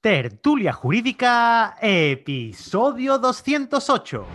Tertulia 0.00 0.72
Jurídica, 0.72 1.74
episodio 1.80 3.18
208. 3.18 4.26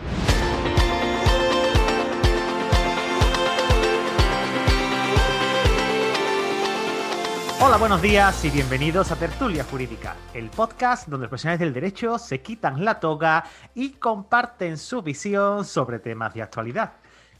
Hola, 7.61 7.77
buenos 7.77 8.01
días 8.01 8.43
y 8.43 8.49
bienvenidos 8.49 9.13
a 9.13 9.15
Tertulia 9.15 9.63
Jurídica, 9.63 10.17
el 10.33 10.49
podcast 10.49 11.07
donde 11.07 11.23
los 11.23 11.29
profesionales 11.29 11.61
del 11.61 11.71
derecho 11.71 12.19
se 12.19 12.41
quitan 12.41 12.83
la 12.83 12.99
toga 12.99 13.45
y 13.73 13.91
comparten 13.91 14.77
su 14.77 15.01
visión 15.01 15.63
sobre 15.63 15.99
temas 15.99 16.33
de 16.33 16.41
actualidad. 16.41 16.95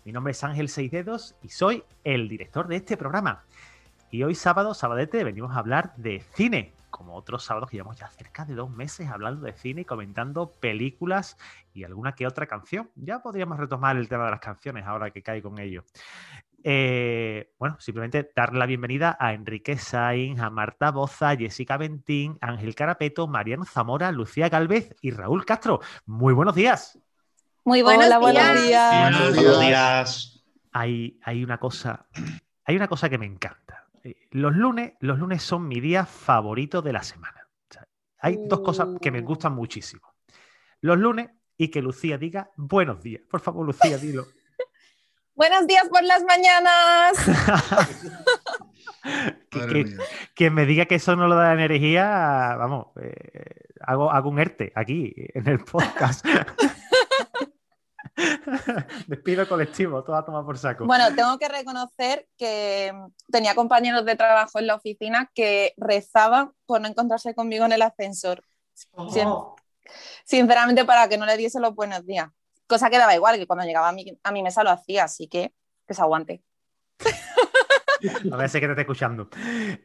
Mi 0.06 0.14
nombre 0.14 0.32
es 0.32 0.42
Ángel 0.46 0.70
Seisdedos 0.70 1.36
y 1.44 1.50
soy 1.50 1.84
el 2.06 2.30
director 2.30 2.70
de 2.70 2.78
este 2.78 2.96
programa. 2.96 3.44
Y 4.12 4.24
hoy 4.24 4.36
sábado, 4.36 4.74
sabadete, 4.74 5.26
venimos 5.26 5.52
a 5.52 5.60
hablar 5.60 5.94
de 5.98 6.24
cine, 6.36 6.72
como 6.94 7.16
otros 7.16 7.44
sábados 7.44 7.72
que 7.72 7.78
llevamos 7.78 7.98
ya 7.98 8.08
cerca 8.08 8.46
de 8.46 8.54
dos 8.54 8.70
meses 8.70 9.10
hablando 9.10 9.46
de 9.48 9.54
cine 9.54 9.82
y 9.82 9.86
comentando 9.86 10.52
películas 10.52 11.38
y 11.74 11.84
alguna 11.84 12.14
que 12.14 12.28
otra 12.28 12.46
canción. 12.46 12.92
Ya 12.96 13.20
podríamos 13.20 13.58
retomar 13.58 13.98
el 13.98 14.08
tema 14.08 14.26
de 14.26 14.32
las 14.32 14.40
canciones 14.40 14.86
ahora 14.86 15.10
que 15.10 15.24
cae 15.24 15.42
con 15.42 15.60
ello. 15.60 15.84
Eh, 16.64 17.52
bueno, 17.58 17.78
simplemente 17.80 18.32
dar 18.36 18.54
la 18.54 18.68
bienvenida 18.68 19.18
a 19.20 19.34
Enrique 19.34 19.76
Sainz, 19.78 20.40
a 20.40 20.52
Marta 20.52 20.92
Boza, 20.92 21.36
Jessica 21.36 21.78
Bentín, 21.78 22.38
Ángel 22.42 22.76
Carapeto, 22.76 23.28
Mariano 23.28 23.66
Zamora, 23.66 24.12
Lucía 24.12 24.48
Galvez 24.50 24.96
y 25.02 25.10
Raúl 25.10 25.46
Castro. 25.46 25.82
Muy 26.06 26.34
buenos 26.34 26.54
días. 26.54 27.00
Muy 27.66 27.82
buenos 27.82 28.06
días. 28.06 28.20
Buenos 28.20 28.64
días. 28.64 29.12
Buenos 29.36 29.60
días. 29.60 30.46
Hay, 30.72 31.20
hay, 31.24 31.44
una 31.44 31.58
cosa, 31.58 32.06
hay 32.66 32.76
una 32.76 32.88
cosa 32.88 33.10
que 33.10 33.18
me 33.18 33.26
encanta. 33.26 33.83
Los 34.32 34.56
lunes, 34.56 34.94
los 35.00 35.20
lunes 35.20 35.42
son 35.42 35.68
mi 35.68 35.80
día 35.80 36.06
favorito 36.06 36.82
de 36.82 36.94
la 36.94 37.04
semana. 37.04 37.48
hay 38.20 38.38
dos 38.48 38.62
cosas 38.62 38.88
que 39.02 39.12
me 39.12 39.22
gustan 39.22 39.54
muchísimo. 39.54 40.14
Los 40.82 40.98
lunes 40.98 41.30
y 41.58 41.70
que 41.70 41.82
Lucía 41.82 42.18
diga 42.18 42.50
buenos 42.58 43.02
días. 43.02 43.22
Por 43.30 43.40
favor, 43.40 43.66
Lucía, 43.66 43.98
dilo. 43.98 44.26
Buenos 45.36 45.66
días 45.66 45.90
por 45.90 46.04
las 46.04 46.24
mañanas. 46.26 47.18
que, 50.36 50.50
me 50.52 50.66
diga 50.68 50.86
que 50.86 50.96
eso 50.96 51.16
no 51.16 51.28
lo 51.28 51.36
da 51.36 51.54
energía, 51.54 52.56
vamos, 52.56 52.88
eh, 53.02 53.66
hago, 53.82 54.12
hago 54.12 54.30
un 54.30 54.38
ERTE 54.40 54.72
aquí 54.76 55.14
en 55.16 55.48
el 55.48 55.60
podcast. 55.60 56.24
Despido 59.08 59.48
colectivo, 59.48 60.04
todo 60.04 60.16
a 60.16 60.26
tomar 60.26 60.46
por 60.46 60.58
saco. 60.58 60.86
Bueno, 60.86 61.14
tengo 61.16 61.38
que 61.40 61.48
reconocer 61.48 62.28
que 62.38 62.94
tenía 63.32 63.56
compañeros 63.56 64.06
de 64.06 64.16
trabajo 64.16 64.60
en 64.60 64.68
la 64.68 64.76
oficina 64.76 65.32
que 65.34 65.74
rezaban 65.78 66.52
por 66.66 66.82
no 66.82 66.88
encontrarse 66.88 67.34
conmigo 67.34 67.66
en 67.66 67.72
el 67.72 67.82
ascensor. 67.82 68.44
Oh. 68.92 69.56
Sinceramente, 70.26 70.86
para 70.86 71.08
que 71.10 71.18
no 71.18 71.26
le 71.26 71.38
diese 71.38 71.60
los 71.60 71.76
buenos 71.76 72.06
días. 72.06 72.30
Cosa 72.68 72.90
que 72.90 72.98
daba 72.98 73.16
igual, 73.16 73.38
que 73.38 73.48
cuando 73.48 73.66
llegaba 73.66 73.90
a 73.90 73.92
mi, 73.92 74.18
a 74.24 74.32
mi 74.32 74.44
mesa 74.44 74.64
lo 74.64 74.70
hacía, 74.70 75.04
así 75.04 75.28
que 75.28 75.54
que 75.88 75.94
se 75.94 76.02
aguante. 76.02 76.44
A 78.32 78.36
ver 78.36 78.50
si 78.50 78.60
que 78.60 78.66
te 78.66 78.74
está 78.74 78.82
escuchando. 78.82 79.30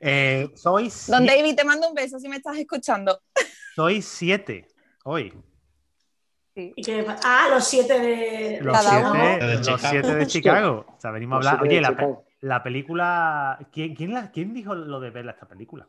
Eh, 0.01 0.51
sois. 0.57 1.07
Don 1.07 1.25
David, 1.25 1.55
te 1.55 1.65
mando 1.65 1.89
un 1.89 1.95
beso 1.95 2.19
si 2.19 2.29
me 2.29 2.37
estás 2.37 2.57
escuchando. 2.59 3.21
Soy 3.77 4.03
siete 4.03 4.67
hoy. 5.05 5.33
Sí. 6.59 6.75
ah, 7.23 7.47
los 7.51 7.65
siete 7.65 8.01
de, 8.01 8.61
los 8.61 8.77
Cada 8.77 8.91
siete, 8.91 9.07
uno. 9.07 9.71
Los 9.71 9.81
siete 9.81 10.15
de 10.17 10.27
Chicago. 10.27 10.87
O 10.89 11.01
sea, 11.01 11.13
venimos 11.13 11.47
a 11.47 11.53
hablar. 11.53 11.63
Oye, 11.63 11.81
la, 11.81 12.19
la, 12.41 12.63
película. 12.65 13.59
¿Quién, 13.71 13.95
quién, 13.95 14.13
la, 14.13 14.33
¿Quién, 14.33 14.53
dijo 14.53 14.75
lo 14.75 14.99
de 14.99 15.11
verla 15.11 15.33
esta 15.33 15.47
película? 15.47 15.87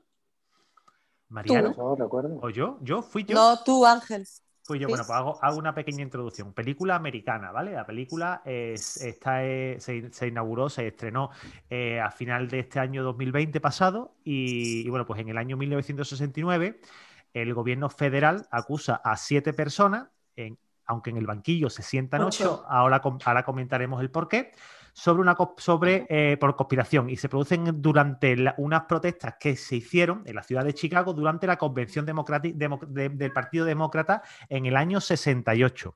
¿Mariano? 1.30 1.73
No, 1.76 1.95
recuerdo. 1.95 2.38
¿O 2.44 2.52
yo? 2.52 2.78
¿Yo? 2.81 3.02
¿Fui 3.02 3.23
yo? 3.23 3.34
No, 3.34 3.64
tú, 3.64 3.84
Ángel. 3.84 4.28
Pues 4.67 4.80
yo, 4.80 4.88
bueno, 4.88 5.03
pues 5.08 5.39
hago, 5.42 5.58
una 5.58 5.73
pequeña 5.73 6.03
introducción. 6.03 6.53
Película 6.53 6.95
americana, 6.95 7.52
¿vale? 7.52 7.72
La 7.72 7.88
película 7.88 8.44
está, 8.45 9.39
se, 9.39 10.28
inauguró, 10.28 10.70
se 10.70 10.86
estrenó 10.86 11.32
eh, 11.71 11.99
a 11.99 12.11
final 12.11 12.48
de 12.48 12.60
este 12.60 12.80
año 12.80 13.02
2020 13.02 13.60
pasado 13.60 14.14
y, 14.23 14.88
bueno, 14.88 15.08
pues 15.08 15.21
en 15.21 15.30
el 15.30 15.39
año 15.39 15.58
1969 15.58 16.80
el 17.33 17.54
gobierno 17.55 17.89
federal 17.89 18.48
acusa 18.52 19.02
a 19.04 19.17
siete 19.17 19.54
personas, 19.54 20.10
aunque 20.86 21.11
en 21.11 21.17
el 21.17 21.27
banquillo 21.27 21.70
se 21.70 21.83
sientan 21.83 22.22
ocho, 22.22 22.66
ahora, 22.67 23.02
ahora 23.26 23.44
comentaremos 23.44 24.02
el 24.02 24.10
por 24.10 24.27
qué, 24.27 24.52
sobre 25.00 25.22
una 25.22 25.38
sobre 25.58 26.05
eh, 26.10 26.38
por 26.38 26.55
conspiración 26.55 27.10
y 27.10 27.16
se 27.16 27.30
producen 27.30 27.82
durante 27.82 28.36
unas 28.58 28.83
protestas 28.83 29.36
que 29.39 29.55
se 29.55 29.77
hicieron 29.77 30.23
en 30.26 30.36
la 30.36 30.44
ciudad 30.44 30.66
de 30.66 30.73
Chicago 30.73 31.14
durante 31.14 31.48
la 31.48 31.58
convención 31.58 32.05
del 32.05 33.32
Partido 33.32 33.66
Demócrata 33.66 34.23
en 34.50 34.66
el 34.66 34.76
año 34.76 35.00
68. 35.00 35.95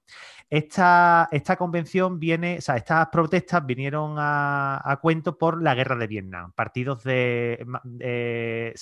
Esta, 0.50 1.28
esta 1.32 1.56
convención 1.58 2.20
viene, 2.20 2.58
o 2.60 2.62
sea, 2.62 2.78
estas 2.78 3.08
protestas 3.08 3.66
vinieron 3.66 4.16
a, 4.18 5.00
cuento 5.02 5.38
por 5.38 5.62
la 5.62 5.76
guerra 5.76 5.96
de 5.96 6.08
Vietnam. 6.08 6.54
Partidos 6.54 7.04
de 7.04 7.66
e-, 8.00 8.74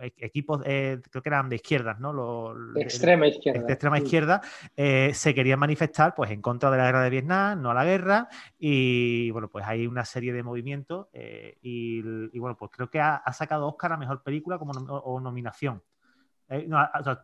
equipos, 0.00 0.62
eh, 0.64 1.00
creo 1.10 1.22
que 1.22 1.28
eran 1.28 1.48
de 1.48 1.56
izquierdas, 1.56 1.98
¿no? 2.00 2.54
de 2.74 2.82
extrema 2.82 3.26
izquierda. 3.26 3.62
De 3.62 3.72
extrema 3.72 3.98
izquierda, 3.98 4.40
eh, 4.76 5.12
se 5.14 5.34
querían 5.34 5.58
manifestar 5.58 6.14
pues, 6.14 6.30
en 6.30 6.42
contra 6.42 6.70
de 6.70 6.78
la 6.78 6.86
guerra 6.86 7.02
de 7.02 7.10
Vietnam, 7.10 7.62
no 7.62 7.70
a 7.70 7.74
la 7.74 7.84
guerra, 7.84 8.28
y 8.58 9.30
bueno, 9.30 9.48
pues 9.48 9.64
hay 9.66 9.86
una 9.86 10.04
serie 10.04 10.32
de 10.32 10.42
movimientos, 10.42 11.06
eh, 11.12 11.58
y, 11.62 12.02
bueno, 12.38 12.56
pues 12.56 12.70
creo 12.72 12.90
que 12.90 13.00
ha, 13.00 13.22
sacado 13.32 13.66
Oscar 13.66 13.92
a 13.92 13.96
Mejor 13.96 14.22
Película 14.22 14.58
como 14.58 14.72
o 14.72 15.20
nominación. 15.20 15.82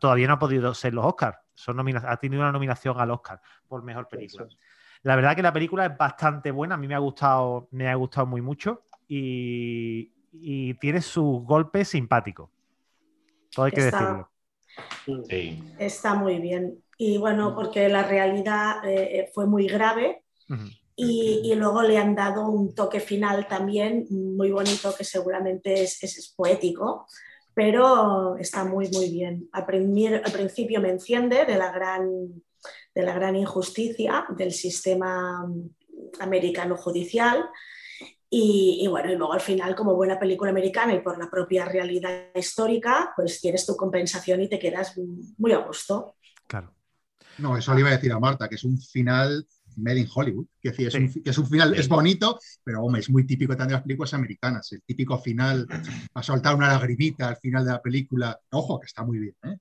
todavía 0.00 0.26
no 0.26 0.34
ha 0.34 0.38
podido 0.38 0.74
ser 0.74 0.94
los 0.94 1.04
Oscars, 1.04 1.38
son 1.54 1.78
ha 1.80 2.16
tenido 2.16 2.42
una 2.42 2.52
nominación 2.52 2.98
al 2.98 3.10
Oscar 3.10 3.40
por 3.66 3.82
Mejor 3.82 4.08
Película. 4.08 4.46
La 5.02 5.16
verdad 5.16 5.34
que 5.34 5.42
la 5.42 5.52
película 5.52 5.86
es 5.86 5.96
bastante 5.96 6.50
buena, 6.50 6.74
a 6.74 6.78
mí 6.78 6.86
me 6.86 6.94
ha 6.94 6.98
gustado, 6.98 7.68
me 7.70 7.88
ha 7.88 7.94
gustado 7.94 8.26
muy 8.26 8.42
mucho, 8.42 8.82
y, 9.08 10.12
y 10.32 10.74
tiene 10.74 11.00
sus 11.00 11.42
golpes 11.42 11.88
simpáticos. 11.88 12.50
Todo 13.54 13.66
hay 13.66 13.72
que 13.72 13.82
decirlo. 13.82 14.30
Está 15.78 16.14
muy 16.14 16.38
bien. 16.38 16.82
Y 16.96 17.18
bueno, 17.18 17.54
porque 17.54 17.88
la 17.88 18.02
realidad 18.02 18.84
eh, 18.84 19.30
fue 19.34 19.46
muy 19.46 19.66
grave 19.66 20.22
y, 20.96 21.54
luego 21.54 21.82
le 21.82 21.96
han 21.96 22.14
dado 22.14 22.48
un 22.48 22.74
toque 22.74 23.00
final 23.00 23.46
también 23.48 24.06
muy 24.10 24.50
bonito 24.50 24.94
que 24.94 25.04
seguramente 25.04 25.82
es, 25.82 26.34
poético, 26.36 27.06
pero 27.54 28.36
está 28.36 28.64
muy, 28.64 28.88
muy 28.90 29.10
bien. 29.10 29.48
Al, 29.52 29.64
al, 29.64 30.32
principio 30.32 30.80
me 30.80 30.90
enciende 30.90 31.46
de 31.46 31.56
la, 31.56 31.72
gran, 31.72 32.08
de 32.94 33.02
la 33.02 33.14
gran 33.14 33.36
injusticia 33.36 34.26
del 34.36 34.52
sistema 34.52 35.50
americano 36.20 36.76
judicial 36.76 37.48
y, 38.32 38.86
bueno, 38.86 39.10
y 39.10 39.16
luego 39.16 39.32
al 39.32 39.40
final, 39.40 39.74
como 39.74 39.96
buena 39.96 40.16
película 40.16 40.52
americana 40.52 40.94
y 40.94 41.00
por 41.00 41.18
la 41.18 41.28
propia 41.28 41.64
realidad 41.64 42.28
histórica, 42.32 43.12
pues 43.16 43.40
tienes 43.40 43.66
tu 43.66 43.76
compensación 43.76 44.40
y 44.40 44.48
te 44.48 44.60
quedas 44.60 44.96
muy 45.36 45.52
a 45.52 45.58
gusto. 45.58 46.14
Claro. 46.46 46.72
No, 47.38 47.56
eso 47.56 47.74
le 47.74 47.80
iba 47.80 47.88
a 47.88 47.96
decir 47.96 48.12
a 48.12 48.20
Marta, 48.20 48.48
que 48.48 48.54
es 48.54 48.62
un 48.62 48.78
final 48.78 49.44
made 49.76 49.98
in 49.98 50.08
Hollywood, 50.14 50.46
que, 50.60 50.68
es, 50.68 50.94
un, 50.94 51.12
que 51.12 51.30
es 51.30 51.38
un 51.38 51.48
final, 51.48 51.74
es 51.74 51.88
bonito, 51.88 52.38
pero 52.62 52.84
hombre, 52.84 53.00
es 53.00 53.10
muy 53.10 53.26
típico 53.26 53.56
también 53.56 53.68
de 53.68 53.74
las 53.74 53.82
películas 53.82 54.14
americanas, 54.14 54.70
el 54.72 54.82
típico 54.82 55.18
final, 55.18 55.66
a 56.14 56.22
soltar 56.22 56.54
una 56.54 56.68
lagrimita 56.68 57.28
al 57.28 57.36
final 57.36 57.64
de 57.64 57.72
la 57.72 57.82
película, 57.82 58.38
ojo, 58.50 58.78
que 58.78 58.86
está 58.86 59.02
muy 59.04 59.18
bien. 59.18 59.34
¿eh? 59.42 59.56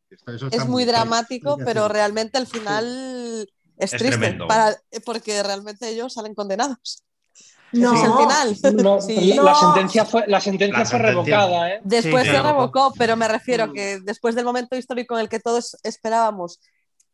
es 0.52 0.68
muy, 0.68 0.86
dramático, 0.86 1.58
pero 1.64 1.88
realmente 1.88 2.38
al 2.38 2.48
final 2.48 3.50
es, 3.78 3.92
triste, 3.92 4.38
para, 4.48 4.76
porque 5.06 5.42
realmente 5.42 5.90
ellos 5.90 6.14
salen 6.14 6.36
condenados. 6.36 7.04
No, 7.72 7.94
es 7.94 8.04
el 8.04 8.56
final. 8.56 9.00
La 9.44 9.56
sentencia 9.56 10.06
fue, 10.06 10.24
la 10.28 10.42
sentencia 10.42 10.86
fue 10.86 11.00
revocada. 11.00 11.74
¿eh? 11.74 11.82
Después 11.84 12.26
se 12.26 12.42
revocó, 12.42 12.94
pero 12.98 13.16
me 13.16 13.28
refiero 13.28 13.72
que 13.74 14.00
después 14.02 14.36
del 14.36 14.46
momento 14.46 14.76
histórico 14.76 15.16
en 15.16 15.22
el 15.22 15.30
que 15.30 15.40
todos 15.40 15.78
esperábamos 15.84 16.60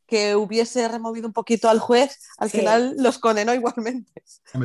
que 0.08 0.36
hubiese 0.36 0.88
removido 0.88 1.28
un 1.28 1.34
poquito 1.34 1.70
al 1.70 1.80
juez, 1.80 2.20
al 2.38 2.50
final 2.50 2.96
los 3.00 3.18
condenó 3.18 3.54
igualmente. 3.54 4.24
la 4.54 4.60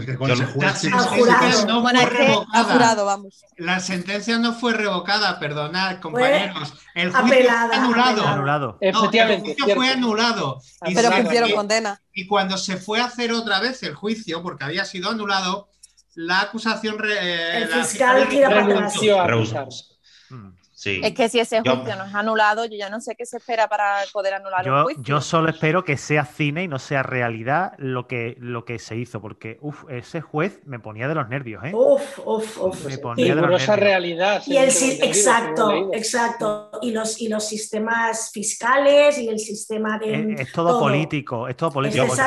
jurado, 2.64 3.06
vamos. 3.06 3.44
La 3.56 3.81
sentencia 3.81 4.38
no 4.38 4.52
fue 4.52 4.75
revocada, 4.75 5.38
perdonad, 5.38 6.00
compañeros. 6.00 6.75
el 6.94 7.10
juicio 7.10 7.28
fue 7.28 7.48
anulado. 7.72 8.26
anulado. 8.26 8.78
el 8.81 8.94
juicio 8.94 9.75
fue 9.75 9.90
anulado. 9.90 10.60
pero 10.94 11.10
cumplieron 11.10 11.50
condena. 11.52 12.02
Y 12.12 12.26
cuando 12.26 12.58
se 12.58 12.76
fue 12.76 13.00
a 13.00 13.06
hacer 13.06 13.32
otra 13.32 13.60
vez 13.60 13.82
el 13.82 13.94
juicio, 13.94 14.42
porque 14.42 14.64
había 14.64 14.84
sido 14.84 15.10
anulado, 15.10 15.70
la 16.14 16.40
acusación. 16.42 16.96
Eh, 17.04 17.58
el 17.58 17.68
fiscal 17.68 18.28
quiere 18.28 18.62
renunció. 18.62 19.20
a 19.20 19.26
Es 20.84 21.14
que 21.14 21.28
si 21.28 21.40
ese 21.40 21.60
juicio 21.60 21.96
no 21.96 22.04
es 22.04 22.14
anulado, 22.14 22.64
yo 22.64 22.76
ya 22.76 22.88
no 22.88 23.00
sé 23.00 23.14
qué 23.16 23.26
se 23.26 23.38
espera 23.38 23.68
para 23.68 23.96
poder 24.12 24.34
anular 24.34 24.64
yo, 24.64 24.82
juicio. 24.84 25.02
Yo 25.02 25.20
solo 25.20 25.50
espero 25.50 25.84
que 25.84 25.96
sea 25.96 26.24
cine 26.24 26.64
y 26.64 26.68
no 26.68 26.78
sea 26.78 27.02
realidad 27.02 27.72
lo 27.78 28.06
que, 28.06 28.36
lo 28.38 28.64
que 28.64 28.78
se 28.78 28.96
hizo, 28.96 29.20
porque 29.20 29.58
uf, 29.60 29.84
ese 29.90 30.20
juez 30.20 30.60
me 30.64 30.78
ponía 30.78 31.08
de 31.08 31.14
los 31.14 31.28
nervios, 31.28 31.64
¿eh? 31.64 31.72
Uf, 31.74 32.18
uf, 32.24 32.58
uf. 32.58 32.84
Me 32.86 32.98
ponía 32.98 33.34
de 33.34 33.40
los 33.42 33.66
realidad. 33.66 34.42
Y 34.46 34.56
el, 34.56 34.68
exacto, 34.68 35.92
exacto. 35.92 36.70
Y 36.82 36.92
los, 36.92 37.20
y 37.20 37.28
los 37.28 37.46
sistemas 37.46 38.30
fiscales 38.32 39.18
y 39.18 39.28
el 39.28 39.38
sistema 39.38 39.98
de. 39.98 40.34
Es, 40.38 40.52
todo, 40.52 40.78
político, 40.78 41.48
es 41.48 41.56
todo 41.56 41.70
político. 41.70 42.04
Es 42.04 42.18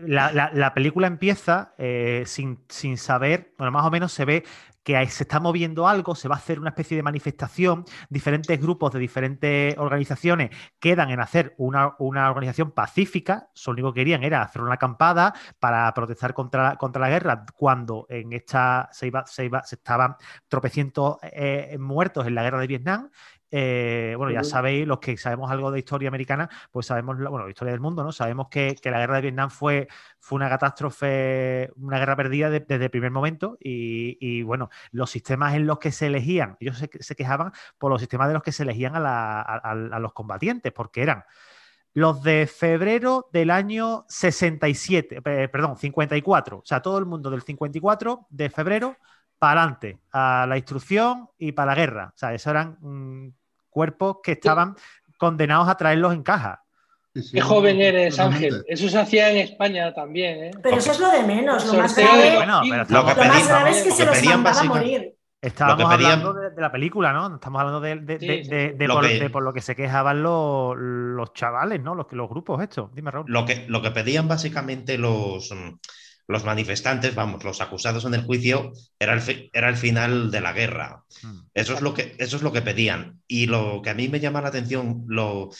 la, 0.00 0.32
la, 0.32 0.50
la, 0.52 0.74
película 0.74 1.06
empieza 1.06 1.74
eh, 1.78 2.24
sin, 2.26 2.60
sin 2.68 2.96
saber, 2.96 3.52
bueno, 3.58 3.70
más 3.70 3.86
o 3.86 3.90
menos 3.90 4.12
se 4.12 4.24
ve 4.24 4.44
que 4.84 5.04
se 5.08 5.24
está 5.24 5.40
moviendo 5.40 5.88
algo, 5.88 6.14
se 6.14 6.28
va 6.28 6.36
a 6.36 6.38
hacer 6.38 6.60
una 6.60 6.68
especie 6.68 6.96
de 6.96 7.02
manifestación, 7.02 7.84
diferentes 8.10 8.60
grupos 8.60 8.92
de 8.92 9.00
diferentes 9.00 9.76
organizaciones 9.78 10.50
quedan 10.78 11.10
en 11.10 11.20
hacer 11.20 11.54
una, 11.56 11.94
organización 11.98 12.70
pacífica, 12.70 13.48
lo 13.66 13.72
único 13.72 13.92
que 13.92 14.02
querían 14.02 14.22
era 14.22 14.42
hacer 14.42 14.62
una 14.62 14.74
acampada 14.74 15.34
para 15.58 15.92
protestar 15.94 16.34
contra, 16.34 16.76
contra 16.76 17.00
la 17.00 17.08
guerra, 17.08 17.46
cuando 17.56 18.06
en 18.10 18.34
esta 18.34 18.90
se, 18.92 19.06
iba, 19.06 19.26
se, 19.26 19.46
iba, 19.46 19.62
se 19.62 19.76
estaban 19.76 20.16
tropecientos 20.48 21.16
eh, 21.22 21.76
muertos 21.80 22.26
en 22.26 22.34
la 22.34 22.42
guerra 22.42 22.60
de 22.60 22.66
Vietnam 22.66 23.10
eh, 23.50 24.14
bueno, 24.16 24.32
ya 24.32 24.42
sabéis, 24.42 24.86
los 24.86 24.98
que 24.98 25.16
sabemos 25.16 25.50
algo 25.50 25.70
de 25.70 25.78
historia 25.78 26.08
americana, 26.08 26.48
pues 26.70 26.86
sabemos, 26.86 27.16
bueno, 27.18 27.48
historia 27.48 27.72
del 27.72 27.80
mundo, 27.80 28.02
¿no? 28.02 28.12
Sabemos 28.12 28.48
que, 28.48 28.76
la 28.84 28.98
guerra 28.98 29.16
de 29.16 29.22
Vietnam 29.22 29.50
fue, 29.50 29.88
fue 30.18 30.36
una 30.36 30.48
catástrofe, 30.48 31.70
una 31.76 31.98
guerra 31.98 32.16
perdida 32.16 32.50
desde 32.50 32.84
el 32.84 32.90
primer 32.90 33.10
momento 33.10 33.56
y, 33.60 34.42
bueno, 34.42 34.70
los 34.90 35.10
sistemas 35.10 35.54
en 35.54 35.66
los 35.66 35.78
que 35.78 35.92
se 35.92 36.06
elegían, 36.06 36.56
ellos 36.60 36.78
se, 36.78 37.16
quejaban 37.16 37.52
por 37.78 37.90
los 37.90 38.00
sistemas 38.00 38.28
de 38.28 38.34
los 38.34 38.42
que 38.42 38.52
se 38.52 38.64
elegían 38.64 38.94
a, 38.96 39.98
los 40.00 40.12
combatientes, 40.12 40.72
porque 40.72 41.02
eran 41.02 41.24
los 41.92 42.22
de 42.24 42.48
febrero 42.48 43.28
del 43.32 43.50
año 43.50 44.04
67, 44.08 45.22
perdón, 45.22 45.76
54, 45.76 46.58
o 46.58 46.62
sea, 46.64 46.82
todo 46.82 46.98
el 46.98 47.06
mundo 47.06 47.30
del 47.30 47.42
54 47.42 48.26
de 48.30 48.50
febrero 48.50 48.96
para 49.44 49.60
adelante, 49.60 49.98
a 50.10 50.46
la 50.48 50.56
instrucción 50.56 51.28
y 51.36 51.52
para 51.52 51.72
la 51.72 51.74
guerra. 51.74 52.12
O 52.14 52.16
sea, 52.16 52.32
esos 52.32 52.50
eran 52.50 52.78
mm, 52.80 53.28
cuerpos 53.68 54.16
que 54.22 54.32
estaban 54.32 54.74
condenados 55.18 55.68
a 55.68 55.76
traerlos 55.76 56.14
en 56.14 56.22
caja. 56.22 56.62
Qué 57.30 57.42
joven 57.42 57.78
eres, 57.78 58.18
Ángel. 58.18 58.64
Eso 58.66 58.88
se 58.88 58.98
hacía 58.98 59.30
en 59.30 59.36
España 59.36 59.92
también. 59.92 60.44
¿eh? 60.44 60.50
Pero 60.62 60.78
eso 60.78 60.92
es 60.92 60.98
lo 60.98 61.10
de 61.10 61.24
menos. 61.24 61.66
Lo 61.66 61.74
más 61.74 61.94
grave, 61.94 62.46
lo 62.88 63.04
más 63.04 63.48
grave 63.48 63.70
es 63.70 63.82
que 63.82 63.90
se 63.90 64.06
los 64.06 64.24
mandaba 64.24 64.58
a 64.58 64.64
morir. 64.64 65.14
Estábamos 65.42 65.92
hablando 65.92 66.32
de, 66.32 66.50
la 66.58 66.72
película, 66.72 67.12
¿no? 67.12 67.34
Estamos 67.34 67.60
hablando 67.60 67.82
de, 67.82 69.28
por, 69.30 69.42
lo 69.42 69.52
que 69.52 69.60
se 69.60 69.76
quejaban 69.76 70.22
los, 70.22 70.74
los 70.78 71.34
chavales, 71.34 71.82
¿no? 71.82 71.94
Los, 71.94 72.06
los 72.12 72.30
grupos 72.30 72.62
estos. 72.62 72.94
Dime, 72.94 73.10
Raúl. 73.10 73.26
Lo 73.28 73.44
que, 73.44 73.66
lo 73.68 73.82
que 73.82 73.90
pedían 73.90 74.26
básicamente 74.26 74.96
los, 74.96 75.52
los 76.26 76.44
manifestantes, 76.44 77.14
vamos, 77.14 77.44
los 77.44 77.60
acusados 77.60 78.04
en 78.04 78.14
el 78.14 78.24
juicio, 78.24 78.72
era 78.98 79.14
el, 79.14 79.50
era 79.52 79.68
el 79.68 79.76
final 79.76 80.30
de 80.30 80.40
la 80.40 80.52
guerra. 80.52 81.04
Hmm. 81.22 81.40
Eso 81.52 81.74
es, 81.74 81.82
lo 81.82 81.94
que, 81.94 82.14
eso 82.18 82.36
es 82.36 82.42
lo 82.42 82.52
que 82.52 82.62
pedían. 82.62 83.20
Y 83.28 83.46
lo 83.46 83.82
que 83.82 83.90
a 83.90 83.94
mí 83.94 84.08
me 84.08 84.20
llama 84.20 84.40
la 84.40 84.48
atención, 84.48 85.04
lo, 85.06 85.50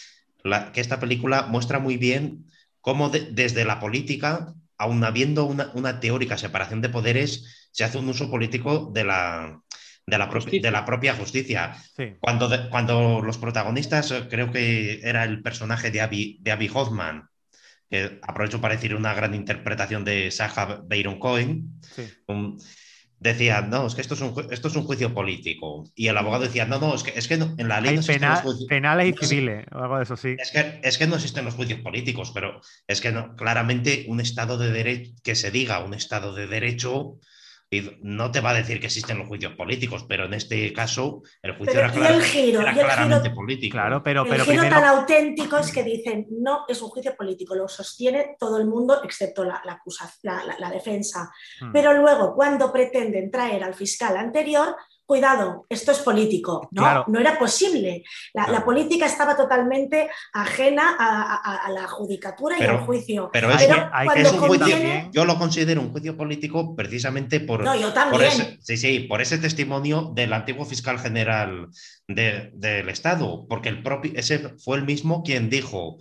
que 0.72 0.80
esta 0.80 1.00
película 1.00 1.46
muestra 1.46 1.78
muy 1.78 1.96
bien 1.96 2.46
cómo 2.80 3.10
desde 3.10 3.64
la 3.64 3.80
política, 3.80 4.54
aun 4.78 5.04
habiendo 5.04 5.46
una, 5.46 6.00
teórica 6.00 6.38
separación 6.38 6.80
de 6.80 6.90
poderes, 6.90 7.68
se 7.70 7.84
hace 7.84 7.98
un 7.98 8.08
uso 8.08 8.30
político 8.30 8.90
de 8.92 9.04
la, 9.04 9.60
de 10.06 10.18
la, 10.18 10.28
de 10.28 10.70
la 10.70 10.84
propia 10.84 11.14
justicia. 11.14 11.76
Cuando, 12.20 12.50
cuando 12.70 13.20
los 13.22 13.38
protagonistas, 13.38 14.12
creo 14.28 14.50
que 14.50 15.00
era 15.02 15.24
el 15.24 15.42
personaje 15.42 15.90
de 15.90 16.00
Abby, 16.00 16.38
de 16.40 16.52
Abby 16.52 16.70
Hoffman, 16.72 17.28
que 17.90 18.18
aprovecho 18.22 18.60
para 18.60 18.74
decir 18.74 18.94
una 18.94 19.14
gran 19.14 19.34
interpretación 19.34 20.04
de 20.04 20.30
Sacha 20.30 20.80
Baron 20.84 21.18
Cohen, 21.18 21.80
decía, 23.18 23.62
no, 23.62 23.86
es 23.86 23.94
que 23.94 24.02
esto 24.02 24.14
es, 24.14 24.20
un, 24.20 24.34
esto 24.50 24.68
es 24.68 24.76
un 24.76 24.84
juicio 24.84 25.14
político. 25.14 25.84
Y 25.94 26.08
el 26.08 26.16
abogado 26.16 26.44
decía, 26.44 26.66
no, 26.66 26.78
no, 26.78 26.94
es 26.94 27.02
que, 27.02 27.18
es 27.18 27.26
que 27.26 27.34
en 27.34 27.68
la 27.68 27.80
ley... 27.80 27.96
no 27.96 28.02
penal, 28.02 28.42
penales 28.68 29.14
y 29.14 29.26
civiles, 29.26 29.66
o 29.72 29.78
algo 29.78 29.96
de 29.96 30.02
eso, 30.02 30.16
sí. 30.16 30.36
Es 30.38 30.50
que, 30.50 30.80
es 30.82 30.98
que 30.98 31.06
no 31.06 31.16
existen 31.16 31.44
los 31.44 31.54
juicios 31.54 31.80
políticos, 31.80 32.32
pero 32.34 32.60
es 32.86 33.00
que 33.00 33.12
no, 33.12 33.34
claramente 33.34 34.04
un 34.08 34.20
Estado 34.20 34.58
de 34.58 34.70
derecho, 34.70 35.12
que 35.22 35.34
se 35.34 35.50
diga 35.50 35.82
un 35.84 35.94
Estado 35.94 36.34
de 36.34 36.46
derecho 36.46 37.18
no 38.02 38.30
te 38.30 38.40
va 38.40 38.50
a 38.50 38.54
decir 38.54 38.80
que 38.80 38.86
existen 38.86 39.18
los 39.18 39.28
juicios 39.28 39.54
políticos, 39.54 40.04
pero 40.08 40.26
en 40.26 40.34
este 40.34 40.72
caso 40.72 41.22
el 41.42 41.56
juicio 41.56 41.80
era, 41.80 41.92
claramente 41.92 43.30
político. 43.30 43.74
Claro, 43.74 44.02
pero, 44.02 44.22
el 44.24 44.30
pero 44.30 44.44
giro 44.44 44.62
tan 44.62 44.84
auténtico 44.84 45.58
es 45.58 45.72
que 45.72 45.82
dicen 45.82 46.26
no 46.30 46.64
es 46.68 46.80
un 46.82 46.88
juicio 46.88 47.14
político, 47.16 47.54
lo 47.54 47.68
sostiene 47.68 48.36
todo 48.38 48.58
el 48.58 48.66
mundo 48.66 49.02
excepto 49.02 49.44
la, 49.44 49.62
la, 49.62 50.70
defensa. 50.70 51.30
Hmm. 51.60 51.72
Pero 51.72 51.94
luego, 51.94 52.34
cuando 52.34 52.72
pretenden 52.72 53.30
traer 53.30 53.64
al 53.64 53.74
fiscal 53.74 54.16
anterior, 54.16 54.76
cuidado, 55.06 55.66
esto 55.68 55.92
es 55.92 55.98
político. 55.98 56.68
No, 56.70 57.04
no 57.06 57.20
era 57.20 57.38
posible. 57.38 58.04
La, 58.32 58.64
política 58.64 59.06
estaba 59.06 59.36
totalmente 59.36 60.08
ajena 60.32 60.96
a, 60.98 61.70
la 61.70 61.86
judicatura 61.86 62.56
y 62.58 62.62
al 62.62 62.84
juicio. 62.84 63.30
Pero, 63.32 63.50
es, 63.50 64.32
un 64.32 64.38
juicio, 64.38 64.76
yo 65.12 65.24
lo 65.24 65.38
considero 65.38 65.80
un 65.80 65.90
juicio 65.90 66.16
político 66.16 66.74
precisamente 66.74 67.40
por, 67.40 67.64
ese, 68.22 68.58
sí, 68.60 68.76
sí, 68.76 69.00
por 69.00 69.20
ese 69.20 69.38
testimonio 69.38 70.12
del 70.14 70.32
antiguo 70.32 70.64
fiscal 70.64 70.98
general 70.98 71.68
del 72.08 72.88
Estado, 72.88 73.46
porque 73.48 73.68
el 73.68 73.82
propio, 73.82 74.12
ese 74.14 74.54
fue 74.58 74.78
el 74.78 74.84
mismo 74.84 75.22
quien 75.22 75.50
dijo 75.50 75.98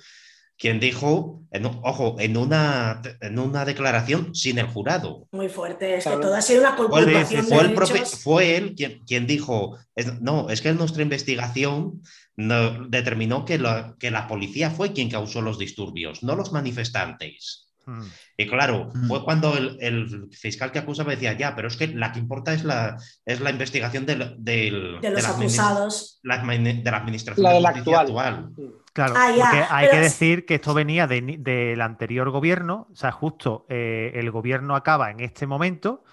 quien 0.57 0.79
dijo, 0.79 1.41
en, 1.51 1.65
ojo, 1.65 2.15
en 2.19 2.37
una, 2.37 3.01
en 3.21 3.39
una 3.39 3.65
declaración 3.65 4.33
sin 4.33 4.59
el 4.59 4.67
jurado. 4.67 5.27
Muy 5.31 5.49
fuerte, 5.49 5.95
es 5.97 6.03
que 6.05 6.17
todo 6.17 6.35
ha 6.35 6.41
sido 6.41 6.61
una 6.61 6.75
culpación 6.75 7.45
fue, 7.45 7.67
de 7.67 8.05
fue 8.05 8.57
él 8.57 8.75
quien, 8.75 9.03
quien 9.05 9.27
dijo, 9.27 9.77
no, 10.21 10.49
es 10.49 10.61
que 10.61 10.73
nuestra 10.73 11.03
investigación 11.03 12.01
determinó 12.35 13.45
que 13.45 13.57
la, 13.57 13.95
que 13.99 14.11
la 14.11 14.27
policía 14.27 14.71
fue 14.71 14.93
quien 14.93 15.09
causó 15.09 15.41
los 15.41 15.57
disturbios, 15.57 16.23
no 16.23 16.35
los 16.35 16.51
manifestantes. 16.51 17.72
Hmm. 17.85 18.03
Y 18.37 18.47
claro, 18.47 18.89
hmm. 18.93 19.07
fue 19.07 19.23
cuando 19.23 19.55
el, 19.57 20.29
fiscal 20.31 20.71
que 20.71 20.79
acusaba 20.79 21.11
decía, 21.11 21.33
ya, 21.33 21.55
pero 21.55 21.67
es 21.67 21.77
que 21.77 21.87
la 21.87 22.11
que 22.11 22.19
importa 22.19 22.53
es 22.53 22.63
la, 22.63 22.97
es 23.25 23.41
la 23.41 23.49
investigación 23.49 24.05
del, 24.05 24.35
de 24.37 24.71
los 24.71 25.25
acusados. 25.25 26.19
La, 26.23 26.37
de 26.37 26.81
la 26.83 26.97
administración 26.97 27.61
la 27.61 27.69
actual. 27.69 28.51
Hmm. 28.51 28.83
Claro, 28.93 29.15
ah, 29.17 29.31
porque 29.33 29.65
hay 29.69 29.89
que 29.89 29.99
decir 29.99 30.45
que 30.45 30.55
esto 30.55 30.75
venía 30.75 31.07
del 31.07 31.81
anterior 31.81 32.29
gobierno, 32.29 32.87
o 32.91 32.95
sea, 32.95 33.11
justo 33.11 33.65
eh, 33.67 34.11
el 34.13 34.29
gobierno 34.29 34.75
acaba 34.75 35.09
en 35.09 35.19
este 35.19 35.47
momento, 35.47 36.03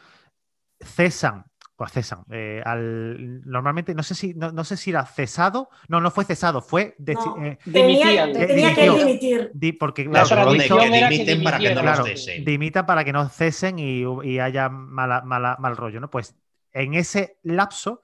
cesan, 0.80 1.49
pues 1.80 1.92
cesan, 1.92 2.26
eh, 2.30 2.60
al, 2.62 3.40
normalmente, 3.48 3.94
no 3.94 4.02
sé 4.02 4.14
si 4.14 4.34
no, 4.34 4.64
sé 4.64 4.76
si 4.76 4.90
era 4.90 5.06
cesado, 5.06 5.70
no, 5.88 5.98
no 5.98 6.10
fue 6.10 6.26
cesado, 6.26 6.60
fue 6.60 6.94
eh, 6.98 7.56
tenía, 7.72 8.30
que 8.74 8.90
dimitir. 8.90 9.78
porque 9.78 10.04
claro, 10.04 10.52
dimiten 10.52 11.42
para 11.42 11.58
que 11.58 11.74
no 11.74 11.82
los 11.82 12.06
cesen. 12.06 12.44
Dimitan 12.44 12.84
para 12.84 13.02
que 13.02 13.14
no 13.14 13.26
cesen 13.30 13.78
y, 13.78 14.38
haya 14.38 14.68
mala, 14.68 15.22
mal 15.24 15.74
rollo, 15.78 16.00
¿no? 16.00 16.10
Pues 16.10 16.36
en 16.74 16.92
ese 16.92 17.38
lapso, 17.44 18.02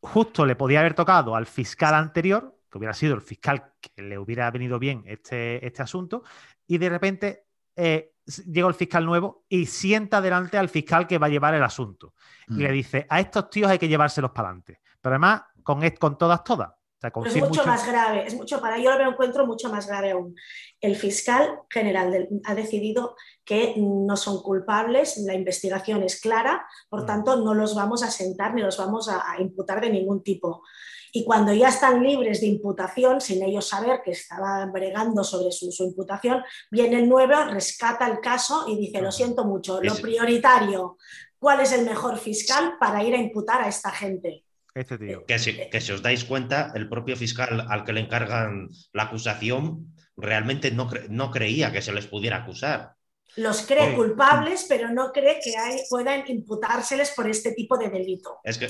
justo 0.00 0.44
le 0.44 0.56
podía 0.56 0.80
haber 0.80 0.94
tocado 0.94 1.36
al 1.36 1.46
fiscal 1.46 1.94
anterior, 1.94 2.58
que 2.68 2.78
hubiera 2.78 2.92
sido 2.92 3.14
el 3.14 3.20
fiscal 3.20 3.74
que 3.80 4.02
le 4.02 4.18
hubiera 4.18 4.50
venido 4.50 4.80
bien 4.80 5.04
este, 5.06 5.64
este 5.64 5.82
asunto, 5.84 6.24
y 6.66 6.78
de 6.78 6.88
repente 6.88 7.44
eh, 7.76 8.14
llega 8.46 8.68
el 8.68 8.74
fiscal 8.74 9.04
nuevo 9.06 9.44
y 9.48 9.66
sienta 9.66 10.20
delante 10.20 10.58
al 10.58 10.68
fiscal 10.68 11.06
que 11.06 11.18
va 11.18 11.26
a 11.26 11.30
llevar 11.30 11.54
el 11.54 11.62
asunto. 11.62 12.14
Y 12.48 12.58
le 12.58 12.70
mm. 12.70 12.72
dice, 12.72 13.06
a 13.08 13.20
estos 13.20 13.50
tíos 13.50 13.70
hay 13.70 13.78
que 13.78 13.88
llevárselos 13.88 14.30
para 14.30 14.48
adelante. 14.48 14.80
Pero 15.00 15.14
además, 15.14 15.42
con, 15.62 15.80
con 15.98 16.18
todas, 16.18 16.44
todas. 16.44 16.70
es 17.02 17.36
mucho, 17.36 17.64
más 17.64 17.86
grave, 17.86 18.26
es 18.26 18.34
mucho 18.34 18.60
para 18.60 18.78
yo 18.78 18.96
lo 18.98 19.10
encuentro 19.10 19.46
mucho 19.46 19.70
más 19.70 19.86
grave 19.86 20.12
aún. 20.12 20.34
El 20.80 20.96
fiscal 20.96 21.60
general 21.70 22.28
ha 22.44 22.54
decidido 22.54 23.16
que 23.44 23.74
no 23.76 24.16
son 24.16 24.42
culpables, 24.42 25.16
la 25.18 25.34
investigación 25.34 26.02
es 26.02 26.20
clara, 26.20 26.66
por 26.88 27.02
mm. 27.02 27.06
tanto 27.06 27.36
no 27.36 27.54
los 27.54 27.74
vamos 27.74 28.02
a 28.02 28.10
sentar 28.10 28.54
ni 28.54 28.62
los 28.62 28.78
vamos 28.78 29.08
a 29.08 29.40
imputar 29.40 29.80
de 29.80 29.90
ningún 29.90 30.22
tipo 30.22 30.62
y 31.12 31.24
cuando 31.24 31.52
ya 31.52 31.68
están 31.68 32.02
libres 32.02 32.40
de 32.40 32.46
imputación, 32.46 33.20
sin 33.20 33.42
ellos 33.42 33.68
saber 33.68 34.00
que 34.04 34.12
estaban 34.12 34.72
bregando 34.72 35.24
sobre 35.24 35.50
su, 35.52 35.84
imputación, 35.84 36.42
viene 36.70 37.00
el 37.00 37.08
nuevo, 37.08 37.44
rescata 37.44 38.08
el 38.08 38.20
caso 38.20 38.66
y 38.68 38.76
dice, 38.76 39.00
lo 39.00 39.12
siento 39.12 39.44
mucho, 39.44 39.80
lo 39.82 39.94
prioritario, 39.96 40.96
¿cuál 41.38 41.60
es 41.60 41.72
el 41.72 41.84
mejor 41.84 42.18
fiscal 42.18 42.74
para 42.78 43.02
ir 43.02 43.14
a 43.14 43.18
imputar 43.18 43.62
a 43.62 43.68
esta 43.68 43.90
gente? 43.90 44.44
Este 44.74 44.98
tío. 44.98 45.24
Que 45.26 45.38
si, 45.38 45.56
que 45.70 45.80
si 45.80 45.92
os 45.92 46.02
dais 46.02 46.24
cuenta, 46.24 46.72
el 46.74 46.88
propio 46.88 47.16
fiscal 47.16 47.66
al 47.68 47.84
que 47.84 47.92
le 47.92 48.00
encargan 48.00 48.68
la 48.92 49.04
acusación 49.04 49.94
realmente 50.16 50.70
no, 50.70 50.88
no 51.08 51.30
creía 51.30 51.72
que 51.72 51.82
se 51.82 51.92
les 51.92 52.06
pudiera 52.06 52.38
acusar. 52.38 52.94
Los 53.36 53.62
cree 53.62 53.94
culpables, 53.94 54.66
pero 54.68 54.90
no 54.90 55.12
cree 55.12 55.38
que 55.42 55.56
hay, 55.56 55.80
puedan 55.88 56.24
imputárseles 56.28 57.12
por 57.12 57.28
este 57.28 57.52
tipo 57.52 57.76
de 57.76 57.88
delito. 57.88 58.38
Es 58.42 58.58
que 58.58 58.68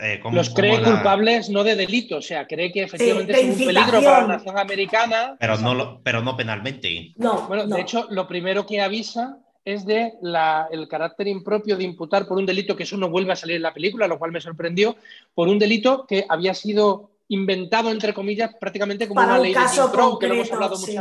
Eh, 0.00 0.20
los 0.30 0.50
cree 0.50 0.80
culpables 0.80 1.48
no 1.50 1.64
de 1.64 1.74
delito, 1.74 2.18
o 2.18 2.22
sea, 2.22 2.46
cree 2.46 2.70
que 2.70 2.84
efectivamente 2.84 3.32
es 3.32 3.58
un 3.58 3.66
peligro 3.66 4.00
para 4.00 4.20
la 4.20 4.26
nación 4.28 4.56
americana. 4.56 5.36
Pero 5.40 5.58
no, 5.58 6.00
pero 6.04 6.22
no 6.22 6.36
penalmente. 6.36 7.12
No, 7.16 7.48
bueno, 7.48 7.66
de 7.66 7.80
hecho, 7.80 8.06
lo 8.10 8.28
primero 8.28 8.64
que 8.64 8.80
avisa 8.80 9.38
es 9.64 9.84
de 9.84 10.12
el 10.70 10.88
carácter 10.88 11.26
impropio 11.26 11.76
de 11.76 11.82
imputar 11.82 12.28
por 12.28 12.38
un 12.38 12.46
delito 12.46 12.76
que 12.76 12.84
eso 12.84 12.96
no 12.96 13.10
vuelve 13.10 13.32
a 13.32 13.36
salir 13.36 13.56
en 13.56 13.62
la 13.62 13.74
película, 13.74 14.06
lo 14.06 14.18
cual 14.18 14.30
me 14.30 14.40
sorprendió, 14.40 14.96
por 15.34 15.48
un 15.48 15.58
delito 15.58 16.06
que 16.06 16.24
había 16.28 16.54
sido 16.54 17.10
inventado, 17.26 17.90
entre 17.90 18.14
comillas, 18.14 18.52
prácticamente 18.58 19.08
como 19.08 19.20
una 19.20 19.38
ley 19.38 19.52
de 19.52 19.60
Jim 19.60 20.18
que 20.20 20.28
lo 20.28 20.34
hemos 20.34 20.52
hablado 20.52 20.76
sí. 20.76 20.96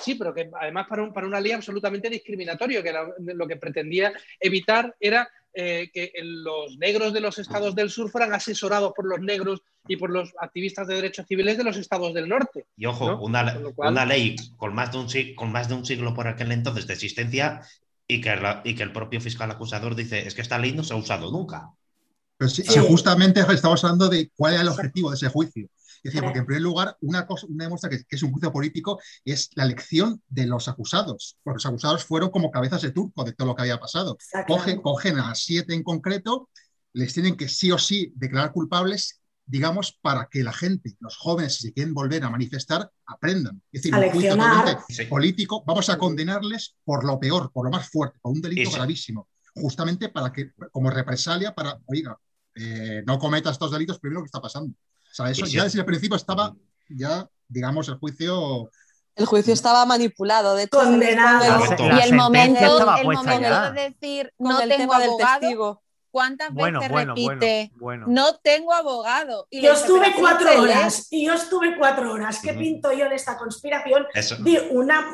Sí, 0.00 0.14
pero 0.14 0.32
que 0.32 0.50
además 0.58 0.86
para, 0.88 1.12
para 1.12 1.26
una 1.26 1.40
ley 1.40 1.52
absolutamente 1.52 2.08
discriminatoria, 2.08 2.82
que 2.82 2.94
lo 3.18 3.46
que 3.46 3.56
pretendía 3.56 4.12
evitar 4.40 4.94
era 4.98 5.28
eh, 5.54 5.90
que 5.92 6.12
los 6.22 6.78
negros 6.78 7.12
de 7.12 7.20
los 7.20 7.38
estados 7.38 7.74
del 7.74 7.90
sur 7.90 8.10
fueran 8.10 8.32
asesorados 8.32 8.92
por 8.94 9.04
los 9.04 9.20
negros 9.20 9.60
y 9.86 9.96
por 9.96 10.10
los 10.10 10.32
activistas 10.40 10.86
de 10.86 10.94
derechos 10.94 11.26
civiles 11.26 11.58
de 11.58 11.64
los 11.64 11.76
estados 11.76 12.14
del 12.14 12.28
norte. 12.28 12.66
Y 12.76 12.86
ojo, 12.86 13.18
una, 13.18 13.58
una, 13.76 14.06
ley 14.06 14.36
con 14.56 14.74
más, 14.74 14.92
de 14.92 14.98
un, 14.98 15.34
con 15.34 15.52
más 15.52 15.68
de 15.68 15.74
un 15.74 15.84
siglo 15.84 16.14
por 16.14 16.26
aquel 16.26 16.52
entonces 16.52 16.86
de 16.86 16.94
existencia 16.94 17.60
y 18.06 18.20
que, 18.20 18.34
y 18.64 18.74
que 18.74 18.82
el 18.82 18.92
propio 18.92 19.20
fiscal 19.20 19.50
acusador 19.50 19.94
dice 19.94 20.26
es 20.26 20.34
que 20.34 20.42
esta 20.42 20.58
ley 20.58 20.72
no 20.72 20.84
se 20.84 20.94
ha 20.94 20.96
usado 20.96 21.30
nunca. 21.30 21.70
Pero 22.36 22.48
si, 22.48 22.64
justamente 22.78 23.40
estamos 23.52 23.84
hablando 23.84 24.08
de 24.08 24.30
cuál 24.34 24.54
era 24.54 24.62
el 24.62 24.68
objetivo 24.68 25.10
de 25.10 25.16
ese 25.16 25.28
juicio. 25.28 25.68
Es 26.02 26.12
decir, 26.12 26.22
porque 26.22 26.40
en 26.40 26.46
primer 26.46 26.62
lugar, 26.62 26.96
una 27.00 27.26
cosa, 27.26 27.46
una 27.48 27.64
demuestra 27.64 27.88
que, 27.88 28.04
es 28.08 28.22
un 28.22 28.32
juicio 28.32 28.52
político 28.52 29.00
es 29.24 29.50
la 29.54 29.64
elección 29.64 30.22
de 30.28 30.46
los 30.46 30.68
acusados. 30.68 31.38
Porque 31.42 31.56
los 31.56 31.66
acusados 31.66 32.04
fueron 32.04 32.30
como 32.30 32.50
cabezas 32.50 32.82
de 32.82 32.90
turco 32.90 33.24
de 33.24 33.32
todo 33.32 33.48
lo 33.48 33.54
que 33.54 33.62
había 33.62 33.78
pasado. 33.78 34.16
Cogen, 34.46 34.80
cogen 34.80 35.18
a 35.18 35.34
siete 35.34 35.74
en 35.74 35.82
concreto, 35.82 36.48
les 36.92 37.14
tienen 37.14 37.36
que 37.36 37.48
sí 37.48 37.70
o 37.70 37.78
sí 37.78 38.12
declarar 38.16 38.52
culpables 38.52 39.22
digamos, 39.44 39.98
para 40.00 40.28
que 40.30 40.42
la 40.42 40.52
gente, 40.52 40.96
los 41.00 41.16
jóvenes, 41.16 41.56
si 41.56 41.72
quieren 41.72 41.94
volver 41.94 42.24
a 42.24 42.30
manifestar, 42.30 42.90
aprendan. 43.06 43.60
Es 43.70 43.82
decir, 43.82 43.94
un 43.94 44.10
juicio 44.10 45.08
político, 45.08 45.62
vamos 45.66 45.90
a 45.90 45.98
condenarles 45.98 46.76
por 46.84 47.04
lo 47.04 47.18
peor, 47.18 47.50
por 47.52 47.66
lo 47.66 47.70
más 47.70 47.88
fuerte, 47.90 48.18
por 48.22 48.32
un 48.32 48.40
delito 48.40 48.70
gravísimo, 48.70 49.28
justamente 49.54 50.08
para 50.08 50.32
que, 50.32 50.52
como 50.70 50.90
represalia, 50.90 51.54
para, 51.54 51.78
oiga, 51.86 52.16
eh, 52.54 53.02
no 53.06 53.18
cometa 53.18 53.50
estos 53.50 53.70
delitos, 53.70 53.98
primero 53.98 54.20
lo 54.20 54.24
que 54.24 54.28
está 54.28 54.40
pasando. 54.40 54.74
O 55.12 55.14
sea, 55.14 55.30
eso 55.30 55.44
ya 55.44 55.64
desde 55.64 55.80
el 55.80 55.84
principio 55.84 56.16
estaba, 56.16 56.54
ya, 56.88 57.28
digamos, 57.48 57.86
el 57.88 57.96
juicio 57.96 58.70
el 59.14 59.26
juicio 59.26 59.52
estaba 59.52 59.84
manipulado, 59.84 60.54
de 60.54 60.64
hecho. 60.64 60.78
Condenado. 60.78 61.64
y 61.78 62.00
el 62.00 62.14
momento, 62.14 62.96
el 62.96 63.04
momento 63.04 63.72
de 63.72 63.90
decir, 63.90 64.32
no 64.38 64.58
tengo 64.66 64.94
abogado, 64.94 65.82
¿cuántas 66.10 66.54
veces 66.54 66.88
repite, 66.88 67.72
no 68.06 68.36
tengo 68.36 68.72
abogado? 68.72 69.46
Y 69.50 69.60
yo 69.60 69.74
estuve 69.74 70.14
cuatro 70.18 70.62
horas, 70.62 71.08
y 71.10 71.26
yo 71.26 71.34
estuve 71.34 71.76
cuatro 71.76 72.10
horas. 72.10 72.40
¿Qué 72.42 72.54
pinto 72.54 72.90
yo 72.92 73.04
en 73.04 73.12
esta 73.12 73.36
conspiración? 73.36 74.06
Di 74.40 74.58
una, 74.70 75.10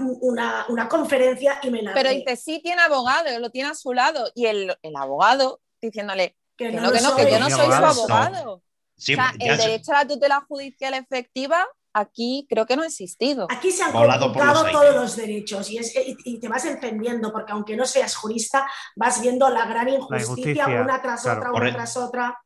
una, 0.69 0.88
conferencia 0.88 1.59
y 1.64 1.71
me 1.71 1.83
la 1.83 1.93
Pero 1.93 2.11
dice, 2.11 2.37
sí 2.37 2.61
tiene 2.62 2.83
abogado, 2.83 3.37
lo 3.40 3.50
tiene 3.50 3.71
a 3.71 3.75
su 3.75 3.93
lado. 3.93 4.31
Y 4.37 4.47
el, 4.47 4.76
el 4.81 4.97
abogado 4.97 5.61
diciéndole, 5.83 6.37
que, 6.57 6.71
no, 6.71 6.93
que 6.93 7.00
no, 7.00 7.17
que 7.17 7.31
yo 7.31 7.38
no 7.40 7.50
soy 7.50 7.67
su 7.67 7.73
abogado 7.73 8.62
el 9.07 9.57
derecho 9.57 9.93
a 9.93 10.02
la 10.02 10.09
tutela 10.09 10.45
judicial 10.49 10.95
efectiva 10.95 11.67
aquí 11.93 12.47
creo 12.49 12.67
que 12.67 12.76
no 12.76 12.83
ha 12.83 12.87
existido. 12.87 13.47
Aquí 13.50 13.71
se 13.71 13.83
han 13.83 13.93
conculcado 13.93 14.71
todos 14.71 14.95
los 14.95 15.17
derechos 15.17 15.69
y, 15.71 16.40
te 16.40 16.49
vas 16.49 16.64
entendiendo, 16.64 17.33
porque 17.33 17.52
aunque 17.52 17.76
no 17.76 17.85
seas 17.87 18.14
jurista, 18.17 18.67
vas 18.97 19.21
viendo 19.21 19.49
la 19.49 19.67
gran 19.67 19.88
injusticia, 19.88 20.67
una 20.67 21.00
tras 21.02 21.26
otra, 21.26 21.52
una 21.52 21.69
e- 21.69 21.73
tras 21.73 21.97
otra. 21.97 22.38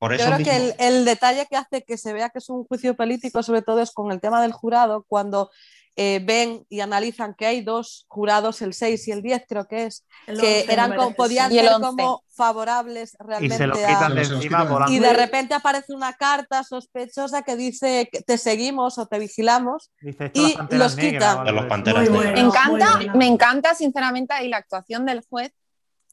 Yo 0.00 0.08
creo 0.08 0.38
que 0.38 0.56
el, 0.56 0.74
el, 0.78 1.04
detalle 1.04 1.46
que 1.48 1.56
hace 1.56 1.82
que 1.82 1.96
se 1.96 2.12
vea 2.12 2.28
que 2.28 2.38
es 2.38 2.50
un 2.50 2.64
juicio 2.64 2.94
político, 2.94 3.42
sobre 3.42 3.62
todo, 3.62 3.80
es 3.80 3.90
con 3.90 4.12
el 4.12 4.20
tema 4.20 4.42
del 4.42 4.52
jurado, 4.52 5.04
cuando 5.08 5.50
eh, 5.96 6.20
ven 6.24 6.66
y 6.68 6.80
analizan 6.80 7.34
que 7.34 7.46
hay 7.46 7.60
dos 7.62 8.06
jurados, 8.08 8.62
el 8.62 8.74
6 8.74 9.08
y 9.08 9.12
el 9.12 9.22
10 9.22 9.44
creo 9.48 9.66
que 9.66 9.84
es, 9.84 10.04
que 10.26 10.66
eran 10.68 10.94
podían 11.16 11.52
ser 11.52 11.70
como 11.80 12.24
favorables 12.28 13.16
realmente. 13.20 13.54
Y 13.54 13.58
se 13.58 13.66
los 13.66 13.78
quitan 13.78 14.14
de 14.14 14.22
encima 14.22 14.86
Y 14.88 14.98
de 14.98 15.12
repente 15.12 15.54
aparece 15.54 15.94
una 15.94 16.12
carta 16.14 16.64
sospechosa 16.64 17.42
que 17.42 17.56
dice 17.56 18.08
que 18.10 18.22
te 18.22 18.38
seguimos 18.38 18.98
o 18.98 19.06
te 19.06 19.18
vigilamos 19.18 19.92
y 20.32 20.56
los 20.70 20.96
quitan. 20.96 21.44
me, 21.44 22.40
encanta, 22.40 22.98
me 23.14 23.26
encanta 23.26 23.74
sinceramente 23.74 24.34
ahí 24.34 24.48
la 24.48 24.58
actuación 24.58 25.06
del 25.06 25.24
juez 25.28 25.52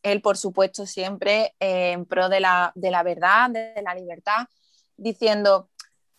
él, 0.04 0.22
por 0.22 0.38
supuesto, 0.38 0.86
siempre 0.86 1.56
eh, 1.60 1.92
en 1.92 2.06
pro 2.06 2.30
de 2.30 2.40
la, 2.40 2.72
de 2.76 2.92
la 2.92 3.04
verdad, 3.04 3.50
de, 3.50 3.82
la 3.84 3.94
libertad, 3.94 4.48
diciendo, 4.98 5.70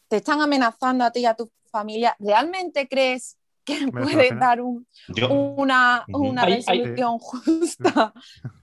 te 0.08 0.16
están 0.16 0.40
amenazando 0.40 1.04
a 1.04 1.10
ti 1.10 1.20
y 1.20 1.26
a 1.26 1.34
tu 1.34 1.50
familia, 1.70 2.16
¿realmente 2.18 2.88
crees 2.88 3.38
que 3.64 3.88
puede 3.90 4.34
dar 4.34 4.60
una, 4.60 6.04
una 6.08 6.44
resolución 6.44 7.18
justa. 7.18 8.12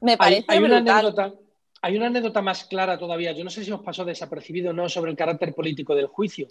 Me 0.01 0.17
parece 0.17 0.45
hay, 0.47 0.59
una 0.59 0.77
anécdota, 0.77 1.33
hay 1.81 1.97
una 1.97 2.07
anécdota 2.07 2.41
más 2.41 2.65
clara 2.65 2.97
todavía. 2.97 3.31
Yo 3.31 3.43
no 3.43 3.49
sé 3.49 3.63
si 3.63 3.71
os 3.71 3.81
pasó 3.81 4.05
desapercibido 4.05 4.71
o 4.71 4.73
no 4.73 4.89
sobre 4.89 5.11
el 5.11 5.17
carácter 5.17 5.53
político 5.53 5.95
del 5.95 6.07
juicio. 6.07 6.47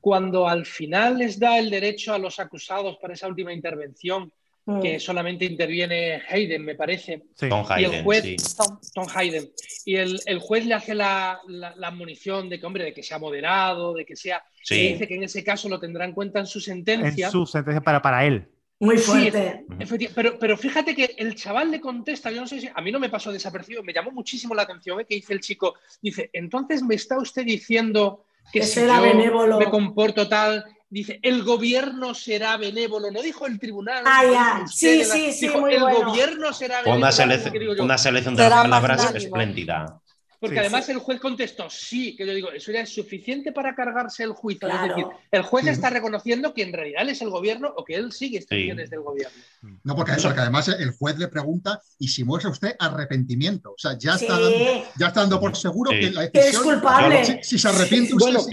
Cuando 0.00 0.48
al 0.48 0.66
final 0.66 1.18
les 1.18 1.38
da 1.38 1.58
el 1.58 1.70
derecho 1.70 2.12
a 2.12 2.18
los 2.18 2.40
acusados 2.40 2.96
para 2.96 3.14
esa 3.14 3.28
última 3.28 3.52
intervención 3.52 4.32
que 4.80 4.96
mm. 4.96 5.00
solamente 5.00 5.44
interviene 5.44 6.22
Hayden, 6.28 6.64
me 6.64 6.74
parece. 6.74 7.24
Tom 7.36 7.64
Hayden. 7.68 7.92
Y 7.92 7.96
el 7.96 8.04
juez, 8.04 8.56
Tom, 8.94 9.06
Hayden. 9.12 9.50
Y 9.84 9.96
el, 9.96 10.20
el, 10.26 10.38
juez 10.38 10.66
le 10.66 10.74
hace 10.74 10.94
la, 10.94 11.40
la, 11.48 11.74
la, 11.76 11.90
munición 11.90 12.48
de 12.48 12.60
que, 12.60 12.66
hombre, 12.66 12.84
de 12.84 12.94
que 12.94 13.02
sea 13.02 13.18
moderado, 13.18 13.92
de 13.92 14.04
que 14.04 14.14
sea. 14.14 14.44
Y 14.70 14.92
dice 14.92 15.08
que 15.08 15.16
en 15.16 15.24
ese 15.24 15.42
caso 15.42 15.68
lo 15.68 15.80
tendrá 15.80 16.04
en 16.04 16.12
cuenta 16.12 16.38
en 16.38 16.46
su 16.46 16.60
sentencia. 16.60 17.26
En 17.26 17.32
su 17.32 17.44
sentencia 17.44 17.80
para, 17.80 18.00
para 18.00 18.24
él. 18.24 18.46
Muy 18.78 18.98
fuerte. 18.98 19.64
pero, 20.12 20.38
pero 20.40 20.56
fíjate 20.56 20.94
que 20.94 21.14
el 21.16 21.36
chaval 21.36 21.70
le 21.70 21.80
contesta, 21.80 22.32
yo 22.32 22.40
no 22.40 22.48
sé 22.48 22.60
si 22.60 22.68
a 22.72 22.80
mí 22.80 22.90
no 22.90 22.98
me 22.98 23.08
pasó 23.08 23.30
desapercibido, 23.30 23.84
me 23.84 23.92
llamó 23.92 24.10
muchísimo 24.10 24.56
la 24.56 24.62
atención 24.62 24.98
¿eh? 24.98 25.06
que 25.08 25.14
dice 25.14 25.32
el 25.32 25.40
chico, 25.40 25.76
dice, 26.00 26.30
entonces 26.32 26.82
me 26.82 26.96
está 26.96 27.16
usted 27.16 27.44
diciendo 27.44 28.24
que, 28.52 28.58
que 28.58 28.66
si 28.66 28.80
yo 28.80 29.58
me 29.58 29.70
comporto 29.70 30.28
tal, 30.28 30.64
dice, 30.92 31.18
el 31.22 31.42
gobierno 31.42 32.12
será 32.14 32.58
benévolo, 32.58 33.10
no 33.10 33.22
dijo 33.22 33.46
el 33.46 33.58
tribunal. 33.58 34.04
Ah, 34.06 34.24
ya, 34.30 34.66
sí, 34.66 35.04
sí, 35.04 35.32
sí, 35.32 35.46
el 35.46 35.80
gobierno 35.80 36.52
será 36.52 36.82
benévolo. 36.82 37.82
Una, 37.82 37.96
selección 37.98 38.36
de 38.36 38.48
palabras 38.48 39.14
espléndida. 39.14 40.01
Porque 40.42 40.58
además 40.58 40.88
el 40.88 40.98
juez 40.98 41.20
contestó 41.20 41.70
sí, 41.70 42.16
que 42.16 42.26
yo 42.26 42.34
digo, 42.34 42.50
eso 42.50 42.72
ya 42.72 42.80
es 42.80 42.92
suficiente 42.92 43.52
para 43.52 43.76
cargarse 43.76 44.24
el 44.24 44.32
juicio. 44.32 44.66
Es 44.66 44.88
decir, 44.88 45.06
el 45.30 45.42
juez 45.42 45.68
está 45.68 45.88
reconociendo 45.88 46.52
que 46.52 46.64
en 46.64 46.72
realidad 46.72 47.02
él 47.02 47.10
es 47.10 47.22
el 47.22 47.30
gobierno 47.30 47.72
o 47.76 47.84
que 47.84 47.94
él 47.94 48.10
sigue 48.10 48.38
instrucciones 48.38 48.90
del 48.90 49.02
gobierno. 49.02 49.38
No, 49.84 49.94
porque, 49.94 50.14
porque, 50.20 50.40
además 50.40 50.66
el 50.66 50.90
juez 50.90 51.16
le 51.16 51.28
pregunta 51.28 51.80
y 52.00 52.08
si 52.08 52.24
muestra 52.24 52.50
usted 52.50 52.74
arrepentimiento. 52.76 53.70
O 53.70 53.78
sea, 53.78 53.96
ya, 53.96 54.16
está, 54.16 54.32
dando, 54.32 54.84
ya 54.98 55.06
está 55.06 55.20
dando 55.20 55.38
por 55.38 55.56
seguro 55.56 55.92
que 55.92 56.10
la 56.10 56.22
decisión. 56.22 56.54
Es 56.54 56.58
culpable. 56.58 57.44
si, 57.44 57.56
se 57.56 57.68
arrepiente 57.68 58.12
usted. 58.12 58.32
Bueno, 58.32 58.50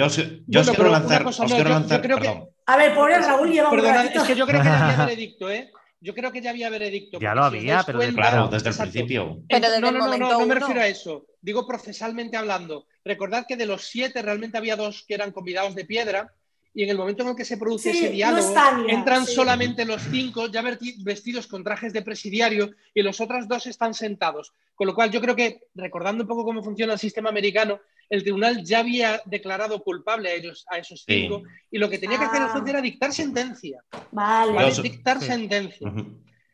yo, 0.48 0.62
os 0.62 0.70
quiero 0.70 0.92
lanzar. 0.92 1.24
Cosa, 1.24 1.44
no, 1.48 1.56
quiero 1.56 1.70
lanzar 1.72 2.02
creo 2.04 2.20
que, 2.20 2.44
a 2.68 2.78
ver, 2.78 2.94
pobre 2.94 3.18
Raúl 3.18 3.52
lleva 3.52 3.72
Perdona, 3.72 4.04
es 4.04 4.22
que 4.22 4.36
yo 4.36 4.46
creo 4.46 4.62
que 4.62 4.68
ya 4.68 4.90
había 4.90 5.06
veredicto, 5.08 5.50
¿eh? 5.50 5.72
Yo 6.02 6.16
creo 6.16 6.32
que 6.32 6.42
ya 6.42 6.52
había 6.52 6.70
veredicto. 6.70 7.20
Ya 7.20 7.36
lo 7.36 7.44
había, 7.44 7.84
pero 7.84 8.00
claro, 8.14 8.48
desde 8.48 8.70
el 8.70 8.76
principio. 8.76 9.42
Pero 9.50 9.68
no, 9.82 9.92
no, 9.92 10.08
no, 10.08 10.18
no, 10.18 10.40
no 10.40 10.46
me 10.46 10.56
refiero 10.56 10.82
a 10.82 10.88
eso. 10.88 11.26
Digo 11.42 11.68
procesalmente 11.68 12.38
hablando. 12.38 12.86
Recordad 13.04 13.46
que 13.48 13.58
de 13.58 13.66
los 13.66 13.86
siete 13.86 14.22
realmente 14.22 14.58
había 14.58 14.76
dos 14.76 15.04
que 15.08 15.14
eran 15.14 15.32
convidados 15.32 15.76
de 15.76 15.86
piedra 15.86 16.34
y 16.74 16.84
en 16.84 16.90
el 16.90 16.98
momento 16.98 17.24
en 17.24 17.30
el 17.30 17.36
que 17.36 17.46
se 17.46 17.58
produce 17.58 17.92
ese 17.92 18.10
diálogo 18.10 18.54
entran 18.88 19.26
solamente 19.26 19.86
los 19.86 20.02
cinco 20.04 20.48
ya 20.48 20.62
vestidos 20.62 21.48
con 21.48 21.64
trajes 21.64 21.94
de 21.94 22.04
presidiario 22.04 22.72
y 22.94 23.02
los 23.02 23.20
otros 23.20 23.48
dos 23.48 23.66
están 23.68 23.94
sentados. 23.94 24.54
Con 24.76 24.88
lo 24.88 24.96
cual 24.96 25.12
yo 25.12 25.20
creo 25.20 25.36
que, 25.36 25.68
recordando 25.76 26.24
un 26.24 26.28
poco 26.28 26.46
cómo 26.46 26.64
funciona 26.64 26.94
el 26.94 27.00
sistema 27.00 27.30
americano, 27.30 27.82
el 28.10 28.24
tribunal 28.24 28.64
ya 28.64 28.80
había 28.80 29.22
declarado 29.26 29.82
culpable 29.84 30.30
a 30.30 30.34
ellos, 30.34 30.66
a 30.70 30.78
esos 30.78 31.04
cinco, 31.06 31.44
y 31.70 31.78
lo 31.78 31.90
que 31.90 32.00
tenía 32.00 32.18
que 32.18 32.26
hacer 32.26 32.42
el 32.42 32.48
juez 32.48 32.64
ah. 32.66 32.70
era 32.70 32.82
dictar 32.82 33.14
sentencia. 33.14 33.84
Vale. 34.12 34.72
dictar 34.82 35.22
sentencia. 35.22 35.92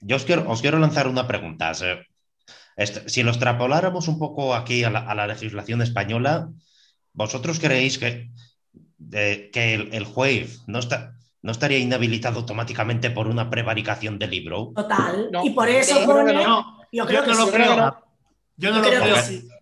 Yo 0.01 0.15
os 0.17 0.25
quiero, 0.25 0.49
os 0.49 0.61
quiero 0.61 0.79
lanzar 0.79 1.07
una 1.07 1.27
pregunta. 1.27 1.71
Este, 2.75 3.09
si 3.09 3.23
lo 3.23 3.31
extrapoláramos 3.31 4.07
un 4.07 4.19
poco 4.19 4.53
aquí 4.53 4.83
a 4.83 4.89
la, 4.89 5.27
legislación 5.27 5.81
española, 5.81 6.49
¿vosotros 7.13 7.59
creéis 7.59 7.97
que, 7.97 8.29
que 9.09 9.89
el, 9.91 10.03
juez 10.03 10.61
no, 10.67 10.79
está, 10.79 11.15
no 11.41 11.53
estaría 11.53 11.79
inhabilitado 11.79 12.39
automáticamente 12.41 13.09
por 13.09 13.27
una 13.27 13.49
prevaricación 13.49 14.19
del 14.19 14.31
libro? 14.31 14.73
Total. 14.75 15.29
y 15.43 15.51
por 15.51 15.69
eso 15.69 16.01
Yo 16.91 17.05
creo 17.05 17.23
que 17.23 17.31
no 17.31 17.45
lo 17.45 17.51
creo. 17.51 17.97
Yo 18.57 18.71
no 18.71 18.81
lo 18.81 18.87
creo. 18.87 19.15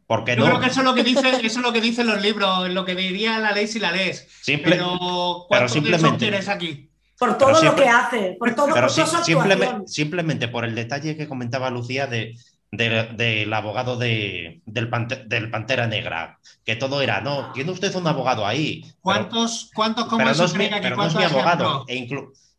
Yo 0.09 0.23
creo 0.25 0.59
que 0.59 0.67
eso 0.67 0.81
es 0.81 0.85
lo 0.85 0.93
que 0.93 1.03
dice, 1.03 1.29
eso 1.29 1.41
es 1.41 1.57
lo 1.57 1.73
que 1.73 1.81
dicen 1.81 2.07
los 2.07 2.21
libros, 2.21 2.69
lo 2.69 2.85
que 2.85 2.95
diría 2.95 3.39
la 3.39 3.51
ley 3.51 3.67
si 3.67 3.79
la 3.79 3.91
lees. 3.91 4.27
pero 4.45 5.47
pero 5.49 5.69
simplemente, 5.69 6.17
tienes 6.17 6.49
aquí? 6.49 6.89
Por 7.17 7.37
todo 7.37 7.61
lo 7.63 7.75
que 7.75 7.87
hace, 7.87 8.35
por 8.37 8.53
todo, 8.53 8.73
pero 8.73 8.89
simplemente, 8.89 9.87
simplemente 9.87 10.47
por 10.47 10.65
el 10.65 10.75
detalle 10.75 11.15
que 11.15 11.27
comentaba 11.27 11.69
Lucía 11.69 12.07
de 12.07 12.35
del 12.75 13.53
abogado 13.53 13.97
de, 13.97 14.61
del, 14.65 14.89
del, 15.27 15.51
Pantera 15.51 15.85
Negra, 15.85 16.39
que 16.65 16.75
todo 16.75 17.01
era, 17.01 17.21
no, 17.21 17.51
tiene 17.51 17.71
usted 17.71 17.93
un 17.95 18.07
abogado 18.07 18.47
ahí. 18.47 18.83
¿Cuántos, 18.99 19.69
cuántos 19.75 20.05
como 20.05 20.23
pero 20.23 20.35
no 20.35 20.45
es 20.45 20.55
mi, 20.55 20.69
pero 20.81 20.95
no 20.95 21.05
es 21.05 21.15
mi 21.15 21.23
abogado? 21.23 21.85
E, 21.87 22.07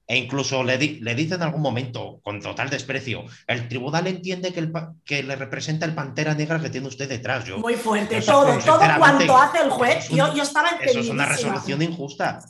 e, 0.07 0.17
incluso 0.17 0.63
le, 0.63 0.77
le 0.77 1.15
dice 1.15 1.35
en 1.35 1.43
algún 1.43 1.63
momento, 1.63 2.21
con 2.23 2.41
total 2.41 2.69
desprecio, 2.69 3.25
el 3.47 3.69
tribunal 3.69 4.07
entiende 4.07 4.53
que, 4.53 4.61
el, 4.61 4.73
que 5.05 5.23
le 5.23 5.35
representa 5.35 5.87
el 5.87 5.95
Pantera 5.95 6.35
Negra 6.35 6.61
que 6.61 6.69
tiene 6.69 6.89
usted 6.89 7.09
detrás. 7.09 7.45
Yo, 7.45 7.59
Muy 7.59 7.75
fuerte, 7.75 8.21
todo, 8.21 8.59
todo 8.59 8.81
cuanto 8.99 9.37
hace 9.37 9.63
el 9.63 9.71
juez, 9.71 10.09
yo, 10.11 10.35
yo, 10.35 10.43
estaba 10.43 10.71
Eso 10.81 11.01
es 11.01 11.09
una 11.09 11.27
resolución 11.27 11.81
injusta. 11.81 12.41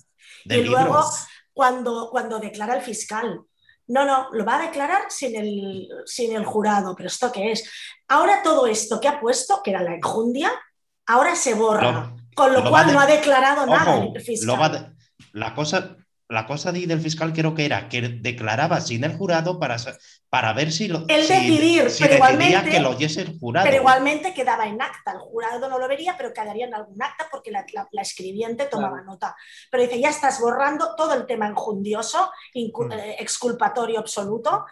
y 0.45 0.63
luego, 0.63 1.05
cuando, 1.53 2.09
cuando 2.11 2.41
declara 2.41 2.77
el 2.77 2.83
fiscal, 2.83 3.41
no, 3.87 4.05
no, 4.05 4.29
lo 4.33 4.45
va 4.45 4.59
a 4.59 4.63
declarar 4.63 5.03
sin 5.09 5.37
el, 5.37 5.89
sin 6.07 6.35
el 6.35 6.45
jurado, 6.45 6.95
pero 6.97 7.07
¿esto 7.07 7.31
qué 7.31 7.53
es? 7.53 7.71
Ahora 8.09 8.43
todo 8.43 8.67
esto 8.67 9.01
que 9.01 9.09
ha 9.09 9.21
puesto, 9.21 9.61
que 9.63 9.71
era 9.71 9.83
la 9.83 9.95
enjundia, 9.95 10.51
ahora 11.07 11.37
se 11.37 11.55
borra, 11.55 12.15
con 12.35 12.53
lo, 12.53 12.69
cual 12.69 12.93
no 12.93 12.99
ha 12.99 13.07
declarado 13.07 13.67
nada 13.67 14.05
el 14.13 14.21
fiscal. 14.21 14.95
la 15.33 15.55
cosa, 15.55 15.97
la 16.29 16.47
cosa 16.47 16.73
del 16.73 17.01
fiscal 17.01 17.33
creo 17.33 17.55
que 17.55 17.67
era 17.67 17.89
que 17.89 18.01
declaraba 18.01 18.81
sin 18.81 19.05
el 19.05 19.15
jurado 19.15 19.59
para, 19.59 19.77
para 20.31 20.55
ver 20.55 20.73
si 20.73 20.89
lo 20.89 21.05
el 21.09 21.29
decidir, 21.29 21.87
pero 21.99 22.15
igualmente 22.15 22.71
que 22.71 22.81
lo 22.81 22.91
oyese 22.91 23.23
el 23.23 23.39
jurado. 23.39 23.65
Pero 23.65 23.77
igualmente 23.77 24.33
quedaba 24.33 24.67
en 24.67 24.81
acta, 24.81 25.13
el 25.13 25.19
jurado 25.19 25.69
no 25.69 25.79
lo 25.79 25.87
vería, 25.87 26.17
pero 26.17 26.33
quedaría 26.33 26.67
en 26.67 26.75
algún 26.75 27.03
acta 27.03 27.29
porque 27.31 27.51
la, 27.51 27.65
escribiente 28.01 28.65
tomaba 28.67 29.03
nota. 29.03 29.37
Pero 29.71 29.83
dice, 29.83 30.01
ya 30.01 30.09
estás 30.09 30.41
borrando 30.41 30.95
todo 30.97 31.13
el 31.13 31.27
tema 31.27 31.47
enjundioso, 31.47 32.31
mm. 32.55 32.93
eh, 32.93 33.17
exculpatorio 33.19 33.99
absoluto, 33.99 34.65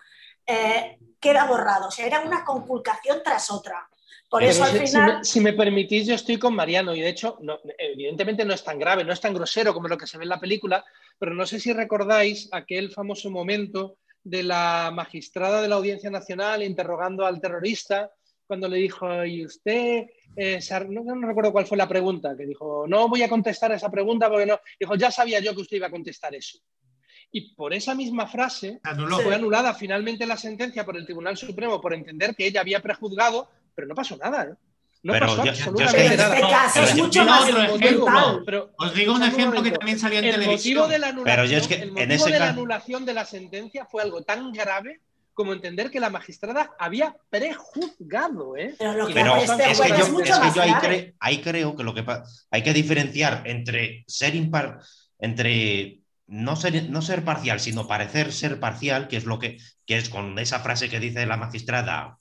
eh, 0.46 0.98
queda 1.20 1.44
borrado. 1.44 1.88
O 1.88 1.90
sea, 1.90 2.06
era 2.06 2.20
una 2.20 2.44
conculcación 2.44 3.20
tras 3.22 3.50
otra. 3.50 3.88
Por 4.32 4.42
eso 4.44 4.64
al 4.64 4.70
final... 4.70 5.22
Si 5.22 5.40
me, 5.40 5.52
permitís, 5.52 6.06
yo 6.06 6.14
estoy 6.14 6.38
con 6.38 6.54
Mariano 6.54 6.94
y 6.94 7.02
de 7.02 7.10
hecho, 7.10 7.38
evidentemente 7.76 8.46
no 8.46 8.54
es 8.54 8.64
tan 8.64 8.78
grave, 8.78 9.04
no 9.04 9.12
es 9.12 9.20
tan 9.20 9.34
grosero 9.34 9.74
como 9.74 9.88
lo 9.88 9.98
que 9.98 10.06
se 10.06 10.16
ve 10.16 10.24
en 10.24 10.30
la 10.30 10.40
película, 10.40 10.82
pero 11.18 11.34
no 11.34 11.44
sé 11.44 11.60
si 11.60 11.70
recordáis 11.74 12.48
aquel 12.50 12.90
famoso 12.90 13.30
momento 13.30 13.98
de 14.24 14.42
la 14.42 14.90
magistrada 14.90 15.60
de 15.60 15.68
la 15.68 15.74
Audiencia 15.74 16.08
Nacional 16.08 16.62
interrogando 16.62 17.26
al 17.26 17.42
terrorista 17.42 18.10
cuando 18.46 18.68
le 18.68 18.78
dijo, 18.78 19.22
¿y 19.26 19.44
usted? 19.44 20.06
Eh, 20.34 20.60
no, 20.88 21.26
recuerdo 21.26 21.52
cuál 21.52 21.66
fue 21.66 21.76
la 21.76 21.86
pregunta, 21.86 22.34
que 22.34 22.46
dijo, 22.46 22.86
no 22.88 23.10
voy 23.10 23.22
a 23.22 23.28
contestar 23.28 23.72
esa 23.72 23.90
pregunta 23.90 24.30
porque 24.30 24.46
no. 24.46 24.60
Dijo, 24.80 24.94
ya 24.94 25.10
sabía 25.10 25.40
yo 25.40 25.54
que 25.54 25.60
usted 25.60 25.76
iba 25.76 25.88
a 25.88 25.90
contestar 25.90 26.34
eso. 26.34 26.58
Y 27.30 27.54
por 27.54 27.74
esa 27.74 27.94
misma 27.94 28.26
frase 28.26 28.80
fue 29.22 29.34
anulada 29.34 29.74
finalmente 29.74 30.24
la 30.24 30.38
sentencia 30.38 30.86
por 30.86 30.96
el 30.96 31.04
Tribunal 31.04 31.36
Supremo 31.36 31.82
por 31.82 31.92
entender 31.92 32.34
que 32.34 32.46
ella 32.46 32.62
había 32.62 32.80
prejuzgado 32.80 33.50
pero 33.74 33.88
no 33.88 33.94
pasó 33.94 34.16
nada, 34.16 34.44
¿eh? 34.44 34.54
No 35.02 35.18
pasó 35.18 35.42
absolutamente 35.42 36.16
nada. 36.16 36.34
Este 36.36 36.48
caso 36.48 36.82
es 36.82 36.96
mucho 36.96 37.24
más 37.24 37.50
Os 38.78 38.94
digo 38.94 39.14
un 39.14 39.22
ejemplo 39.22 39.62
que 39.62 39.72
también 39.72 39.98
salió 39.98 40.20
en 40.20 40.26
el 40.26 40.30
televisión. 40.32 40.78
Motivo 40.78 40.92
de 40.92 40.98
la 40.98 41.08
anulación, 41.08 41.82
el 41.82 41.92
motivo 41.92 42.24
de 42.26 42.38
la 42.38 42.48
anulación 42.48 43.04
de 43.04 43.14
la 43.14 43.24
sentencia 43.24 43.84
fue 43.86 44.02
algo 44.02 44.22
tan 44.22 44.52
grave 44.52 45.00
como 45.34 45.52
entender 45.54 45.90
que 45.90 45.98
la 45.98 46.10
magistrada 46.10 46.72
había 46.78 47.16
prejuzgado. 47.30 48.56
¿eh? 48.56 48.76
Pero, 48.78 49.06
que 49.06 49.44
es, 49.44 49.80
que 49.80 49.88
yo, 49.88 50.20
es 50.20 50.38
que 50.38 50.50
yo 50.54 50.62
ahí, 50.62 51.14
ahí, 51.18 51.40
creo 51.40 51.74
que 51.74 51.82
lo 51.82 51.94
que 51.94 52.04
hay 52.50 52.62
que 52.62 52.72
diferenciar 52.72 53.42
entre 53.46 54.04
ser 54.06 54.34
impar, 54.34 54.80
entre 55.18 56.00
no 56.26 56.54
ser, 56.54 56.90
no 56.90 57.02
ser 57.02 57.24
parcial, 57.24 57.60
sino 57.60 57.88
parecer 57.88 58.32
ser 58.32 58.60
parcial, 58.60 59.08
que 59.08 59.16
es 59.16 59.24
lo 59.24 59.38
que, 59.38 59.58
que 59.86 59.96
es 59.96 60.10
con 60.10 60.38
esa 60.38 60.60
frase 60.60 60.88
que 60.88 61.00
dice 61.00 61.26
la 61.26 61.38
magistrada, 61.38 62.18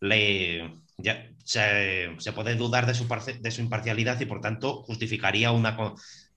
le, 0.00 0.78
ya, 0.98 1.30
se, 1.44 2.32
puede 2.34 2.56
dudar 2.56 2.86
de 2.86 2.94
su, 2.94 3.06
de 3.40 3.50
su 3.50 3.60
imparcialidad 3.60 4.20
y 4.20 4.26
por 4.26 4.40
tanto 4.40 4.82
justificaría 4.82 5.52
una, 5.52 5.76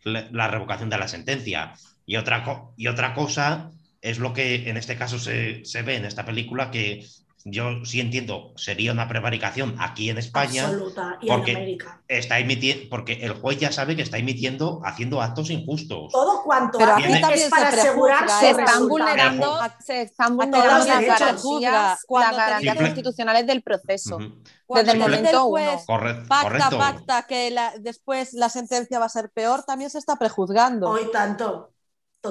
la 0.03 0.47
revocación 0.47 0.89
de 0.89 0.97
la 0.97 1.07
sentencia. 1.07 1.73
Y 2.05 2.15
otra, 2.15 2.45
y 2.77 2.87
otra 2.87 3.13
cosa 3.13 3.71
es 4.01 4.19
lo 4.19 4.33
que 4.33 4.69
en 4.69 4.77
este 4.77 4.95
caso 4.95 5.19
se, 5.19 5.65
se 5.65 5.81
ve 5.81 5.95
en 5.95 6.05
esta 6.05 6.25
película, 6.25 6.71
que 6.71 7.05
yo 7.45 7.85
sí 7.85 7.99
entiendo, 7.99 8.53
sería 8.55 8.91
una 8.91 9.07
prevaricación 9.07 9.75
aquí 9.79 10.09
en 10.09 10.17
España. 10.17 10.65
Absoluta. 10.65 11.17
Y 11.21 11.27
porque 11.27 11.51
en 11.51 11.57
América. 11.57 12.01
Está 12.07 12.39
emitiendo, 12.39 12.89
porque 12.89 13.13
el 13.13 13.33
juez 13.33 13.59
ya 13.59 13.71
sabe 13.71 13.95
que 13.95 14.01
está 14.01 14.17
emitiendo, 14.17 14.81
haciendo 14.83 15.21
actos 15.21 15.49
injustos. 15.49 16.11
Todo 16.11 16.43
cuanto 16.43 16.77
Pero 16.77 16.93
aquí 16.93 17.03
también 17.03 17.33
es 17.33 17.49
para 17.49 17.69
asegurar 17.69 18.29
se 18.29 18.51
están 18.51 18.87
vulnerando, 18.87 19.59
se 19.83 20.01
están 20.03 20.37
vulnerando 20.37 20.85
las 20.85 21.05
garantías, 21.05 22.05
las 22.09 22.35
garantías 22.35 22.77
constitucionales 22.77 23.47
del 23.47 23.61
proceso. 23.63 24.19
Desde 24.67 24.91
el 24.91 24.99
momento 24.99 25.45
uno. 25.45 25.81
Correcto, 25.85 26.25
pacta, 26.27 26.69
pacta 26.69 27.23
que 27.23 27.55
después 27.79 28.33
la 28.33 28.49
sentencia 28.49 28.99
va 28.99 29.05
a 29.05 29.09
ser 29.09 29.29
peor, 29.31 29.63
también 29.63 29.89
se 29.89 29.97
está 29.97 30.15
prejuzgando. 30.15 30.89
Hoy 30.89 31.09
tanto. 31.11 31.70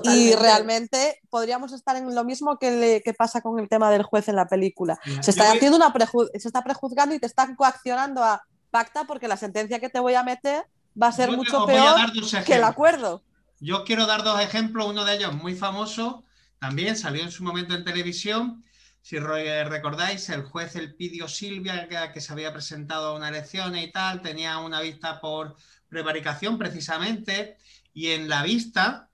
Y 0.05 0.35
realmente 0.35 1.21
podríamos 1.31 1.73
estar 1.73 1.97
en 1.97 2.15
lo 2.15 2.25
mismo 2.25 2.59
que, 2.59 3.03
pasa 3.19 3.41
con 3.41 3.59
el 3.59 3.69
tema 3.69 3.91
del 3.91 4.05
juez 4.05 4.29
en 4.29 4.37
la 4.37 4.47
película. 4.47 4.99
Se 5.21 5.31
está, 5.31 5.51
haciendo 5.51 5.77
una 5.77 5.93
se 6.33 6.49
está 6.49 6.63
prejuzgando 6.63 7.15
y 7.15 7.19
te 7.19 7.27
están 7.27 7.57
coaccionando 7.57 8.23
a 8.23 8.43
pacta 8.71 9.05
porque 9.05 9.29
la 9.29 9.37
sentencia 9.37 9.81
que 9.81 9.89
te 9.89 9.99
voy 9.99 10.15
a 10.15 10.23
meter 10.23 10.65
va 11.01 11.09
a 11.09 11.13
ser 11.13 11.33
mucho 11.33 11.67
peor 11.67 11.97
que 12.45 12.55
el 12.55 12.65
acuerdo. 12.65 13.23
Yo 13.59 13.85
quiero 13.85 14.07
dar 14.07 14.23
dos 14.23 14.41
ejemplos, 14.41 14.87
uno 14.87 15.05
de 15.05 15.17
ellos 15.17 15.35
muy 15.35 15.55
famoso, 15.55 16.25
también 16.59 16.97
salió 16.97 17.23
en 17.23 17.31
su 17.31 17.45
momento 17.45 17.75
en 17.75 17.85
televisión. 17.85 18.65
Si 19.03 19.19
recordáis, 19.19 20.29
el 20.31 20.45
juez 20.45 20.77
Elpidio 20.77 21.29
Silvia, 21.29 21.89
que, 22.13 22.21
se 22.21 22.33
había 22.33 22.53
presentado 22.53 23.09
a 23.09 23.17
una 23.17 23.29
elección 23.29 23.77
y 23.77 23.91
tal, 23.91 24.23
tenía 24.23 24.59
una 24.59 24.81
vista 24.81 25.21
por 25.21 25.57
prevaricación 25.89 26.59
precisamente, 26.59 27.57
y 27.93 28.09
en 28.09 28.29
la 28.29 28.43
vista 28.43 29.10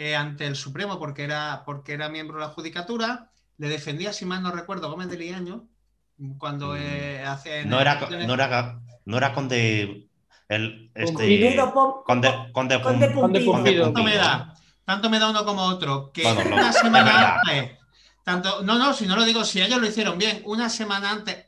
eh, 0.00 0.14
ante 0.14 0.46
el 0.46 0.54
Supremo 0.54 0.96
porque 1.00 1.24
era, 1.24 1.64
porque 1.66 1.92
era 1.92 2.08
miembro 2.08 2.36
de 2.36 2.42
la 2.42 2.52
Judicatura, 2.52 3.32
le 3.56 3.68
defendía, 3.68 4.12
si 4.12 4.24
mal 4.24 4.44
no 4.44 4.52
recuerdo, 4.52 4.88
Gómez 4.88 5.08
de 5.08 5.18
Liaño, 5.18 5.66
cuando 6.38 6.74
mm. 6.74 6.78
eh, 6.78 7.24
hace... 7.26 7.64
No 7.64 7.80
era, 7.80 7.98
no, 8.08 8.34
era, 8.34 8.80
no 9.04 9.16
era 9.16 9.34
conde... 9.34 10.08
El, 10.48 10.92
este, 10.94 11.56
conde, 12.04 12.32
conde, 12.52 12.80
conde, 12.80 13.80
Tanto 13.80 14.04
me 14.04 14.14
da, 14.14 14.54
tanto 14.84 15.10
me 15.10 15.18
da 15.18 15.30
uno 15.30 15.44
como 15.44 15.62
otro, 15.64 16.12
que 16.12 16.24
una 16.24 16.72
semana 16.72 17.40
antes, 17.40 17.76
tanto, 18.22 18.62
no, 18.62 18.78
no, 18.78 18.94
si 18.94 19.04
no 19.04 19.16
lo 19.16 19.24
digo, 19.24 19.44
si 19.44 19.60
ellos 19.60 19.80
lo 19.80 19.86
hicieron 19.88 20.16
bien, 20.16 20.42
una 20.44 20.70
semana 20.70 21.10
antes 21.10 21.44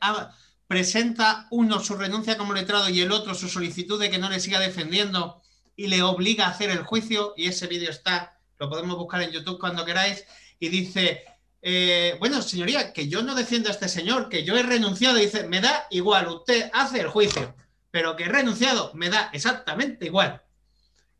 presenta 0.67 1.47
uno 1.51 1.79
su 1.79 1.95
renuncia 1.95 2.37
como 2.37 2.53
letrado 2.53 2.89
y 2.89 2.99
el 2.99 3.13
otro 3.13 3.33
su 3.33 3.47
solicitud 3.47 3.99
de 3.99 4.11
que 4.11 4.19
no 4.19 4.29
le 4.29 4.41
siga 4.41 4.59
defendiendo 4.59 5.41
y 5.77 5.87
le 5.87 6.03
obliga 6.03 6.45
a 6.45 6.49
hacer 6.49 6.69
el 6.69 6.83
juicio 6.83 7.33
y 7.37 7.47
ese 7.47 7.67
vídeo 7.67 7.89
está 7.89 8.40
lo 8.61 8.69
podemos 8.69 8.95
buscar 8.95 9.23
en 9.23 9.31
YouTube 9.31 9.59
cuando 9.59 9.83
queráis, 9.83 10.23
y 10.59 10.69
dice, 10.69 11.23
eh, 11.63 12.15
bueno, 12.19 12.43
señoría, 12.43 12.93
que 12.93 13.07
yo 13.07 13.23
no 13.23 13.33
defiendo 13.33 13.69
a 13.69 13.71
este 13.71 13.89
señor, 13.89 14.29
que 14.29 14.43
yo 14.43 14.55
he 14.55 14.61
renunciado, 14.61 15.17
y 15.17 15.25
dice, 15.25 15.47
me 15.47 15.61
da 15.61 15.87
igual, 15.89 16.27
usted 16.27 16.69
hace 16.71 17.01
el 17.01 17.07
juicio, 17.07 17.55
pero 17.89 18.15
que 18.15 18.25
he 18.25 18.29
renunciado, 18.29 18.91
me 18.93 19.09
da 19.09 19.31
exactamente 19.33 20.05
igual, 20.05 20.43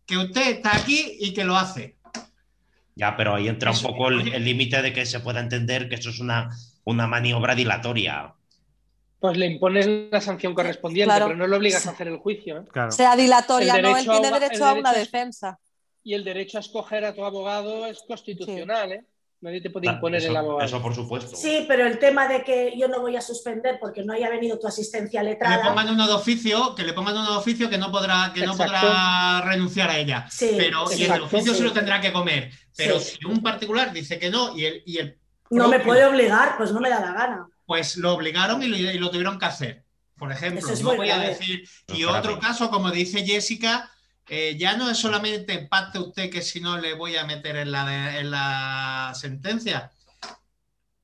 que 0.05 0.19
usted 0.19 0.51
está 0.51 0.77
aquí 0.77 1.17
y 1.19 1.33
que 1.33 1.43
lo 1.43 1.57
hace. 1.57 1.97
Ya, 2.93 3.17
pero 3.17 3.33
ahí 3.33 3.47
entra 3.47 3.71
un 3.71 3.81
poco 3.81 4.09
el 4.09 4.45
límite 4.45 4.83
de 4.83 4.93
que 4.93 5.07
se 5.07 5.19
pueda 5.19 5.39
entender 5.39 5.89
que 5.89 5.95
eso 5.95 6.11
es 6.11 6.19
una, 6.19 6.55
una 6.83 7.07
maniobra 7.07 7.55
dilatoria. 7.55 8.35
Pues 9.19 9.35
le 9.35 9.47
impones 9.47 9.87
la 10.11 10.21
sanción 10.21 10.53
correspondiente, 10.53 11.11
pero 11.11 11.35
no 11.35 11.47
le 11.47 11.57
obligas 11.57 11.87
a 11.87 11.91
hacer 11.91 12.07
el 12.07 12.17
juicio. 12.17 12.59
¿eh? 12.59 12.91
Sea 12.91 13.15
dilatoria, 13.15 13.81
no, 13.81 13.97
él 13.97 14.05
tiene 14.07 14.29
derecho 14.31 14.63
a 14.63 14.73
una 14.73 14.93
defensa 14.93 15.59
y 16.03 16.13
el 16.13 16.23
derecho 16.23 16.57
a 16.57 16.61
escoger 16.61 17.05
a 17.05 17.13
tu 17.13 17.23
abogado 17.23 17.85
es 17.85 18.03
constitucional, 18.07 18.91
¿eh? 18.91 19.05
Nadie 19.41 19.59
te 19.59 19.71
puede 19.71 19.87
imponer 19.87 20.23
el 20.23 20.35
abogado. 20.35 20.67
Eso 20.67 20.81
por 20.83 20.93
supuesto. 20.93 21.35
Sí, 21.35 21.65
pero 21.67 21.87
el 21.87 21.97
tema 21.97 22.27
de 22.27 22.43
que 22.43 22.73
yo 22.77 22.87
no 22.87 23.01
voy 23.01 23.15
a 23.15 23.21
suspender 23.21 23.79
porque 23.79 24.03
no 24.03 24.13
haya 24.13 24.29
venido 24.29 24.59
tu 24.59 24.67
asistencia 24.67 25.23
letrada. 25.23 25.57
Que 25.57 25.63
le 25.63 25.69
pongan 25.69 25.89
uno 25.89 26.05
de 26.05 26.13
oficio, 26.13 26.75
que 26.75 26.83
le 26.83 26.93
pongan 26.93 27.17
uno 27.17 27.31
de 27.31 27.37
oficio 27.37 27.67
que 27.67 27.79
no 27.79 27.91
podrá, 27.91 28.31
que 28.35 28.45
no 28.45 28.55
podrá 28.55 29.41
renunciar 29.41 29.89
a 29.89 29.97
ella. 29.97 30.27
Sí, 30.29 30.53
pero 30.57 30.85
y 30.95 31.05
el 31.05 31.21
oficio 31.21 31.55
se 31.55 31.63
lo 31.63 31.73
tendrá 31.73 31.99
que 31.99 32.13
comer. 32.13 32.51
Pero 32.77 32.99
si 32.99 33.25
un 33.25 33.41
particular 33.41 33.91
dice 33.91 34.19
que 34.19 34.29
no 34.29 34.55
y 34.55 34.65
el, 34.65 34.83
y 34.85 34.99
el 34.99 35.17
no 35.51 35.67
me 35.67 35.79
puede 35.79 36.05
obligar, 36.05 36.55
pues 36.57 36.71
no 36.71 36.79
me 36.79 36.89
da 36.89 36.99
la 36.99 37.13
gana. 37.13 37.47
Pues 37.65 37.97
lo 37.97 38.13
obligaron 38.13 38.63
y 38.63 38.67
lo, 38.97 39.11
tuvieron 39.11 39.37
que 39.37 39.45
hacer. 39.45 39.85
Por 40.17 40.31
ejemplo, 40.31 40.67
no 40.81 40.95
voy 40.95 41.09
a 41.09 41.19
decir. 41.19 41.67
Y 41.87 42.03
otro 42.05 42.39
caso, 42.39 42.69
como 42.69 42.91
dice 42.91 43.25
Jessica, 43.25 43.90
eh, 44.33 44.55
ya 44.57 44.77
no 44.77 44.89
es 44.89 44.97
solamente 44.97 45.51
empate 45.51 45.99
usted 45.99 46.29
que 46.29 46.41
si 46.41 46.61
no 46.61 46.77
le 46.77 46.93
voy 46.93 47.17
a 47.17 47.25
meter 47.25 47.57
en 47.57 47.69
la, 47.69 48.17
en 48.17 48.31
la 48.31 49.11
sentencia. 49.13 49.91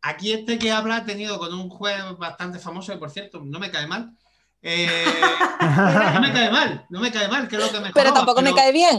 Aquí 0.02 0.32
este 0.32 0.58
que 0.58 0.72
habla 0.72 0.96
ha 0.96 1.06
tenido 1.06 1.38
con 1.38 1.54
un 1.54 1.68
juez 1.68 2.02
bastante 2.18 2.58
famoso, 2.58 2.94
y 2.94 2.98
por 2.98 3.12
cierto, 3.12 3.42
no 3.44 3.60
me 3.60 3.70
cae 3.70 3.86
mal. 3.86 4.14
Eh, 4.62 4.88
no 5.60 6.22
me 6.22 6.32
cae 6.32 6.50
mal, 6.50 6.86
no 6.90 7.02
me 7.02 7.12
cae 7.12 7.28
mal, 7.28 7.50
que 7.50 7.58
es 7.58 7.62
lo 7.62 7.70
que 7.70 7.82
me 7.82 7.92
Pero 7.92 8.14
tampoco 8.14 8.42
me 8.42 8.56
cae 8.56 8.72
bien. 8.72 8.98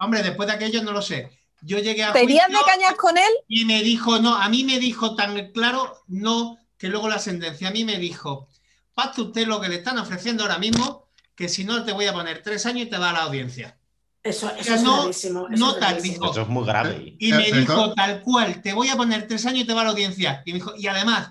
Hombre, 0.00 0.24
después 0.24 0.48
de 0.48 0.54
aquello 0.56 0.82
no 0.82 0.90
lo 0.90 1.00
sé. 1.00 1.30
Yo 1.62 1.78
llegué 1.78 2.02
a. 2.02 2.12
¿Tenías 2.12 2.48
de 2.48 2.58
cañas 2.66 2.96
con 2.96 3.16
él? 3.16 3.32
Y 3.46 3.66
me 3.66 3.84
dijo, 3.84 4.18
no, 4.18 4.34
a 4.34 4.48
mí 4.48 4.64
me 4.64 4.80
dijo 4.80 5.14
tan 5.14 5.52
claro, 5.52 6.02
no 6.08 6.58
que 6.76 6.88
luego 6.88 7.08
la 7.08 7.20
sentencia 7.20 7.68
a 7.68 7.70
mí 7.70 7.84
me 7.84 7.98
dijo, 7.98 8.48
pacte 8.94 9.20
usted 9.20 9.46
lo 9.46 9.60
que 9.60 9.68
le 9.68 9.76
están 9.76 9.96
ofreciendo 9.98 10.42
ahora 10.42 10.58
mismo, 10.58 11.06
que 11.40 11.48
si 11.48 11.64
no 11.64 11.82
te 11.84 11.92
voy 11.92 12.04
a 12.04 12.12
poner 12.12 12.42
tres 12.42 12.66
años 12.66 12.86
y 12.86 12.90
te 12.90 12.98
va 12.98 13.08
a 13.08 13.12
la 13.14 13.22
audiencia. 13.22 13.74
Eso, 14.22 14.52
es 14.58 14.82
no, 14.82 14.96
gravísimo. 14.98 15.48
no 15.48 15.74
tal, 15.76 16.02
dijo. 16.02 16.30
Eso 16.30 16.42
es 16.42 16.48
muy 16.48 16.66
grave. 16.66 17.16
Y 17.18 17.32
me 17.32 17.50
dijo 17.50 17.94
tal 17.94 18.20
cual, 18.20 18.60
te 18.60 18.74
voy 18.74 18.90
a 18.90 18.96
poner 18.96 19.26
tres 19.26 19.46
años 19.46 19.60
y 19.60 19.64
te 19.64 19.72
va 19.72 19.80
a 19.80 19.84
la 19.84 19.90
audiencia. 19.92 20.42
Y 20.44 20.52
me 20.52 20.58
dijo, 20.58 20.74
y 20.76 20.86
además, 20.86 21.30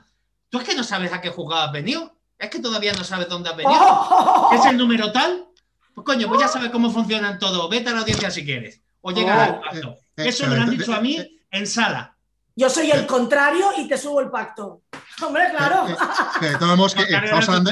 tú 0.49 0.57
es 0.57 0.63
que 0.63 0.73
no 0.73 0.83
sabes 0.83 1.13
a 1.13 1.21
qué 1.21 1.29
juzgado 1.29 1.61
has 1.61 1.71
venido. 1.71 2.17
Es 2.39 2.49
que 2.49 2.57
todavía 2.57 2.91
no 2.93 3.03
sabes 3.03 3.29
dónde 3.29 3.51
has 3.51 3.55
venido. 3.55 4.49
¿Es 4.51 4.65
el 4.65 4.77
número 4.77 5.11
tal? 5.11 5.45
Pues 5.93 6.03
coño, 6.03 6.27
pues 6.27 6.39
ya 6.39 6.47
sabes 6.47 6.71
cómo 6.71 6.89
funcionan 6.89 7.37
todo. 7.37 7.69
Vete 7.69 7.91
a 7.91 7.93
la 7.93 7.99
audiencia 7.99 8.31
si 8.31 8.43
quieres. 8.43 8.81
O 9.01 9.11
llega 9.11 9.43
al 9.43 9.59
pacto. 9.59 9.99
Eso 10.17 10.47
me 10.47 10.55
lo 10.55 10.63
han 10.63 10.71
dicho 10.71 10.91
a 10.91 11.01
mí 11.01 11.39
en 11.51 11.67
sala. 11.67 12.17
Yo 12.59 12.69
soy 12.69 12.91
el 12.91 13.07
contrario 13.07 13.67
y 13.77 13.87
te 13.87 13.97
subo 13.97 14.19
el 14.19 14.29
pacto. 14.29 14.81
Hombre, 15.25 15.43
claro. 15.49 15.85
Que 16.39 16.47
estamos, 16.47 16.93
hablando, 17.47 17.71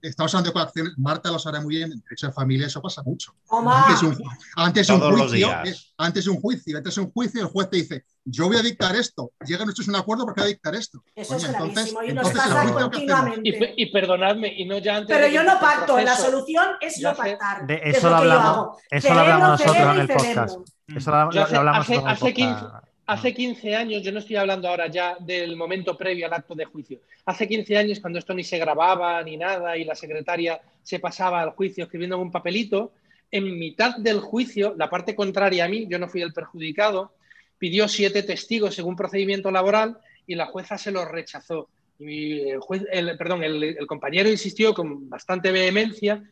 estamos 0.00 0.34
hablando 0.34 0.48
de 0.48 0.52
coacciones. 0.54 0.92
Marta 0.96 1.30
lo 1.30 1.38
sabe 1.38 1.60
muy 1.60 1.76
bien. 1.76 1.92
En 1.92 2.00
derecho 2.00 2.28
de 2.28 2.32
familia 2.32 2.66
eso 2.66 2.80
pasa 2.80 3.02
mucho. 3.02 3.34
Antes 3.50 4.02
un, 4.02 4.18
antes 4.56 4.88
un 4.88 5.00
juicio, 5.00 5.50
antes 5.98 6.26
un 6.26 6.40
juicio, 6.40 6.78
antes 6.78 6.96
un 6.96 7.12
juicio, 7.12 7.42
el 7.42 7.48
juez 7.48 7.68
te 7.68 7.76
dice, 7.76 8.04
yo 8.24 8.46
voy 8.48 8.56
a 8.56 8.62
dictar 8.62 8.96
esto. 8.96 9.32
Llega 9.46 9.64
nuestro 9.64 9.82
es 9.82 9.88
un 9.88 9.96
acuerdo 9.96 10.24
porque 10.24 10.40
voy 10.40 10.50
a 10.50 10.54
dictar 10.54 10.74
esto. 10.74 11.02
Eso 11.14 11.36
es 11.36 11.52
gravísimo 11.52 12.02
y 12.02 12.14
nos 12.14 12.30
pasa 12.30 12.72
continuamente. 12.72 13.74
Y, 13.76 13.92
perdonadme, 13.92 14.48
y 14.56 14.64
no 14.64 14.78
ya 14.78 14.96
antes 14.96 15.14
Pero 15.14 15.28
yo 15.28 15.42
no 15.44 15.60
pacto, 15.60 16.00
la 16.00 16.16
solución 16.16 16.68
es 16.80 16.98
no 17.00 17.14
pactar. 17.14 17.66
De 17.66 17.82
eso, 17.84 18.08
lo 18.08 18.16
hablamos, 18.16 18.78
eso 18.90 19.12
lo 19.12 19.20
hablamos 19.20 19.60
nosotros 19.60 19.94
en 19.94 20.00
el 20.00 20.08
podcast. 20.08 20.58
Eso 20.88 21.10
lo, 21.10 21.16
hablamos 21.16 21.80
hace, 21.80 22.02
hace 22.04 22.34
15, 22.34 22.64
Hace 23.06 23.34
15 23.34 23.74
años, 23.74 24.02
yo 24.02 24.12
no 24.12 24.20
estoy 24.20 24.36
hablando 24.36 24.68
ahora 24.68 24.86
ya 24.86 25.16
del 25.18 25.56
momento 25.56 25.96
previo 25.96 26.26
al 26.26 26.34
acto 26.34 26.54
de 26.54 26.64
juicio. 26.64 27.00
Hace 27.26 27.48
15 27.48 27.76
años, 27.76 28.00
cuando 28.00 28.20
esto 28.20 28.32
ni 28.32 28.44
se 28.44 28.58
grababa 28.58 29.22
ni 29.24 29.36
nada 29.36 29.76
y 29.76 29.84
la 29.84 29.96
secretaria 29.96 30.60
se 30.82 31.00
pasaba 31.00 31.42
al 31.42 31.50
juicio 31.50 31.84
escribiendo 31.84 32.16
en 32.16 32.22
un 32.22 32.30
papelito, 32.30 32.92
en 33.30 33.58
mitad 33.58 33.96
del 33.96 34.20
juicio, 34.20 34.74
la 34.76 34.88
parte 34.88 35.16
contraria 35.16 35.64
a 35.64 35.68
mí, 35.68 35.86
yo 35.88 35.98
no 35.98 36.08
fui 36.08 36.22
el 36.22 36.32
perjudicado, 36.32 37.12
pidió 37.58 37.88
siete 37.88 38.22
testigos 38.22 38.74
según 38.74 38.94
procedimiento 38.94 39.50
laboral 39.50 39.98
y 40.26 40.36
la 40.36 40.46
jueza 40.46 40.78
se 40.78 40.92
los 40.92 41.08
rechazó. 41.08 41.68
Y 41.98 42.40
el, 42.50 42.60
juez, 42.60 42.84
perdón, 43.18 43.42
el 43.42 43.86
compañero 43.86 44.28
insistió 44.28 44.74
con 44.74 45.08
bastante 45.08 45.50
vehemencia 45.50 46.22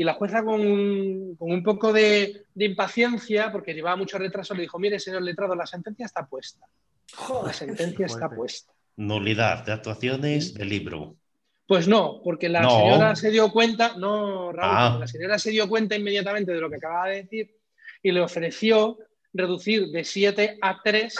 y 0.00 0.04
la 0.04 0.14
jueza 0.14 0.42
con 0.42 0.62
un, 0.62 1.62
poco 1.62 1.92
de, 1.92 2.46
impaciencia, 2.54 3.52
porque 3.52 3.74
llevaba 3.74 3.96
mucho 3.96 4.16
retraso, 4.16 4.54
le 4.54 4.62
dijo, 4.62 4.78
mire, 4.78 4.98
señor 4.98 5.20
letrado, 5.20 5.54
la 5.54 5.66
sentencia 5.66 6.06
está 6.06 6.24
puesta. 6.24 6.66
la 7.44 7.52
sentencia 7.52 8.06
está 8.06 8.30
puesta. 8.30 8.72
Nulidad 8.96 9.62
de 9.66 9.72
actuaciones 9.72 10.54
del 10.54 10.70
libro. 10.70 11.16
Pues 11.66 11.86
no, 11.86 12.22
porque 12.24 12.48
la 12.48 12.66
señora 12.66 13.14
se 13.14 13.30
dio 13.30 13.52
cuenta, 13.52 13.94
no, 13.98 14.50
Raúl, 14.52 14.74
ah. 14.74 14.96
la 15.00 15.06
señora 15.06 15.38
se 15.38 15.50
dio 15.50 15.68
cuenta 15.68 15.96
inmediatamente 15.96 16.52
de 16.52 16.60
lo 16.62 16.70
que 16.70 16.76
acababa 16.76 17.08
de 17.08 17.16
decir 17.16 17.54
y 18.02 18.10
le 18.10 18.22
ofreció 18.22 18.96
reducir 19.34 19.88
de 19.88 20.02
7 20.02 20.60
a 20.62 20.80
3. 20.82 21.14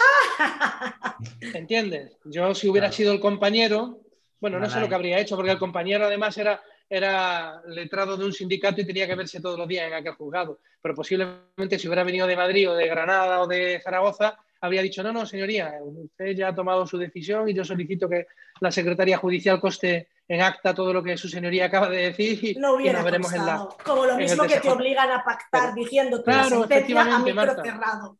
¿Entiendes? 1.55 2.17
Yo 2.25 2.55
si 2.55 2.67
hubiera 2.67 2.91
sido 2.91 3.13
el 3.13 3.21
compañero, 3.21 4.01
bueno, 4.41 4.59
no 4.59 4.71
sé 4.71 4.81
lo 4.81 4.89
que 4.89 4.95
habría 4.95 5.19
hecho, 5.19 5.37
porque 5.37 5.53
el 5.53 5.59
compañero 5.59 6.07
además 6.07 6.39
era 6.39 6.63
era 6.91 7.63
letrado 7.69 8.17
de 8.17 8.25
un 8.25 8.33
sindicato 8.33 8.81
y 8.81 8.85
tenía 8.85 9.07
que 9.07 9.15
verse 9.15 9.41
todos 9.41 9.57
los 9.57 9.69
días 9.69 9.87
en 9.87 9.95
aquel 9.95 10.15
juzgado. 10.15 10.59
Pero 10.83 10.95
posiblemente 10.97 11.79
si 11.79 11.87
hubiera 11.87 12.03
venido 12.03 12.27
de 12.27 12.37
Madrid 12.37 12.69
o 12.69 12.75
de 12.75 12.89
Granada 12.89 13.41
o 13.41 13.47
de 13.47 13.81
Zaragoza, 13.83 14.37
habría 14.61 14.83
dicho, 14.83 15.03
no, 15.05 15.13
no, 15.13 15.25
señoría, 15.25 15.73
usted 15.83 16.33
ya 16.37 16.49
ha 16.49 16.55
tomado 16.55 16.85
su 16.87 16.99
decisión 16.99 17.49
y 17.49 17.55
yo 17.55 17.65
solicito 17.65 18.09
que 18.09 18.27
la 18.61 18.73
Secretaría 18.73 19.19
Judicial 19.19 19.61
coste 19.61 20.09
en 20.27 20.43
acta 20.43 20.75
todo 20.75 20.93
lo 20.93 21.03
que 21.03 21.17
su 21.17 21.29
señoría 21.29 21.67
acaba 21.67 21.89
de 21.89 22.11
decir 22.11 22.45
y, 22.45 22.55
no 22.57 22.75
hubiera 22.75 23.03
veremos 23.03 23.33
en 23.33 23.47
la... 23.47 23.69
Como 23.85 24.07
lo 24.07 24.17
mismo 24.17 24.45
que 24.45 24.59
te 24.59 24.71
obligan 24.71 25.11
a 25.13 25.25
pactar 25.25 25.75
diciendo 25.75 26.19
que 26.19 26.25
claro, 26.25 26.43
la 26.43 26.69
sentencia 26.69 27.03
a 27.03 27.19
micro 27.21 27.63
cerrado. 27.63 28.17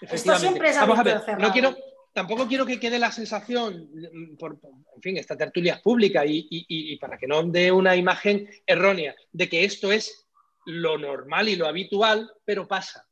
Esto 0.00 0.36
siempre 0.36 0.70
es 0.70 0.76
a, 0.76 0.82
a 0.82 1.02
ver, 1.02 1.38
No 1.38 1.52
quiero, 1.52 1.76
tampoco 2.12 2.46
quiero 2.46 2.66
que 2.66 2.80
quede 2.80 2.98
la 2.98 3.12
sensación, 3.12 3.88
mm, 3.92 4.36
por, 4.36 4.58
en 4.94 5.02
fin, 5.02 5.16
esta 5.16 5.36
tertulia 5.36 5.74
es 5.74 5.80
pública 5.80 6.22
y, 6.26 6.96
para 6.98 7.16
que 7.16 7.26
no 7.26 7.42
dé 7.42 7.70
una 7.72 7.96
imagen 7.96 8.48
errónea 8.66 9.14
de 9.32 9.48
que 9.48 9.64
esto 9.64 9.92
es 9.92 10.26
lo 10.66 10.98
normal 10.98 11.48
y 11.48 11.56
lo 11.56 11.66
habitual, 11.66 12.30
pero 12.44 12.68
pasa, 12.68 13.06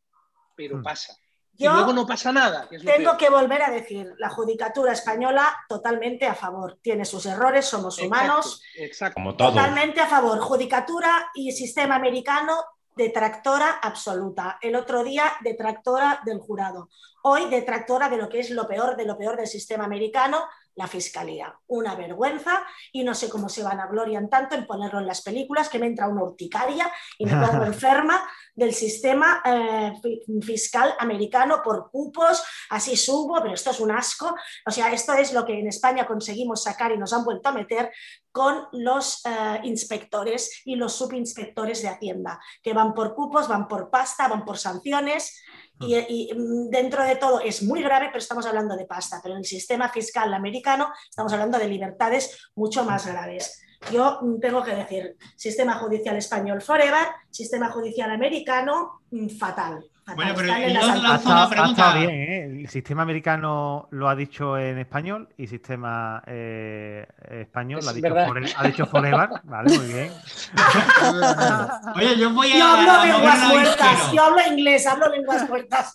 pero 0.57 0.77
hmm. 0.79 0.83
pasa. 0.83 1.17
y 1.57 1.65
luego 1.65 1.93
no 1.93 2.07
pasa 2.07 2.31
nada. 2.31 2.69
tengo 2.85 3.17
que 3.17 3.31
volver 3.31 3.63
a 3.63 3.71
decir, 3.71 4.13
la 4.19 4.29
judicatura 4.29 4.93
española 4.93 5.57
totalmente 5.69 6.25
a 6.27 6.35
favor. 6.35 6.79
Tiene 6.81 7.05
sus 7.05 7.27
errores, 7.27 7.65
somos 7.65 7.99
humanos. 7.99 8.63
Exacto. 8.77 9.21
Totalmente 9.37 10.01
a 10.01 10.07
favor. 10.07 10.39
Judicatura 10.39 11.31
y 11.35 11.51
sistema 11.51 11.97
americano 11.97 12.63
detractora 12.99 13.79
absoluta. 13.81 14.59
El 14.61 14.75
otro 14.75 15.05
día, 15.05 15.33
detractora 15.41 16.21
del 16.25 16.41
jurado. 16.41 16.91
Hoy, 17.23 17.49
detractora 17.49 18.09
de 18.09 18.17
lo 18.17 18.29
que 18.29 18.41
es 18.41 18.51
lo 18.51 18.67
peor 18.67 18.97
de 18.97 19.07
lo 19.07 19.17
peor 19.17 19.37
del 19.37 19.47
sistema 19.47 19.85
americano, 19.85 20.45
la 20.79 20.87
fiscalía. 20.87 21.59
Una 21.67 21.97
vergüenza 21.97 22.63
y 22.93 23.03
no 23.03 23.13
sé 23.13 23.29
cómo 23.29 23.49
se 23.49 23.65
van 23.65 23.81
a 23.81 23.89
glorian 23.89 24.31
tanto 24.31 24.55
en 24.55 24.65
ponerlo 24.65 25.01
en 25.01 25.09
las 25.09 25.23
películas 25.23 25.69
que 25.69 25.81
me 25.81 25.87
entra 25.87 26.07
una 26.07 26.23
urticaria 26.23 26.89
y 27.19 27.27
me 27.27 27.33
pongo 27.33 27.65
enferma 27.67 28.23
del 28.55 28.73
sistema 28.73 29.43
eh, 29.45 29.93
fiscal 30.41 30.95
americano 31.01 31.63
por 31.65 31.91
cupos, 31.91 32.45
así 32.71 32.97
subo, 32.97 33.41
pero 33.43 33.55
esto 33.55 33.71
es 33.71 33.81
un 33.81 33.91
asco. 33.91 34.33
O 34.67 34.71
sea, 34.71 34.93
esto 34.93 35.15
es 35.15 35.33
lo 35.33 35.45
que 35.45 35.59
en 35.59 35.67
España 35.67 36.07
conseguimos 36.07 36.63
sacar 36.63 36.93
y 36.93 36.99
nos 36.99 37.13
han 37.13 37.25
vuelto 37.25 37.49
a 37.49 37.53
meter 37.53 37.91
con 38.31 38.69
los 38.71 39.21
eh, 39.27 39.61
inspectores 39.65 40.63
y 40.65 40.77
los 40.77 40.93
subinspectores 40.95 41.83
de 41.83 41.89
Hacienda, 41.89 42.39
que 42.63 42.73
van 42.73 42.95
por 42.95 43.17
cupos, 43.17 43.49
van 43.49 43.67
por 43.67 43.91
pasta, 43.91 44.29
van 44.29 44.45
por 44.45 44.59
sanciones 44.59 45.43
y, 45.81 46.33
mm, 46.35 46.71
dentro 46.71 47.05
de 47.05 47.17
todo 47.17 47.41
es 47.41 47.63
muy 47.63 47.83
grave, 47.83 48.07
pero 48.07 48.19
estamos 48.19 48.47
hablando 48.47 48.77
de 48.77 48.85
pasta. 48.85 49.21
Pero 49.23 49.35
en 49.35 49.41
el 49.41 49.47
sistema 49.47 49.89
fiscal 49.89 50.33
americano 50.35 50.93
estamos 51.09 51.33
hablando 51.33 51.59
de 51.59 51.69
libertades 51.69 52.51
mucho 52.55 52.85
más 52.85 53.07
graves. 53.07 53.63
Yo 53.93 54.19
mm, 54.21 54.41
tengo 54.41 54.63
que 54.63 54.75
decir, 54.75 55.17
sistema 55.37 55.75
judicial 55.75 56.17
español 56.17 56.61
forever, 56.63 57.07
sistema 57.31 57.71
judicial 57.71 58.11
americano 58.11 59.03
mm, 59.11 59.29
fatal. 59.29 59.85
Bueno, 60.15 60.33
pero 60.37 60.53
ha, 60.53 61.95
bien, 61.95 62.11
¿eh? 62.11 62.45
El 62.45 62.69
sistema 62.69 63.03
americano 63.03 63.89
lo 63.91 64.09
ha 64.09 64.15
dicho 64.15 64.57
en 64.57 64.79
español 64.79 65.29
y 65.37 65.47
sistema 65.47 66.23
eh, 66.27 67.07
español 67.31 67.81
lo 67.83 67.91
ha 67.91 67.93
dicho, 67.93 68.15
ha 68.57 68.67
dicho 68.67 68.87
forever. 68.87 69.29
Vale, 69.45 69.77
muy 69.77 69.87
bien. 69.87 70.13
Oye, 71.95 72.19
yo 72.19 72.31
voy 72.31 72.53
a. 72.53 72.59
Yo 72.59 72.67
hablo 72.67 73.05
lenguas 73.05 73.49
muertas, 73.49 74.13
yo 74.13 74.25
hablo 74.25 74.39
inglés, 74.51 74.87
hablo 74.87 75.09
lenguas 75.11 75.49
muertas. 75.49 75.95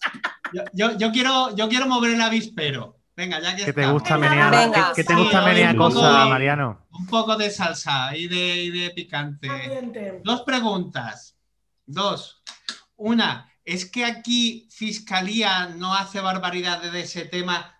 Yo, 0.73 0.97
yo, 0.97 1.11
quiero, 1.11 1.55
yo 1.55 1.67
quiero 1.67 1.87
mover 1.87 2.13
el 2.13 2.21
avispero. 2.21 2.99
Venga, 3.15 3.39
ya 3.39 3.55
que. 3.55 3.65
Que 3.65 3.73
te 3.73 3.87
gusta 3.87 4.17
menear, 4.17 4.93
que, 4.93 5.03
te 5.03 5.15
gusta 5.15 5.41
menear 5.41 5.75
cosas, 5.75 6.29
Mariano. 6.29 6.85
Un 6.91 7.07
poco 7.07 7.35
de 7.35 7.49
salsa 7.49 8.15
y 8.15 8.27
de, 8.27 8.63
y 8.63 8.69
de 8.69 8.89
picante. 8.91 9.49
Dos 10.23 10.41
preguntas. 10.41 11.35
Dos. 11.85 12.43
Una 12.95 13.52
¿Es 13.65 13.89
que 13.89 14.03
aquí 14.03 14.67
Fiscalía 14.71 15.67
no 15.67 15.93
hace 15.93 16.19
barbaridades 16.19 16.91
de 16.91 17.01
ese 17.01 17.25
tema, 17.25 17.79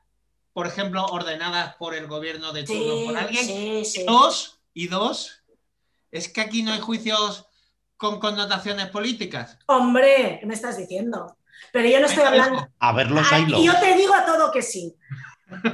por 0.53 0.65
ejemplo, 0.67 1.05
ordenadas 1.05 1.75
por 1.75 1.93
el 1.93 2.07
gobierno 2.07 2.53
de 2.53 2.63
turno 2.63 3.05
por 3.05 3.17
alguien? 3.17 3.83
Dos, 4.05 4.61
y 4.73 4.87
dos, 4.87 5.43
¿es 6.11 6.29
que 6.29 6.41
aquí 6.41 6.63
no 6.63 6.71
hay 6.71 6.79
juicios 6.79 7.45
con 7.97 8.19
connotaciones 8.19 8.87
políticas? 8.87 9.57
Hombre, 9.67 10.37
¿qué 10.39 10.45
me 10.45 10.53
estás 10.53 10.77
diciendo? 10.77 11.37
Pero 11.71 11.89
yo 11.89 11.99
no 11.99 12.05
estoy 12.05 12.23
hablando. 12.23 12.67
A 12.79 12.91
ver 12.93 13.11
los 13.11 13.29
Yo 13.63 13.79
te 13.79 13.95
digo 13.95 14.13
a 14.13 14.25
todo 14.25 14.51
que 14.51 14.61
sí. 14.61 14.95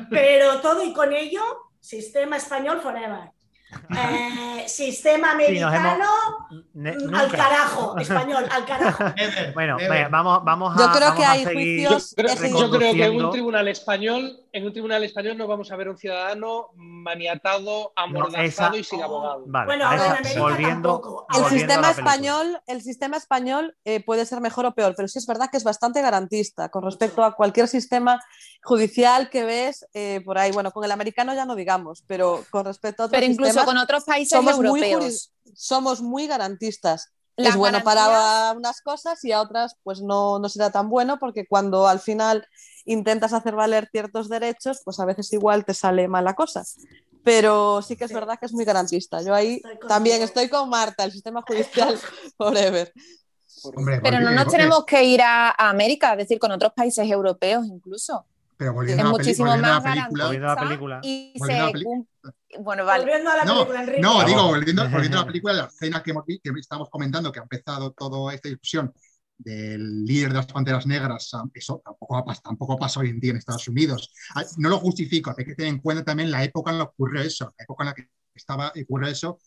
Pero 0.09 0.59
todo 0.61 0.83
y 0.83 0.93
con 0.93 1.13
ello, 1.13 1.41
sistema 1.79 2.37
español 2.37 2.81
forever. 2.81 3.31
Eh, 3.71 4.67
sistema 4.67 5.31
americano 5.31 6.05
al 7.13 7.31
carajo, 7.31 7.97
español, 7.99 8.45
al 8.49 8.65
carajo. 8.65 9.03
bueno, 9.53 9.77
vamos, 10.09 10.43
vamos 10.43 10.75
a. 10.75 10.79
Yo 10.79 10.91
creo 10.91 11.15
que 11.15 11.23
hay 11.23 11.43
juicios. 11.43 12.15
Yo 12.15 12.71
creo, 12.71 12.93
que 12.93 13.05
en 13.05 13.23
un 13.23 13.31
tribunal 13.31 13.67
español, 13.67 14.39
en 14.51 14.65
un 14.65 14.71
tribunal 14.71 15.03
español 15.03 15.37
no 15.37 15.47
vamos 15.47 15.71
a 15.71 15.75
ver 15.75 15.89
un 15.89 15.97
ciudadano 15.97 16.69
maniatado, 16.75 17.93
amordazado 17.95 18.75
y 18.75 18.83
sin 18.83 19.03
abogado. 19.03 19.45
bueno, 19.45 19.87
volviendo, 20.39 21.27
el 21.35 21.45
sistema 21.45 21.91
español, 21.91 22.59
el 22.65 22.81
sistema 22.81 23.17
español 23.17 23.75
eh, 23.85 24.03
puede 24.03 24.25
ser 24.25 24.41
mejor 24.41 24.65
o 24.65 24.73
peor, 24.73 24.95
pero 24.95 25.07
sí 25.07 25.19
es 25.19 25.27
verdad 25.27 25.49
que 25.51 25.57
es 25.57 25.63
bastante 25.63 26.01
garantista 26.01 26.69
con 26.69 26.83
respecto 26.83 27.23
a 27.23 27.35
cualquier 27.35 27.67
sistema 27.67 28.19
judicial 28.63 29.29
que 29.29 29.43
ves 29.43 29.87
eh, 29.93 30.21
por 30.25 30.39
ahí. 30.39 30.51
Bueno, 30.51 30.71
con 30.71 30.83
el 30.83 30.91
americano 30.91 31.35
ya 31.35 31.45
no 31.45 31.55
digamos, 31.55 32.03
pero 32.07 32.43
con 32.49 32.65
respecto 32.65 33.03
a 33.03 33.05
otros 33.07 33.19
pero 33.19 33.31
incluso 33.31 33.58
con 33.65 33.77
otros 33.77 34.03
países 34.03 34.37
somos 34.37 34.55
europeos. 34.55 35.31
Muy, 35.45 35.53
somos 35.55 36.01
muy 36.01 36.27
garantistas. 36.27 37.11
es 37.37 37.55
bueno 37.55 37.81
para 37.83 38.53
unas 38.55 38.81
cosas 38.81 39.23
y 39.23 39.31
a 39.31 39.41
otras 39.41 39.75
pues 39.83 40.01
no, 40.01 40.39
no 40.39 40.49
será 40.49 40.71
tan 40.71 40.89
bueno 40.89 41.19
porque 41.19 41.47
cuando 41.47 41.87
al 41.87 41.99
final 41.99 42.45
intentas 42.85 43.33
hacer 43.33 43.55
valer 43.55 43.87
ciertos 43.91 44.29
derechos, 44.29 44.81
pues 44.83 44.99
a 44.99 45.05
veces 45.05 45.31
igual 45.33 45.65
te 45.65 45.73
sale 45.73 46.07
mala 46.07 46.33
cosa. 46.33 46.63
pero 47.23 47.81
sí 47.81 47.95
que 47.95 48.05
es 48.05 48.13
verdad 48.13 48.39
que 48.39 48.45
es 48.45 48.53
muy 48.53 48.65
garantista. 48.65 49.21
Yo 49.21 49.33
ahí 49.33 49.61
también 49.87 50.21
estoy 50.21 50.49
con 50.49 50.69
Marta, 50.69 51.03
el 51.03 51.11
sistema 51.11 51.43
judicial 51.47 51.97
forever. 52.37 52.91
pero 54.01 54.19
no 54.19 54.31
nos 54.31 54.47
tenemos 54.47 54.85
que 54.85 55.03
ir 55.03 55.21
a, 55.21 55.51
América, 55.51 56.13
es 56.13 56.19
decir, 56.19 56.39
con 56.39 56.51
otros 56.51 56.73
países 56.73 57.09
europeos 57.09 57.65
incluso. 57.67 58.25
Pero 58.59 58.73
volviendo 58.73 59.03
es 59.03 59.09
muchísimo 59.09 59.47
más 59.47 59.81
garantista 59.81 60.27
a 60.27 60.55
la 60.55 60.55
película. 60.57 60.99
Y 61.01 61.33
se 61.33 62.59
bueno, 62.59 62.83
vale. 62.83 63.05
Volviendo 63.05 63.29
a 63.29 63.37
la 63.37 63.43
película, 63.43 63.81
Enrique. 63.83 64.01
No, 64.01 64.25
digo, 64.25 64.47
volviendo, 64.47 64.89
volviendo, 64.89 65.17
a 65.17 65.21
la 65.21 65.27
película, 65.31 65.53
la 65.53 65.65
escena 65.67 66.03
que, 66.03 66.13
que 66.43 66.51
estamos 66.59 66.89
comentando, 66.89 67.31
que 67.31 67.39
ha 67.39 67.43
empezado 67.43 67.93
toda 67.93 68.33
esta 68.33 68.49
discusión 68.49 68.93
del 69.37 70.03
líder 70.03 70.29
de 70.29 70.35
las 70.35 70.47
Panteras 70.47 70.85
Negras, 70.85 71.31
eso 71.53 71.81
tampoco, 71.85 72.25
tampoco 72.43 72.77
pasa 72.77 72.99
hoy 72.99 73.11
en 73.11 73.21
día 73.21 73.31
en 73.31 73.37
Estados 73.37 73.65
Unidos. 73.69 74.13
Ah, 74.35 74.43
no 74.57 74.67
lo 74.67 74.77
justifico, 74.79 75.33
hay 75.37 75.45
que 75.45 75.55
tener 75.55 75.73
en 75.73 75.79
cuenta 75.79 76.03
también 76.03 76.29
la 76.29 76.43
época 76.43 76.71
en 76.71 76.79
la 76.79 76.83
que 76.83 76.91
ocurrió 76.91 77.21
eso, 77.21 77.53
la 77.57 77.63
época 77.63 77.85
en 77.85 77.87
la 77.87 77.93
que 77.93 78.09
estaba, 78.35 78.73
ocurrió 78.83 79.07
eso, 79.07 79.39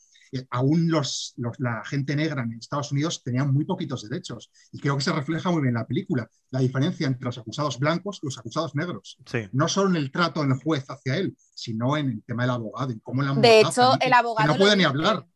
aún 0.51 0.91
los, 0.91 1.35
la 1.59 1.85
gente 1.85 2.17
negra 2.17 2.43
en 2.43 2.53
Estados 2.53 2.93
Unidos 2.93 3.23
tenían 3.23 3.53
muy 3.53 3.65
poquitos 3.65 4.09
derechos. 4.09 4.51
Y 4.73 4.81
creo 4.81 4.97
que 4.97 5.03
se 5.03 5.13
refleja 5.13 5.51
muy 5.51 5.63
bien 5.63 5.75
en 5.75 5.81
la 5.81 5.87
película, 5.87 6.29
la 6.51 6.61
diferencia 6.61 7.07
entre 7.07 7.25
los 7.25 7.39
acusados 7.39 7.79
blancos 7.79 8.21
y 8.23 8.27
los 8.27 8.39
acusados 8.39 8.75
negros. 8.75 9.19
No 9.53 9.69
solo 9.69 9.91
en 9.91 9.97
el 9.97 10.11
trato 10.11 10.43
del 10.43 10.55
juez 10.55 10.85
hacia 10.89 11.17
él, 11.17 11.37
sino 11.55 11.97
en 11.97 12.09
el 12.09 12.23
tema 12.25 12.43
del 12.45 12.53
abogado, 12.53 12.93
en 12.93 13.01
cómo 13.01 13.23
la 13.23 13.35
De 13.35 13.61
hecho, 13.61 13.99
el 14.01 14.13
abogado... 14.13 14.53
no 14.53 14.59
puede 14.59 14.77
ni 14.77 14.85
hablar 14.85 15.27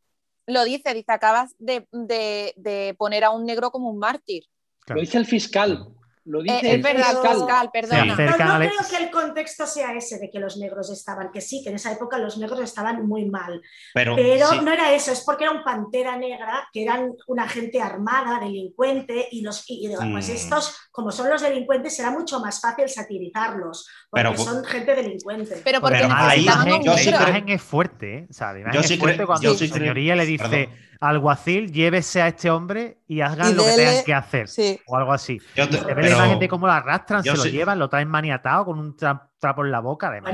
lo 0.46 0.64
dice, 0.64 0.94
dice, 0.94 1.12
acabas 1.12 1.54
de, 1.58 2.94
poner 2.98 3.24
a 3.24 3.30
un 3.30 3.44
negro 3.44 3.70
como 3.70 3.90
un 3.90 3.98
mártir. 3.98 4.44
Lo 4.86 5.00
dice 5.00 5.18
el 5.18 5.26
fiscal. 5.26 5.88
Lo 6.26 6.42
dice 6.42 6.56
eh, 6.56 6.74
es 6.74 6.82
verdad, 6.82 7.12
fiscal, 7.12 7.36
fiscal 7.36 7.70
perdona. 7.72 8.04
no, 8.04 8.58
creo 8.58 8.70
que 8.90 8.96
el 8.96 9.10
contexto 9.10 9.64
sea 9.64 9.94
ese 9.94 10.18
de 10.18 10.28
que 10.28 10.40
los 10.40 10.56
negros 10.56 10.90
estaban, 10.90 11.30
que 11.30 11.40
sí, 11.40 11.62
que 11.62 11.70
en 11.70 11.76
esa 11.76 11.92
época 11.92 12.18
los 12.18 12.36
negros 12.36 12.60
estaban 12.60 13.06
muy 13.06 13.26
mal. 13.26 13.62
Pero, 13.94 14.16
no 14.16 14.72
era 14.72 14.92
eso, 14.92 15.12
es 15.12 15.20
porque 15.20 15.44
era 15.44 15.52
un 15.52 15.62
pantera 15.62 16.16
negra, 16.16 16.68
que 16.72 16.82
eran 16.82 17.12
una 17.28 17.48
gente 17.48 17.80
armada, 17.80 18.40
delincuente, 18.40 19.28
y 19.30 19.42
los 19.42 19.64
y, 19.68 19.88
pues 20.10 20.28
mm. 20.28 20.32
estos, 20.32 20.76
como 20.90 21.12
son 21.12 21.30
los 21.30 21.42
delincuentes, 21.42 21.94
será 21.94 22.10
mucho 22.10 22.40
más 22.40 22.60
fácil 22.60 22.88
satirizarlos, 22.88 23.88
porque 24.10 24.36
son 24.36 24.64
gente 24.64 24.96
delincuente. 24.96 25.60
Pero 25.62 25.80
porque 25.80 25.98
pero, 25.98 26.08
necesitaban 26.08 26.68
la 26.68 27.28
imagen, 27.28 27.48
es 27.50 27.62
fuerte, 27.62 28.18
¿eh? 28.18 28.26
O 28.28 28.32
sea, 28.32 28.52
la 28.52 28.60
imagen 28.60 28.82
es 28.82 28.98
fuerte 28.98 29.26
cuando 29.26 29.54
su 29.54 29.66
señoría 29.66 30.16
le 30.16 30.26
dice 30.26 30.68
alguacil, 31.00 31.72
llévese 31.72 32.22
a 32.22 32.28
este 32.28 32.50
hombre 32.50 32.98
y 33.08 33.20
hagan 33.20 33.56
lo 33.56 33.64
que 33.64 33.72
tengan 33.72 34.04
que 34.04 34.14
hacer. 34.14 34.48
O 34.86 34.96
algo 34.96 35.12
así. 35.12 35.40
Te, 35.54 35.94
ve 35.94 36.02
la 36.02 36.10
imagen 36.10 36.38
de 36.38 36.48
cómo 36.48 36.66
lo 36.66 36.72
arrastran, 36.72 37.22
se 37.22 37.36
lo 37.36 37.44
llevan, 37.44 37.78
lo 37.78 37.88
traen 37.88 38.08
maniatado 38.08 38.66
con 38.66 38.78
un 38.78 38.96
trapo 38.96 39.64
en 39.64 39.70
la 39.70 39.80
boca. 39.80 40.08
Además. 40.08 40.32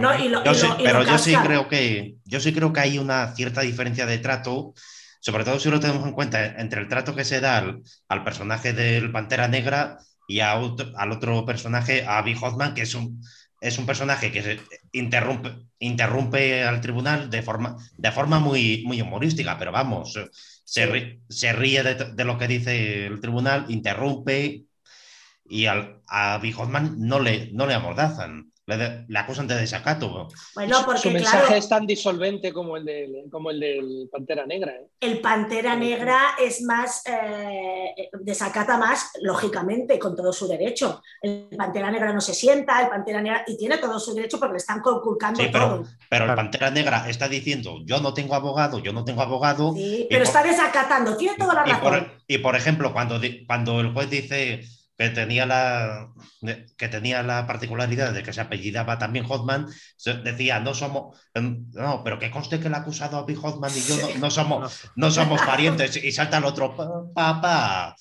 pero 0.82 1.04
yo 1.04 1.18
sí 1.18 1.34
creo 1.36 1.68
que 1.68 2.16
yo 2.24 2.40
sí 2.40 2.52
creo 2.52 2.72
que 2.72 2.80
hay 2.80 2.98
una 2.98 3.34
cierta 3.34 3.60
diferencia 3.60 4.06
de 4.06 4.18
trato, 4.18 4.74
sobre 5.20 5.44
todo 5.44 5.58
si 5.58 5.70
lo 5.70 5.80
tenemos 5.80 6.06
en 6.06 6.12
cuenta 6.12 6.44
entre 6.44 6.80
el 6.80 6.88
trato 6.88 7.14
que 7.14 7.24
se 7.24 7.40
da 7.40 7.58
al, 8.08 8.24
personaje 8.24 8.72
del 8.72 9.12
Pantera 9.12 9.48
Negra 9.48 9.98
y 10.26 10.40
al 10.40 11.12
otro 11.12 11.44
personaje, 11.44 12.06
a 12.06 12.18
Abby 12.18 12.36
Hoffman, 12.40 12.74
que 12.74 12.82
es 12.82 12.94
un 12.94 13.22
es 13.62 13.78
un 13.78 13.86
personaje 13.86 14.32
que 14.32 14.42
se 14.42 14.60
interrumpe, 14.92 15.54
interrumpe 15.78 16.64
al 16.64 16.80
tribunal 16.80 17.30
de 17.30 17.42
forma, 17.42 17.76
de 17.96 18.10
forma 18.10 18.40
muy, 18.40 18.82
muy 18.84 19.00
humorística, 19.00 19.56
pero 19.56 19.70
vamos, 19.70 20.18
se, 20.64 20.86
ríe, 20.86 21.82
de, 21.82 22.24
lo 22.24 22.38
que 22.38 22.48
dice 22.48 23.06
el 23.06 23.20
tribunal, 23.20 23.66
interrumpe 23.68 24.64
y 25.44 25.66
al, 25.66 26.00
a 26.08 26.38
Bijotman 26.38 26.96
no 26.98 27.20
le, 27.20 27.52
no 27.52 27.66
le 27.66 27.74
amordazan 27.74 28.51
le, 28.66 29.18
acusan 29.18 29.48
de 29.48 29.56
desacato. 29.56 30.28
Bueno, 30.54 30.82
porque, 30.84 31.00
Su 31.00 31.10
mensaje 31.10 31.58
es 31.58 31.68
tan 31.68 31.86
disolvente 31.86 32.52
como 32.52 32.76
el, 32.76 32.84
del, 32.84 33.24
como 33.30 33.50
el 33.50 33.58
del 33.58 34.08
Pantera 34.10 34.46
Negra. 34.46 34.72
¿eh? 34.72 34.86
El 35.00 35.20
Pantera 35.20 35.74
Negra 35.74 36.36
es 36.40 36.62
más, 36.62 37.02
eh, 37.06 38.08
desacata 38.20 38.78
más, 38.78 39.10
lógicamente, 39.20 39.98
con 39.98 40.14
todo 40.14 40.32
su 40.32 40.46
derecho. 40.46 41.02
El 41.20 41.48
Pantera 41.56 41.90
Negra 41.90 42.12
no 42.12 42.20
se 42.20 42.34
sienta, 42.34 42.80
el 42.82 42.88
Pantera 42.88 43.20
Negra, 43.20 43.44
y 43.46 43.56
tiene 43.56 43.78
todo 43.78 43.98
su 43.98 44.14
derecho 44.14 44.38
porque 44.38 44.52
le 44.52 44.58
están 44.58 44.80
conculcando 44.80 45.40
pero, 45.40 45.58
todo. 45.58 45.82
Pero 46.08 46.24
el 46.26 46.34
Pantera 46.34 46.70
Negra 46.70 47.08
está 47.08 47.28
diciendo, 47.28 47.80
yo 47.84 48.00
no 48.00 48.14
tengo 48.14 48.34
abogado, 48.34 48.78
yo 48.78 48.92
no 48.92 49.04
tengo 49.04 49.22
abogado. 49.22 49.74
Sí, 49.74 50.06
pero 50.08 50.22
está 50.22 50.42
desacatando, 50.42 51.16
tiene 51.16 51.36
toda 51.36 51.54
la 51.54 51.64
razón. 51.64 52.12
Y 52.28 52.38
por, 52.38 52.54
ejemplo, 52.54 52.92
cuando, 52.92 53.20
cuando 53.46 53.80
el 53.80 53.92
juez 53.92 54.08
dice 54.08 54.62
que 55.02 55.10
tenía 55.10 55.46
la, 55.46 56.08
que 56.76 56.88
tenía 56.88 57.22
la 57.22 57.46
particularidad 57.46 58.12
de 58.12 58.22
que 58.22 58.32
se 58.32 58.40
apellidaba 58.40 58.98
también 58.98 59.24
Hotman, 59.24 59.66
decía, 60.22 60.60
no 60.60 60.74
somos, 60.74 61.18
no, 61.34 62.02
pero 62.04 62.18
que 62.18 62.30
conste 62.30 62.60
que 62.60 62.68
el 62.68 62.74
acusado 62.74 63.18
a 63.18 63.22
Hotman 63.22 63.70
y 63.74 63.80
yo 63.80 63.96
no, 64.18 64.30
somos, 64.30 64.90
no 64.96 65.10
somos 65.10 65.40
parientes, 65.42 65.96
y 65.96 66.12
salta 66.12 66.38
el 66.38 66.44
otro, 66.44 66.76
papá. 67.14 67.96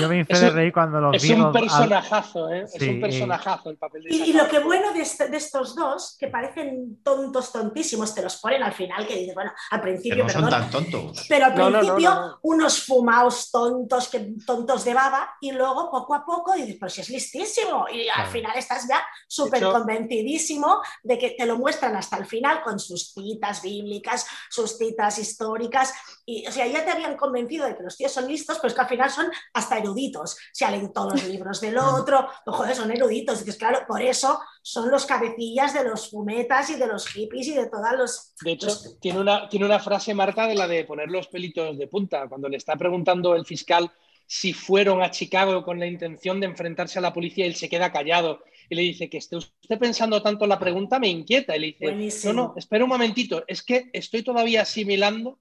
yo 0.00 0.08
me 0.08 0.20
hice 0.20 0.38
de 0.38 0.50
reír 0.50 0.72
cuando 0.72 1.00
los 1.00 1.14
Es 1.14 1.30
un 1.30 1.52
personajazo, 1.52 2.50
¿eh? 2.50 2.64
es 2.72 2.82
un 2.82 3.00
personajazo 3.00 3.70
el 3.70 3.76
papel 3.76 4.04
de 4.04 4.14
y, 4.14 4.30
y, 4.30 4.32
lo 4.32 4.48
que 4.48 4.58
bueno 4.58 4.88
este, 4.96 5.28
de, 5.28 5.36
estos 5.36 5.76
dos, 5.76 6.16
que 6.18 6.28
parecen 6.28 7.00
tontos, 7.02 7.52
tontísimos, 7.52 8.14
te 8.14 8.22
los 8.22 8.36
ponen 8.38 8.62
al 8.62 8.72
final, 8.72 9.06
que 9.06 9.14
dices, 9.14 9.34
bueno, 9.34 9.52
al 9.70 9.80
principio, 9.80 10.24
no 10.24 10.30
son 10.30 10.50
tan 10.50 10.70
tontos. 10.70 11.26
Pero 11.28 11.46
al 11.46 11.54
principio, 11.54 12.38
unos 12.42 12.82
fumaos 12.84 13.50
tontos, 13.50 13.67
que, 14.10 14.34
tontos 14.46 14.84
de 14.84 14.94
baba, 14.94 15.36
y 15.40 15.52
luego 15.52 15.90
poco 15.90 16.14
a 16.14 16.24
poco 16.24 16.54
dices, 16.54 16.76
pero 16.78 16.90
si 16.90 17.00
es 17.00 17.10
listísimo, 17.10 17.86
y 17.92 18.08
al 18.08 18.26
final 18.28 18.56
estás 18.56 18.86
ya 18.88 19.04
súper 19.26 19.62
convencidísimo 19.64 20.80
de 21.02 21.18
que 21.18 21.30
te 21.30 21.46
lo 21.46 21.58
muestran 21.58 21.96
hasta 21.96 22.16
el 22.16 22.26
final 22.26 22.62
con 22.62 22.78
sus 22.78 23.12
citas 23.12 23.62
bíblicas, 23.62 24.26
sus 24.50 24.76
citas 24.76 25.18
históricas, 25.18 25.92
y 26.24 26.46
o 26.46 26.52
sea, 26.52 26.66
ya 26.66 26.84
te 26.84 26.90
habían 26.90 27.16
convencido 27.16 27.66
de 27.66 27.76
que 27.76 27.82
los 27.82 27.96
tíos 27.96 28.12
son 28.12 28.28
listos, 28.28 28.58
pero 28.58 28.68
es 28.68 28.74
que 28.74 28.80
al 28.80 28.88
final 28.88 29.10
son 29.10 29.30
hasta 29.54 29.78
eruditos. 29.78 30.36
Se 30.52 30.68
leído 30.70 30.90
todos 30.90 31.14
los 31.14 31.24
libros 31.28 31.60
del 31.60 31.78
otro, 31.78 32.28
joder, 32.46 32.74
son 32.74 32.90
eruditos. 32.90 33.40
Dices, 33.40 33.56
claro, 33.56 33.80
por 33.86 34.02
eso 34.02 34.40
son 34.68 34.90
los 34.90 35.06
cabecillas 35.06 35.72
de 35.72 35.82
los 35.82 36.10
fumetas 36.10 36.68
y 36.68 36.74
de 36.74 36.86
los 36.86 37.06
hippies 37.08 37.48
y 37.48 37.54
de 37.54 37.70
todas 37.70 37.96
los. 37.96 38.34
De 38.42 38.52
hecho, 38.52 38.68
Tiene, 39.00 39.20
una, 39.20 39.48
tiene 39.48 39.64
una 39.64 39.78
frase 39.78 40.12
marca 40.12 40.46
de 40.46 40.54
la 40.54 40.68
de 40.68 40.84
poner 40.84 41.08
los 41.08 41.26
pelitos 41.28 41.78
de 41.78 41.86
punta. 41.86 42.28
Cuando 42.28 42.50
le 42.50 42.58
está 42.58 42.76
preguntando 42.76 43.34
el 43.34 43.46
fiscal 43.46 43.90
si 44.26 44.52
fueron 44.52 45.00
a 45.00 45.10
Chicago 45.10 45.64
con 45.64 45.78
la 45.78 45.86
intención 45.86 46.38
de 46.38 46.48
enfrentarse 46.48 46.98
a 46.98 47.02
la 47.02 47.14
policía, 47.14 47.46
él 47.46 47.54
se 47.54 47.70
queda 47.70 47.90
callado 47.90 48.44
y 48.68 48.74
le 48.74 48.82
dice 48.82 49.08
que 49.08 49.16
esté 49.16 49.36
usted 49.36 49.78
pensando 49.78 50.20
tanto 50.20 50.44
en 50.44 50.50
la 50.50 50.58
pregunta 50.58 50.98
me 50.98 51.08
inquieta. 51.08 51.56
Y 51.56 51.60
le 51.60 51.96
dice, 51.96 52.26
no, 52.26 52.32
no, 52.34 52.54
espera 52.54 52.84
un 52.84 52.90
momentito, 52.90 53.44
es 53.48 53.62
que 53.62 53.88
estoy 53.94 54.22
todavía 54.22 54.60
asimilando 54.60 55.38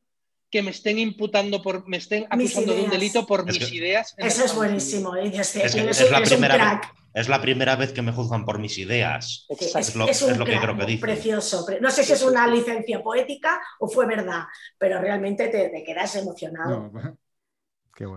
que 0.50 0.62
me 0.62 0.72
estén 0.72 1.00
imputando 1.00 1.62
por, 1.62 1.86
me 1.86 1.98
estén 1.98 2.26
acusando 2.30 2.74
de 2.74 2.84
un 2.84 2.90
delito 2.90 3.28
por 3.28 3.46
mis 3.46 3.74
ideas. 3.74 4.16
Eso 4.18 4.46
es 4.46 4.56
buenísimo. 4.56 5.18
¿eh? 5.18 5.34
Es, 5.34 6.10
la 6.10 6.22
primera 6.22 6.56
vez, 6.58 6.90
es, 7.20 7.30
la 7.30 7.42
primera 7.42 7.76
vez, 7.76 7.92
que 7.92 8.02
me 8.02 8.12
juzgan 8.12 8.46
por 8.46 8.60
mis 8.60 8.78
ideas. 8.78 9.46
Es, 9.50 9.96
lo, 9.96 10.06
que 10.06 10.60
creo 10.60 10.78
que 10.78 10.86
dice. 10.86 11.02
Precioso. 11.02 11.66
No 11.82 11.92
sé 11.92 12.04
si 12.04 12.14
es 12.14 12.24
una 12.24 12.48
licencia 12.48 13.02
poética 13.02 13.60
o 13.80 13.88
fue 13.88 14.06
verdad, 14.06 14.44
pero 14.78 15.00
realmente 15.00 15.48
te, 15.48 15.84
quedas 15.84 16.16
emocionado. 16.16 16.92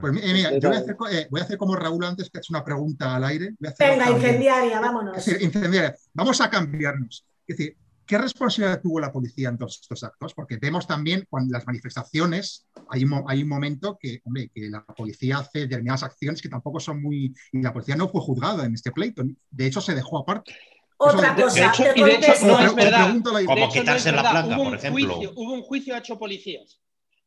Pues 0.00 0.12
mira, 0.12 0.58
yo 0.58 0.70
eh, 1.10 1.26
voy 1.30 1.40
a, 1.40 1.44
hacer, 1.44 1.56
como 1.56 1.74
Raúl 1.74 2.04
antes, 2.04 2.28
que 2.28 2.38
es 2.38 2.50
una 2.50 2.62
pregunta 2.62 3.16
al 3.16 3.24
aire. 3.24 3.54
Venga, 3.78 4.10
incendiaria, 4.10 4.78
vámonos. 4.78 5.26
incendiaria. 5.26 5.96
Vamos 6.12 6.40
a 6.40 6.50
cambiarnos. 6.50 7.24
Es 7.46 7.56
decir, 7.56 7.76
¿Qué 8.10 8.18
responsabilidad 8.18 8.82
tuvo 8.82 8.98
la 8.98 9.12
policía 9.12 9.50
en 9.50 9.56
todos 9.56 9.78
estos 9.82 10.02
actos? 10.02 10.34
Porque 10.34 10.56
vemos 10.56 10.84
también 10.84 11.28
cuando 11.30 11.52
las 11.52 11.64
manifestaciones, 11.64 12.66
hay 12.88 13.04
un, 13.04 13.22
hay 13.28 13.44
un 13.44 13.48
momento 13.48 13.96
que, 14.00 14.20
que 14.52 14.68
la 14.68 14.84
policía 14.84 15.38
hace 15.38 15.60
determinadas 15.60 16.02
acciones 16.02 16.42
que 16.42 16.48
tampoco 16.48 16.80
son 16.80 17.00
muy... 17.00 17.32
Y 17.52 17.62
la 17.62 17.72
policía 17.72 17.94
no 17.94 18.08
fue 18.08 18.20
juzgada 18.20 18.64
en 18.64 18.74
este 18.74 18.90
pleito, 18.90 19.22
de 19.50 19.64
hecho 19.64 19.80
se 19.80 19.94
dejó 19.94 20.18
aparte. 20.18 20.56
Otra 20.96 21.36
cosa, 21.36 21.72
y 21.94 22.02
de 22.02 22.14
hecho 22.16 22.32
no 22.48 22.58
es 22.58 22.74
verdad. 22.74 23.14
Como 23.46 23.68
quitarse 23.70 24.10
la 24.10 24.28
placa, 24.28 24.56
por 24.56 24.74
ejemplo. 24.74 25.20
hubo 25.36 25.52
un 25.52 25.62
juicio 25.62 25.94
a 25.94 25.98
ocho 25.98 26.18
policías. 26.18 26.80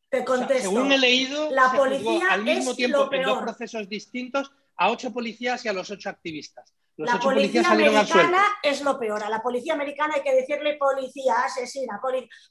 Te 0.10 0.26
contesto. 0.26 0.70
según 0.70 0.92
he 0.92 0.98
leído, 0.98 1.50
la 1.50 1.72
policía 1.72 2.26
al 2.30 2.44
mismo 2.44 2.72
es 2.72 2.76
tiempo 2.76 2.98
lo 2.98 3.10
peor. 3.10 3.22
en 3.22 3.30
dos 3.30 3.42
procesos 3.42 3.88
distintos 3.88 4.52
a 4.76 4.92
ocho 4.92 5.14
policías 5.14 5.64
y 5.64 5.70
a 5.70 5.74
los 5.74 5.90
ocho 5.92 6.10
activistas 6.10 6.74
la 6.98 7.20
policía 7.20 7.64
americana 7.70 8.44
es 8.62 8.82
lo 8.82 9.00
peor. 9.00 9.24
A 9.24 9.30
la 9.30 9.42
policía 9.42 9.74
americana 9.74 10.16
hay 10.16 10.22
que 10.22 10.34
decirle 10.34 10.78
policía 10.78 11.36
asesina, 11.46 12.00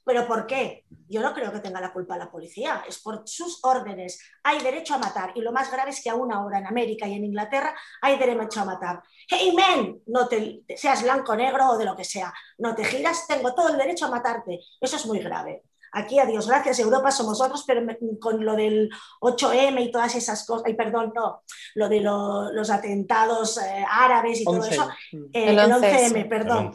pero 0.03 0.27
¿por 0.27 0.45
qué? 0.45 0.83
Yo 1.07 1.21
no 1.21 1.33
creo 1.33 1.51
que 1.51 1.59
tenga 1.59 1.79
la 1.79 1.93
culpa 1.93 2.17
la 2.17 2.31
policía, 2.31 2.83
es 2.87 2.99
por 2.99 3.23
sus 3.25 3.59
órdenes. 3.63 4.19
Hay 4.43 4.59
derecho 4.59 4.95
a 4.95 4.97
matar 4.97 5.31
y 5.35 5.41
lo 5.41 5.51
más 5.51 5.71
grave 5.71 5.91
es 5.91 6.03
que 6.03 6.09
aún 6.09 6.33
ahora 6.33 6.59
en 6.59 6.67
América 6.67 7.07
y 7.07 7.13
en 7.13 7.25
Inglaterra 7.25 7.75
hay 8.01 8.17
derecho 8.17 8.61
a 8.61 8.65
matar. 8.65 9.01
Hey 9.27 9.53
men, 9.55 10.01
no 10.07 10.27
te 10.27 10.63
seas 10.75 11.03
blanco, 11.03 11.35
negro 11.35 11.69
o 11.69 11.77
de 11.77 11.85
lo 11.85 11.95
que 11.95 12.03
sea, 12.03 12.33
no 12.57 12.75
te 12.75 12.83
giras, 12.83 13.27
tengo 13.27 13.53
todo 13.53 13.69
el 13.69 13.77
derecho 13.77 14.07
a 14.07 14.11
matarte. 14.11 14.59
Eso 14.81 14.95
es 14.95 15.05
muy 15.05 15.19
grave. 15.19 15.63
Aquí, 15.93 16.19
a 16.19 16.25
Dios 16.25 16.47
gracias, 16.47 16.79
Europa 16.79 17.11
somos 17.11 17.39
otros, 17.39 17.63
pero 17.67 17.81
con 18.19 18.43
lo 18.43 18.55
del 18.55 18.89
8M 19.21 19.85
y 19.85 19.91
todas 19.91 20.15
esas 20.15 20.45
cosas, 20.45 20.63
ay, 20.65 20.73
perdón, 20.73 21.13
no, 21.15 21.43
lo 21.75 21.87
de 21.87 22.01
los 22.01 22.69
atentados 22.69 23.57
eh, 23.59 23.85
árabes 23.87 24.41
y 24.41 24.43
todo 24.43 24.65
eso, 24.65 24.89
eh, 25.11 25.49
el 25.49 25.59
11M, 25.59 26.27
perdón. 26.27 26.73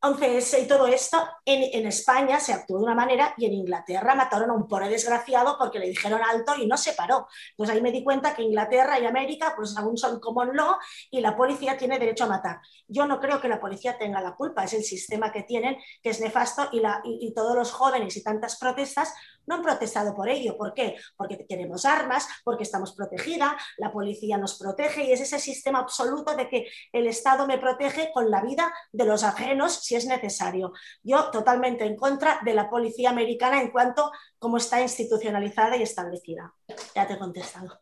11S 0.00 0.62
y 0.62 0.66
todo 0.66 0.86
esto, 0.86 1.22
en, 1.44 1.86
España 1.86 2.40
se 2.40 2.52
actuó 2.52 2.78
de 2.78 2.84
una 2.84 2.94
manera 2.94 3.34
y 3.36 3.46
en 3.46 3.52
Inglaterra 3.52 4.14
mataron 4.14 4.50
a 4.50 4.54
un 4.54 4.66
pobre 4.66 4.88
desgraciado 4.88 5.56
porque 5.58 5.78
le 5.78 5.88
dijeron 5.88 6.20
alto 6.22 6.54
y 6.56 6.66
no 6.66 6.76
se 6.76 6.94
paró. 6.94 7.26
Entonces 7.50 7.76
ahí 7.76 7.82
me 7.82 7.92
di 7.92 8.02
cuenta 8.02 8.34
que 8.34 8.42
Inglaterra 8.42 8.98
y 8.98 9.04
América 9.04 9.52
pues 9.54 9.76
aún 9.76 9.98
son 9.98 10.18
common 10.18 10.56
law 10.56 10.76
y 11.10 11.20
la 11.20 11.36
policía 11.36 11.76
tiene 11.76 11.98
derecho 11.98 12.24
a 12.24 12.28
matar. 12.28 12.60
Yo 12.88 13.06
no 13.06 13.20
creo 13.20 13.40
que 13.40 13.48
la 13.48 13.60
policía 13.60 13.98
tenga 13.98 14.20
la 14.22 14.34
culpa, 14.36 14.64
es 14.64 14.72
el 14.72 14.84
sistema 14.84 15.32
que 15.32 15.42
tienen 15.42 15.76
que 16.02 16.10
es 16.10 16.20
nefasto 16.20 16.68
y, 16.72 16.80
la, 16.80 17.02
y 17.04 17.32
todos 17.34 17.54
los 17.54 17.70
jóvenes 17.70 18.16
y 18.16 18.22
tantas 18.22 18.58
protestas 18.58 19.12
no 19.46 19.56
han 19.56 19.62
protestado 19.62 20.14
por 20.14 20.28
ello. 20.28 20.56
¿Por 20.56 20.74
qué? 20.74 20.96
Porque 21.16 21.36
tenemos 21.48 21.84
armas, 21.84 22.28
porque 22.44 22.64
estamos 22.64 22.92
protegida, 22.94 23.56
la 23.78 23.92
policía 23.92 24.38
nos 24.38 24.58
protege 24.58 25.04
y 25.04 25.12
es 25.12 25.20
ese 25.20 25.38
sistema 25.38 25.80
absoluto 25.80 26.36
de 26.36 26.48
que 26.48 26.66
el 26.92 27.06
Estado 27.06 27.46
me 27.46 27.58
protege 27.58 28.10
con 28.12 28.30
la 28.30 28.42
vida 28.42 28.72
de 28.92 29.04
los 29.04 29.24
ajenos 29.24 29.74
si 29.84 29.96
es 29.96 30.06
necesario. 30.06 30.72
Yo 31.02 31.30
totalmente 31.30 31.84
en 31.84 31.96
contra 31.96 32.40
de 32.44 32.54
la 32.54 32.70
policía 32.70 33.10
americana 33.10 33.60
en 33.60 33.70
cuanto 33.70 34.06
a 34.06 34.12
cómo 34.38 34.56
está 34.56 34.80
institucionalizada 34.80 35.76
y 35.76 35.82
establecida. 35.82 36.54
Ya 36.94 37.06
te 37.06 37.14
he 37.14 37.18
contestado. 37.18 37.80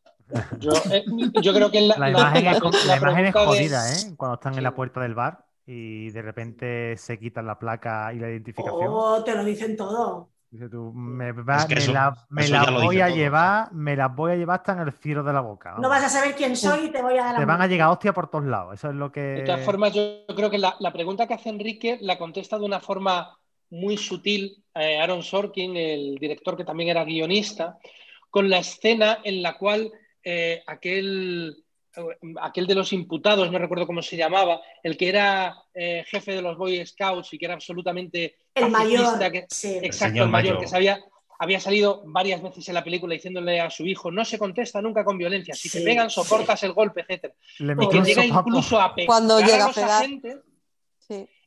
Yo, 0.58 0.72
eh, 0.90 1.04
creo 1.32 1.70
que 1.70 1.80
la, 1.80 2.10
imagen, 2.10 2.46
es, 2.46 2.60
jodida, 3.32 3.92
¿eh? 3.92 4.14
Cuando 4.16 4.34
están 4.34 4.58
en 4.58 4.62
la 4.62 4.74
puerta 4.74 5.00
del 5.00 5.14
bar 5.14 5.46
y 5.64 6.10
de 6.10 6.22
repente 6.22 6.96
se 6.98 7.18
quitan 7.18 7.46
la 7.46 7.58
placa 7.58 8.12
y 8.12 8.18
la 8.18 8.30
identificación. 8.30 8.88
Oh, 8.88 9.24
te 9.24 9.34
lo 9.34 9.44
dicen 9.44 9.76
todo. 9.76 10.30
Dice 10.50 10.70
tú, 10.70 10.92
me, 10.94 11.26
la, 11.26 12.70
voy 12.70 13.00
a 13.02 13.10
llevar, 13.10 13.70
me 13.70 13.94
las 13.94 14.16
voy 14.16 14.32
a 14.32 14.36
llevar 14.36 14.60
hasta 14.60 14.72
en 14.72 14.78
el 14.78 14.92
cielo 14.92 15.22
de 15.22 15.34
la 15.34 15.42
boca. 15.42 15.76
No 15.78 15.90
vas 15.90 16.04
a 16.04 16.08
saber 16.08 16.34
quién 16.34 16.56
soy 16.56 16.86
y 16.86 16.90
te 16.90 17.02
voy 17.02 17.18
a 17.18 17.24
dar 17.24 17.36
Te 17.36 17.44
van 17.44 17.60
a 17.60 17.66
llegar 17.66 17.90
hostia 17.90 18.14
por 18.14 18.30
todos 18.30 18.46
lados. 18.46 18.72
Eso 18.72 18.88
es 18.88 18.94
lo 18.94 19.12
que. 19.12 19.20
De 19.20 19.42
todas 19.42 19.62
formas, 19.62 19.92
yo 19.92 20.24
creo 20.34 20.48
que 20.48 20.56
la, 20.56 20.92
pregunta 20.92 21.26
que 21.26 21.34
hace 21.34 21.50
Enrique 21.50 21.98
la 22.00 22.16
contesta 22.16 22.58
de 22.58 22.64
una 22.64 22.80
forma 22.80 23.36
muy 23.68 23.98
sutil 23.98 24.64
eh, 24.74 24.98
Aaron 24.98 25.22
Sorkin, 25.22 25.76
el 25.76 26.14
director 26.18 26.56
que 26.56 26.64
también 26.64 26.88
era 26.88 27.04
guionista, 27.04 27.76
con 28.30 28.48
la 28.48 28.58
escena 28.58 29.18
en 29.24 29.42
la 29.42 29.58
cual 29.58 29.92
eh, 30.24 30.62
aquel 30.66 31.62
aquel 32.42 32.66
de 32.66 32.74
los 32.74 32.92
imputados, 32.92 33.50
no 33.50 33.58
recuerdo 33.58 33.86
cómo 33.86 34.02
se 34.02 34.16
llamaba, 34.16 34.60
el 34.82 34.96
que 34.96 35.08
era 35.08 35.56
eh, 35.74 36.04
jefe 36.06 36.32
de 36.32 36.42
los 36.42 36.56
Boy 36.56 36.84
Scouts 36.84 37.32
y 37.32 37.38
que 37.38 37.46
era 37.46 37.54
absolutamente 37.54 38.36
el 38.54 38.70
mayor, 38.70 39.22
exacto, 39.22 40.22
el, 40.22 40.28
mayor, 40.28 40.58
que 40.58 40.66
sabía, 40.66 41.00
había 41.38 41.60
salido 41.60 42.02
varias 42.06 42.42
veces 42.42 42.68
en 42.68 42.74
la 42.74 42.84
película 42.84 43.14
diciéndole 43.14 43.60
a 43.60 43.70
su 43.70 43.86
hijo, 43.86 44.10
no 44.10 44.24
se 44.24 44.38
contesta 44.38 44.82
nunca 44.82 45.04
con 45.04 45.18
violencia, 45.18 45.54
si 45.54 45.70
te 45.70 45.82
pegan 45.82 46.10
soportas 46.10 46.62
el 46.64 46.72
golpe, 46.72 47.04
etc. 47.08 47.32
y 47.58 47.88
que 47.88 48.00
llega 48.00 48.24
incluso 48.24 48.80
a 48.80 48.94
pegar 48.94 49.06
Cuando 49.06 49.40
llega 49.40 49.66
a, 49.66 50.00
gente, 50.00 50.40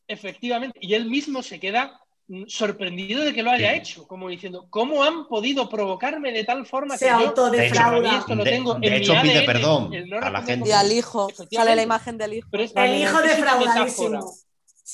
efectivamente, 0.08 0.80
y 0.82 0.94
él 0.94 1.06
mismo 1.06 1.44
se 1.44 1.60
queda 1.60 2.00
sorprendido 2.48 3.24
de 3.24 3.34
que 3.34 3.44
lo 3.44 3.52
haya 3.52 3.76
hecho, 3.76 4.08
como 4.08 4.30
diciendo, 4.30 4.68
¿cómo 4.70 5.04
han 5.04 5.28
podido 5.28 5.70
provocarme 5.70 6.32
de 6.32 6.44
tal 6.44 6.66
forma 6.66 6.98
se 6.98 7.06
que 7.06 7.12
autodefrauda? 7.12 8.20
esto 8.20 8.36
lo 8.36 8.44
tengo 8.44 8.76
de, 8.76 8.98
hecho, 8.98 9.14
pide 9.22 9.42
perdón 9.44 9.92
a 10.22 10.30
la 10.30 10.42
gente. 10.44 10.70
Y 10.70 10.72
al 10.72 10.92
hijo, 10.92 11.30
sale 11.52 11.76
la 11.76 11.84
imagen 11.84 12.18
del 12.18 12.36
hijo. 12.36 12.48
el 12.54 13.02
hijo 13.02 13.22
defraudadísimo. 13.22 14.34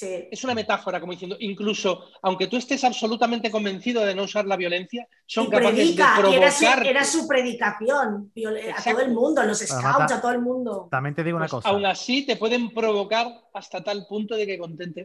Es 0.02 0.44
una 0.44 0.54
metáfora, 0.54 1.00
como 1.00 1.12
diciendo, 1.12 1.38
incluso 1.40 2.06
aunque 2.22 2.48
tú 2.48 2.58
estés 2.58 2.84
absolutamente 2.84 3.50
convencido 3.50 4.06
de 4.06 4.14
no 4.14 4.24
usar 4.24 4.46
la 4.46 4.56
violencia, 4.56 5.08
son 5.26 5.50
capaces 5.50 5.96
de 5.96 6.04
provocar. 6.18 6.86
Era 6.86 7.04
su, 7.04 7.28
predicación 7.28 8.32
a 8.76 8.84
todo 8.84 9.02
el 9.02 9.12
mundo, 9.12 9.42
a 9.42 9.46
los 9.46 9.60
scouts, 9.60 10.12
a 10.12 10.22
todo 10.22 10.32
el 10.32 10.42
mundo. 10.42 10.88
También 10.92 11.16
te 11.16 11.24
digo 11.24 11.38
una 11.38 11.46
pues 11.46 11.64
cosa. 11.64 11.70
Aún 11.70 11.86
así, 11.86 12.26
te 12.26 12.36
pueden 12.36 12.74
provocar 12.74 13.28
hasta 13.54 13.84
tal 13.84 14.06
punto 14.08 14.36
de 14.36 14.46
que 14.46 14.60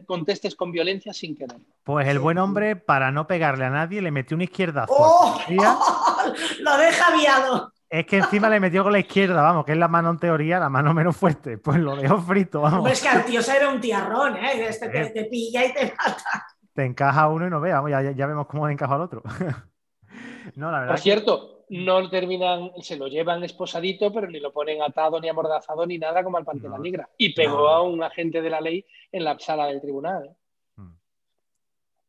contestes 0.05 0.55
con 0.55 0.71
violencia 0.71 1.13
sin 1.13 1.35
querer. 1.35 1.57
Pues 1.83 2.07
el 2.07 2.19
buen 2.19 2.37
hombre, 2.37 2.75
para 2.75 3.11
no 3.11 3.27
pegarle 3.27 3.65
a 3.65 3.69
nadie, 3.69 4.01
le 4.01 4.11
metió 4.11 4.35
una 4.35 4.45
izquierda. 4.45 4.85
¡Oh! 4.89 5.41
Lo 6.59 6.77
deja 6.77 7.15
viado. 7.15 7.72
Es 7.93 8.07
que 8.07 8.17
encima 8.17 8.49
le 8.49 8.59
metió 8.59 8.81
con 8.81 8.91
la 8.91 8.97
izquierda, 8.97 9.39
vamos, 9.39 9.65
que 9.65 9.73
es 9.73 9.77
la 9.77 9.87
mano 9.87 10.09
en 10.09 10.17
teoría, 10.17 10.57
la 10.57 10.67
mano 10.67 10.95
menos 10.95 11.15
fuerte. 11.15 11.59
Pues 11.59 11.77
lo 11.77 11.95
dejó 11.95 12.17
frito, 12.17 12.61
vamos. 12.61 12.91
es 12.91 13.03
que 13.03 13.07
al 13.07 13.23
tío 13.23 13.39
se 13.39 13.55
era 13.55 13.69
un 13.69 13.79
tiarrón, 13.79 14.35
¿eh? 14.35 14.67
Este 14.67 14.89
te, 14.89 15.25
pilla 15.25 15.63
y 15.63 15.73
te 15.73 15.93
mata. 15.95 16.47
Te 16.73 16.85
encaja 16.85 17.27
uno 17.27 17.45
y 17.45 17.51
no 17.51 17.61
ve, 17.61 17.71
vamos, 17.71 17.91
ya, 17.91 18.25
vemos 18.25 18.47
cómo 18.47 18.65
le 18.65 18.73
encaja 18.73 18.95
al 18.95 19.01
otro. 19.01 19.21
no, 20.55 20.71
la 20.71 20.79
verdad. 20.79 20.93
Por 20.95 21.01
cierto, 21.01 21.65
no 21.69 22.09
terminan, 22.09 22.71
se 22.81 22.97
lo 22.97 23.05
llevan 23.05 23.43
esposadito, 23.43 24.11
pero 24.11 24.27
ni 24.27 24.39
lo 24.39 24.51
ponen 24.51 24.81
atado, 24.81 25.21
ni 25.21 25.29
amordazado, 25.29 25.85
ni 25.85 25.99
nada 25.99 26.23
como 26.23 26.37
al 26.37 26.45
Pantera 26.45 26.79
Negra. 26.79 27.07
Y 27.15 27.35
pegó 27.35 27.67
a 27.67 27.83
un 27.83 28.01
agente 28.01 28.41
de 28.41 28.49
la 28.49 28.59
ley 28.59 28.83
en 29.11 29.23
la 29.23 29.37
sala 29.37 29.67
del 29.67 29.81
tribunal. 29.81 30.25
¿eh? 30.25 30.35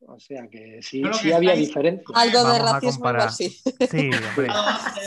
O 0.07 0.19
sea 0.19 0.49
que 0.49 0.81
sí, 0.83 1.03
sí 1.13 1.33
había 1.33 1.55
diferencia. 1.55 2.05
Algo 2.15 2.45
de 2.53 2.59
racismo 2.59 3.09
así. 3.09 3.51
Sí, 3.51 4.11
hombre. 4.29 4.49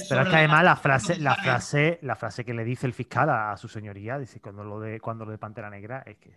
Pero 0.10 0.22
es 0.22 0.30
que 0.30 0.36
además 0.36 0.64
la 0.64 0.76
frase, 0.76 1.18
la 1.18 1.36
frase, 1.36 2.00
la 2.02 2.16
frase 2.16 2.44
que 2.44 2.54
le 2.54 2.64
dice 2.64 2.88
el 2.88 2.94
fiscal 2.94 3.30
a, 3.30 3.56
su 3.58 3.68
señoría, 3.68 4.18
dice 4.18 4.40
cuando 4.40 4.64
lo 4.64 4.80
de 4.80 5.00
cuando 5.00 5.26
lo 5.26 5.32
de 5.32 5.38
Pantera 5.38 5.70
Negra, 5.70 6.04
es 6.06 6.18
que 6.18 6.32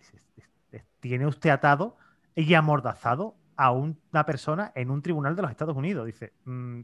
tiene 0.99 1.27
usted 1.27 1.49
atado 1.49 1.97
y 2.35 2.53
amordazado 2.53 3.35
a 3.55 3.71
una 3.71 4.25
persona 4.25 4.71
en 4.75 4.89
un 4.89 5.01
tribunal 5.01 5.35
de 5.35 5.41
los 5.41 5.51
Estados 5.51 5.75
Unidos. 5.75 6.05
Dice. 6.05 6.33
Mm, 6.45 6.81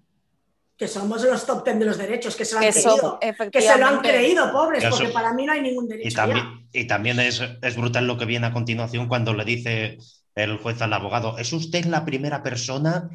que 0.78 0.88
somos 0.88 1.24
los 1.24 1.44
top 1.44 1.64
ten 1.64 1.80
de 1.80 1.86
los 1.86 1.98
derechos, 1.98 2.36
que 2.36 2.46
se 2.46 2.54
lo 2.54 2.60
han 2.60 2.72
creído. 2.72 3.20
que 3.52 3.62
se 3.62 3.80
lo 3.80 3.88
han 3.88 4.00
creído, 4.00 4.52
pobres, 4.52 4.86
porque 4.86 5.10
para 5.10 5.34
mí 5.34 5.44
no 5.46 5.54
hay 5.54 5.62
ningún 5.62 5.88
derecho. 5.88 6.08
Y 6.08 6.14
también, 6.14 6.70
Y 6.72 6.86
también 6.86 7.20
es, 7.20 7.42
es 7.64 7.76
brutal 7.76 8.06
lo 8.06 8.16
que 8.18 8.26
viene 8.26 8.46
a 8.46 8.54
continuación 8.54 9.08
cuando 9.08 9.34
le 9.34 9.44
dice 9.44 9.98
el 10.38 10.58
juez 10.58 10.82
al 10.82 10.94
abogado. 10.94 11.38
¿Es 11.38 11.52
usted 11.52 11.86
la 11.86 12.06
primera 12.06 12.44
persona 12.44 13.10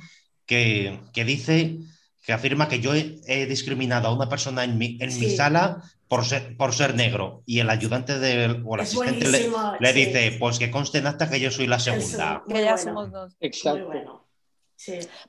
que, 0.45 1.01
dice, 1.15 1.79
que 2.23 2.33
afirma 2.33 2.69
que 2.69 2.81
yo 2.81 2.95
he, 2.95 3.47
discriminado 3.47 4.09
a 4.09 4.15
una 4.15 4.29
persona 4.29 4.65
en 4.65 4.77
mi, 4.77 4.99
en 5.01 5.19
mi 5.19 5.31
sala 5.31 5.83
por 6.09 6.25
ser, 6.25 6.57
por 6.57 6.75
ser 6.75 6.95
negro? 6.95 7.43
Y 7.47 7.61
el 7.61 7.71
ayudante 7.71 8.19
del, 8.19 8.63
o 8.67 8.75
el 8.75 8.83
asistente 8.83 9.29
le, 9.81 9.93
dice, 9.93 10.37
pues 10.39 10.59
que 10.59 10.71
conste 10.71 10.99
en 10.99 11.07
acta 11.07 11.31
que 11.31 11.41
yo 11.41 11.51
soy 11.51 11.67
la 11.67 11.79
segunda. 11.79 12.43
Que 12.49 12.63
ya 12.63 12.77
somos 12.77 13.11
dos. 13.11 13.37
Exacto. 13.41 14.27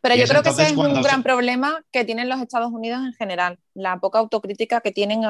Pero 0.01 0.15
yo 0.15 0.25
creo 0.25 0.41
que 0.41 0.49
ese 0.49 0.63
es 0.63 0.71
un 0.71 1.01
gran 1.01 1.21
problema 1.21 1.84
que 1.91 2.06
tienen 2.06 2.29
los 2.29 2.41
Estados 2.41 2.71
Unidos 2.71 3.01
en 3.06 3.13
general, 3.13 3.60
la 3.73 3.99
poca 3.99 4.19
autocrítica 4.19 4.82
que 4.82 4.91
tienen 4.91 5.21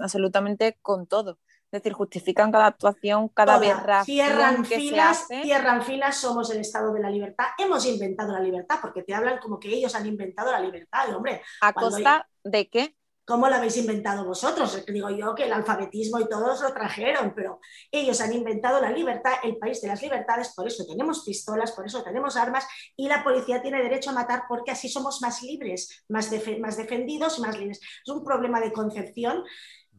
absolutamente 0.00 0.78
con 0.82 1.06
todo. 1.06 1.38
Es 1.72 1.80
decir, 1.82 1.94
justifican 1.94 2.52
cada 2.52 2.66
actuación, 2.66 3.28
cada 3.28 3.58
vez 3.58 3.74
cierran 4.04 4.62
filas, 4.62 5.26
cierran 5.26 5.82
filas, 5.82 6.18
somos 6.18 6.50
el 6.50 6.58
Estado 6.58 6.92
de 6.92 7.00
la 7.00 7.08
libertad. 7.08 7.46
Hemos 7.56 7.86
inventado 7.86 8.30
la 8.34 8.40
libertad, 8.40 8.76
porque 8.82 9.02
te 9.02 9.14
hablan 9.14 9.38
como 9.38 9.58
que 9.58 9.70
ellos 9.70 9.94
han 9.94 10.04
inventado 10.04 10.52
la 10.52 10.60
libertad, 10.60 11.14
hombre. 11.16 11.40
¿A 11.62 11.72
costa 11.72 12.28
de 12.44 12.68
qué? 12.68 12.94
¿Cómo 13.24 13.48
lo 13.48 13.54
habéis 13.54 13.78
inventado 13.78 14.26
vosotros? 14.26 14.84
Digo 14.86 15.08
yo 15.08 15.34
que 15.34 15.44
el 15.44 15.52
alfabetismo 15.54 16.20
y 16.20 16.28
todos 16.28 16.60
lo 16.60 16.74
trajeron, 16.74 17.32
pero 17.34 17.58
ellos 17.90 18.20
han 18.20 18.34
inventado 18.34 18.78
la 18.78 18.90
libertad, 18.90 19.32
el 19.44 19.56
país 19.56 19.80
de 19.80 19.88
las 19.88 20.02
libertades, 20.02 20.52
por 20.54 20.66
eso 20.66 20.84
tenemos 20.84 21.24
pistolas, 21.24 21.72
por 21.72 21.86
eso 21.86 22.02
tenemos 22.02 22.36
armas 22.36 22.66
y 22.96 23.08
la 23.08 23.24
policía 23.24 23.62
tiene 23.62 23.82
derecho 23.82 24.10
a 24.10 24.14
matar 24.14 24.42
porque 24.46 24.72
así 24.72 24.90
somos 24.90 25.22
más 25.22 25.42
libres, 25.42 26.04
más, 26.08 26.30
más 26.60 26.76
defendidos, 26.76 27.38
más 27.38 27.56
libres. 27.56 27.80
Es 28.04 28.12
un 28.12 28.22
problema 28.22 28.60
de 28.60 28.72
concepción 28.72 29.44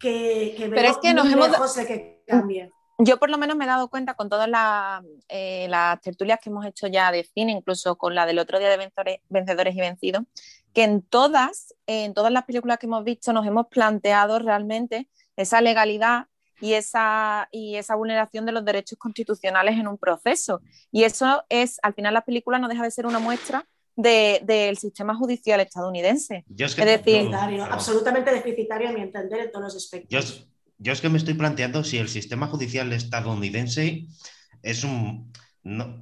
que, 0.04 0.70
Pero 0.70 0.88
es 0.88 0.98
que 0.98 1.14
nos 1.14 1.32
hemos... 1.32 1.76
de 1.76 1.88
que 1.88 2.24
cambie. 2.28 2.72
Yo 3.00 3.18
por 3.18 3.30
lo 3.30 3.38
menos 3.38 3.58
me 3.58 3.66
he 3.66 3.68
dado 3.68 3.90
cuenta 3.90 4.14
con 4.14 4.30
todas 4.30 4.48
eh, 5.28 5.68
las, 5.70 6.02
tertulias 6.02 6.40
que 6.42 6.50
hemos 6.50 6.66
hecho 6.66 6.88
ya 6.88 7.12
de 7.12 7.24
cine, 7.24 7.52
incluso 7.52 7.98
con 7.98 8.14
la 8.14 8.26
del 8.26 8.38
otro 8.38 8.60
día 8.60 8.70
de 8.70 8.92
Vencedores, 9.30 9.76
y 9.76 9.80
Vencidos, 9.80 10.24
que 10.74 10.84
en 10.84 11.02
todas, 11.02 11.74
en 11.88 12.14
todas 12.14 12.32
las 12.32 12.46
películas 12.46 12.78
que 12.78 12.86
hemos 12.86 13.04
visto 13.04 13.34
nos 13.34 13.48
hemos 13.48 13.68
planteado 13.68 14.38
realmente 14.40 15.10
esa 15.36 15.60
legalidad 15.62 16.28
y 16.62 16.74
esa, 16.74 17.50
y 17.52 17.78
esa 17.78 17.96
vulneración 17.96 18.46
de 18.46 18.52
los 18.52 18.64
derechos 18.64 19.00
constitucionales 19.00 19.80
en 19.80 19.88
un 19.88 19.98
proceso. 19.98 20.62
Y 20.92 21.04
eso 21.04 21.44
es, 21.50 21.80
al 21.82 21.96
final 21.96 22.14
la 22.14 22.26
película 22.26 22.60
no 22.60 22.68
deja 22.68 22.84
de 22.84 22.92
ser 22.92 23.08
una 23.08 23.20
muestra 23.20 23.66
del 23.96 24.78
sistema 24.78 25.16
judicial 25.16 25.60
estadounidense. 25.60 26.46
es, 26.58 26.76
decir, 26.76 27.30
absolutamente 27.70 28.32
deficitario 28.32 28.90
a 28.90 28.92
mi 28.92 29.02
entender 29.02 29.42
en 29.42 29.52
todos 29.52 29.66
los 29.66 29.76
aspectos. 29.76 30.48
Yo, 30.80 30.92
es 30.92 31.02
que 31.02 31.10
me 31.10 31.18
estoy 31.18 31.36
planteando 31.36 31.84
si 31.84 31.98
el 31.98 32.10
sistema 32.10 32.48
judicial 32.48 32.92
estadounidense 32.92 34.06
es 34.64 34.84
un, 34.84 35.32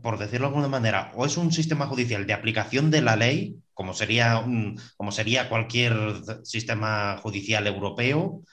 por 0.01 0.17
decirlo 0.17 0.47
de 0.47 0.53
alguna 0.53 0.69
manera, 0.69 1.11
o 1.15 1.25
es 1.25 1.37
un 1.37 1.51
sistema 1.51 1.85
judicial 1.87 2.25
de 2.25 2.33
aplicación 2.33 2.89
de 2.89 3.01
la 3.01 3.15
ley, 3.15 3.57
como 3.73 3.93
sería, 3.93 4.43
como 4.97 5.11
sería 5.11 5.49
cualquier 5.49 5.93
sistema 6.43 7.17
judicial 7.17 7.67
europeo, 7.67 8.43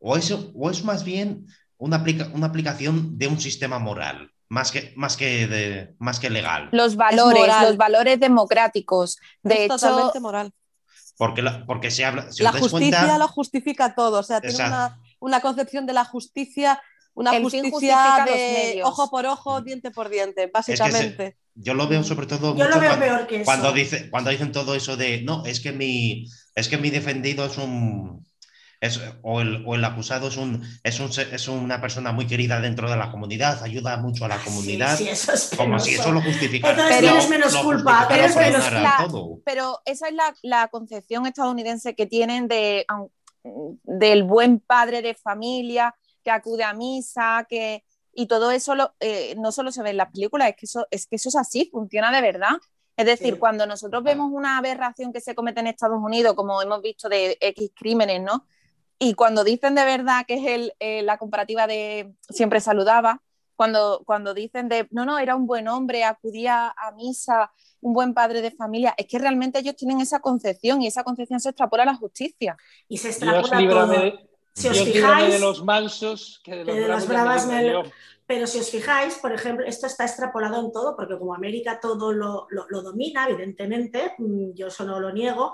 o 0.00 0.16
es, 0.16 0.32
o 0.32 0.70
es 0.70 0.84
más 0.84 1.04
bien 1.04 1.46
una, 1.76 2.04
una 2.32 2.46
aplicación 2.46 3.18
de 3.18 3.28
un 3.28 3.40
sistema 3.40 3.78
moral 3.78 4.32
más 4.48 4.72
que, 4.72 4.92
más 4.96 5.16
que, 5.16 5.46
de, 5.46 5.94
más 5.98 6.18
que 6.20 6.30
legal. 6.30 6.68
Los 6.72 6.96
valores, 6.96 7.46
los 7.62 7.76
valores 7.76 8.18
democráticos. 8.18 9.18
De 9.42 9.64
hecho, 9.64 9.76
totalmente 9.76 10.20
moral. 10.20 10.52
Porque, 11.16 11.42
porque 11.66 11.90
se 11.90 12.04
habla. 12.04 12.28
la 12.38 12.52
justicia 12.52 13.18
lo 13.18 13.28
justifica 13.28 13.94
todo. 13.94 14.20
O 14.20 14.22
sea, 14.22 14.40
tiene 14.40 14.64
una, 15.18 15.40
concepción 15.40 15.86
de 15.86 15.92
la 15.92 16.04
justicia 16.04 16.80
una 17.14 17.40
justicia 17.40 18.24
de 18.24 18.80
ojo 18.84 19.10
por 19.10 19.26
ojo, 19.26 19.60
diente 19.60 19.90
por 19.90 20.08
diente, 20.08 20.48
básicamente. 20.54 21.36
yo 21.56 21.74
lo 21.74 21.88
veo 21.88 22.04
sobre 22.04 22.28
todo 22.28 22.56
yo 22.56 22.68
lo 22.68 22.78
veo 22.78 22.90
cuando, 22.90 23.04
peor 23.04 23.26
que 23.26 23.42
cuando, 23.42 23.72
dice, 23.72 24.08
cuando 24.08 24.30
dicen 24.30 24.52
todo 24.52 24.76
eso 24.76 24.96
de 24.96 25.22
no, 25.22 25.44
es 25.44 25.58
que 25.58 25.72
mi 25.72 26.28
es 26.54 26.68
que 26.68 26.78
mi 26.78 26.90
defendido 26.90 27.44
es 27.46 27.58
un 27.58 28.24
o, 29.22 29.40
el, 29.40 29.84
acusado 29.84 30.28
es, 30.28 30.36
un, 30.36 30.62
es, 30.84 31.00
un, 31.00 31.10
es, 31.10 31.48
una 31.48 31.80
persona 31.80 32.12
muy 32.12 32.26
querida 32.26 32.60
dentro 32.60 32.88
de 32.88 32.96
la 32.96 33.10
comunidad, 33.10 33.62
ayuda 33.62 33.96
mucho 33.96 34.24
a 34.24 34.28
la 34.28 34.38
comunidad, 34.38 34.96
como 35.56 35.80
si 35.80 35.94
eso 35.94 36.12
lo 36.12 36.20
justificara. 36.22 36.86
Pero 36.88 37.16
es 37.16 37.28
menos 37.28 37.56
culpa, 37.56 38.06
pero, 38.08 38.24
es 38.24 38.36
menos 38.36 38.64
pero 39.44 39.80
esa 39.84 40.08
es 40.08 40.14
la, 40.42 40.68
concepción 40.68 41.26
estadounidense 41.26 41.96
que 41.96 42.06
tienen 42.06 42.46
de, 42.46 42.86
del 43.82 44.22
buen 44.22 44.60
padre 44.60 45.02
de 45.02 45.14
familia 45.14 45.94
que 46.22 46.30
acude 46.30 46.62
a 46.62 46.72
misa, 46.72 47.46
que 47.48 47.84
y 48.12 48.26
todo 48.26 48.50
eso 48.50 48.74
eh, 49.00 49.34
no 49.38 49.52
solo 49.52 49.70
se 49.72 49.82
ve 49.82 49.90
en 49.90 49.96
las 49.96 50.10
películas, 50.10 50.50
es 50.50 50.56
que 50.56 50.66
eso 50.66 50.86
es 50.90 51.06
que 51.06 51.16
eso 51.16 51.28
es 51.28 51.36
así, 51.36 51.68
funciona 51.70 52.12
de 52.12 52.20
verdad. 52.20 52.56
Es 52.96 53.06
decir, 53.06 53.38
cuando 53.38 53.64
nosotros 53.64 54.02
vemos 54.02 54.30
una 54.32 54.58
aberración 54.58 55.12
que 55.12 55.20
se 55.20 55.36
comete 55.36 55.60
en 55.60 55.68
Estados 55.68 56.00
Unidos, 56.02 56.34
como 56.34 56.60
hemos 56.60 56.82
visto 56.82 57.08
de 57.08 57.38
X 57.40 57.70
crímenes, 57.76 58.20
¿no? 58.20 58.44
Y 58.98 59.14
cuando 59.14 59.44
dicen 59.44 59.74
de 59.74 59.84
verdad 59.84 60.24
que 60.26 60.34
es 60.34 60.46
el, 60.46 60.72
eh, 60.80 61.02
la 61.02 61.18
comparativa 61.18 61.66
de 61.66 62.12
siempre 62.28 62.60
saludaba, 62.60 63.22
cuando, 63.58 64.02
cuando 64.06 64.34
dicen 64.34 64.68
de, 64.68 64.86
no, 64.92 65.04
no, 65.04 65.18
era 65.18 65.34
un 65.34 65.44
buen 65.44 65.66
hombre, 65.66 66.04
acudía 66.04 66.68
a 66.76 66.92
misa, 66.92 67.52
un 67.80 67.92
buen 67.92 68.14
padre 68.14 68.40
de 68.40 68.52
familia, 68.52 68.94
es 68.96 69.06
que 69.06 69.18
realmente 69.18 69.58
ellos 69.58 69.74
tienen 69.74 70.00
esa 70.00 70.20
concepción 70.20 70.80
y 70.80 70.86
esa 70.86 71.02
concepción 71.02 71.40
se 71.40 71.48
extrapola 71.48 71.82
a 71.82 71.86
la 71.86 71.96
justicia. 71.96 72.56
Y 72.88 72.98
se 72.98 73.08
extrapola 73.08 73.68
todo. 73.68 74.12
si 74.54 74.68
os 74.68 74.80
fijáis, 74.80 75.34
de 75.34 75.40
los 75.40 75.64
mansos 75.64 76.40
que 76.44 76.64
de 76.64 76.86
los, 76.86 77.08
bravas 77.08 77.48
Pero 78.26 78.46
si 78.46 78.60
os 78.60 78.70
fijáis, 78.70 79.14
por 79.16 79.32
ejemplo, 79.32 79.66
esto 79.66 79.88
está 79.88 80.04
extrapolado 80.04 80.60
en 80.60 80.70
todo, 80.70 80.94
porque 80.94 81.18
como 81.18 81.34
América 81.34 81.80
todo 81.80 82.12
lo, 82.12 82.46
lo, 82.50 82.82
domina, 82.82 83.26
evidentemente, 83.28 84.14
mm, 84.18 84.52
yo 84.54 84.68
eso 84.68 84.84
no 84.84 85.00
lo 85.00 85.12
niego, 85.12 85.52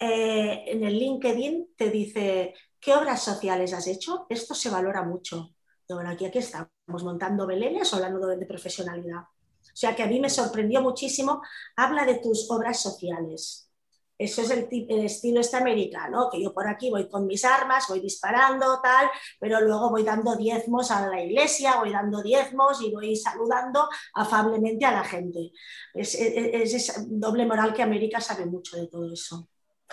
eh, 0.00 0.64
en 0.66 0.82
el 0.82 0.98
LinkedIn 0.98 1.74
te 1.76 1.90
dice 1.90 2.54
¿Qué 2.86 2.94
obras 2.94 3.20
sociales 3.20 3.72
has 3.72 3.88
hecho? 3.88 4.26
Esto 4.28 4.54
se 4.54 4.70
valora 4.70 5.02
mucho. 5.02 5.50
Bueno, 5.88 6.08
aquí, 6.08 6.24
aquí 6.24 6.38
estamos 6.38 6.70
montando 6.88 7.44
belenes 7.44 7.92
hablando 7.92 8.24
de, 8.28 8.46
profesionalidad. 8.46 9.22
O 9.22 9.74
sea 9.74 9.96
que 9.96 10.04
a 10.04 10.06
mí 10.06 10.20
me 10.20 10.30
sorprendió 10.30 10.80
muchísimo. 10.82 11.42
Habla 11.74 12.04
de 12.04 12.20
tus 12.20 12.48
obras 12.48 12.80
sociales. 12.80 13.72
Eso 14.16 14.40
es 14.42 14.50
el, 14.52 14.68
estilo 15.04 15.40
este 15.40 15.56
americano, 15.56 16.28
que 16.30 16.40
yo 16.40 16.54
por 16.54 16.68
aquí 16.68 16.88
voy 16.88 17.08
con 17.08 17.26
mis 17.26 17.44
armas, 17.44 17.88
voy 17.88 17.98
disparando, 17.98 18.80
tal, 18.80 19.10
pero 19.40 19.60
luego 19.60 19.90
voy 19.90 20.04
dando 20.04 20.36
diezmos 20.36 20.92
a 20.92 21.08
la 21.08 21.20
iglesia, 21.20 21.80
voy 21.80 21.90
dando 21.90 22.22
diezmos 22.22 22.80
y 22.82 22.92
voy 22.92 23.16
saludando 23.16 23.88
afablemente 24.14 24.84
a 24.84 24.92
la 24.92 25.02
gente. 25.02 25.50
Es, 25.92 26.14
es, 26.14 26.72
es 26.72 27.04
doble 27.08 27.46
moral 27.46 27.74
que 27.74 27.82
América 27.82 28.20
sabe 28.20 28.46
mucho 28.46 28.76
de 28.76 28.86
todo 28.86 29.12
eso. 29.12 29.48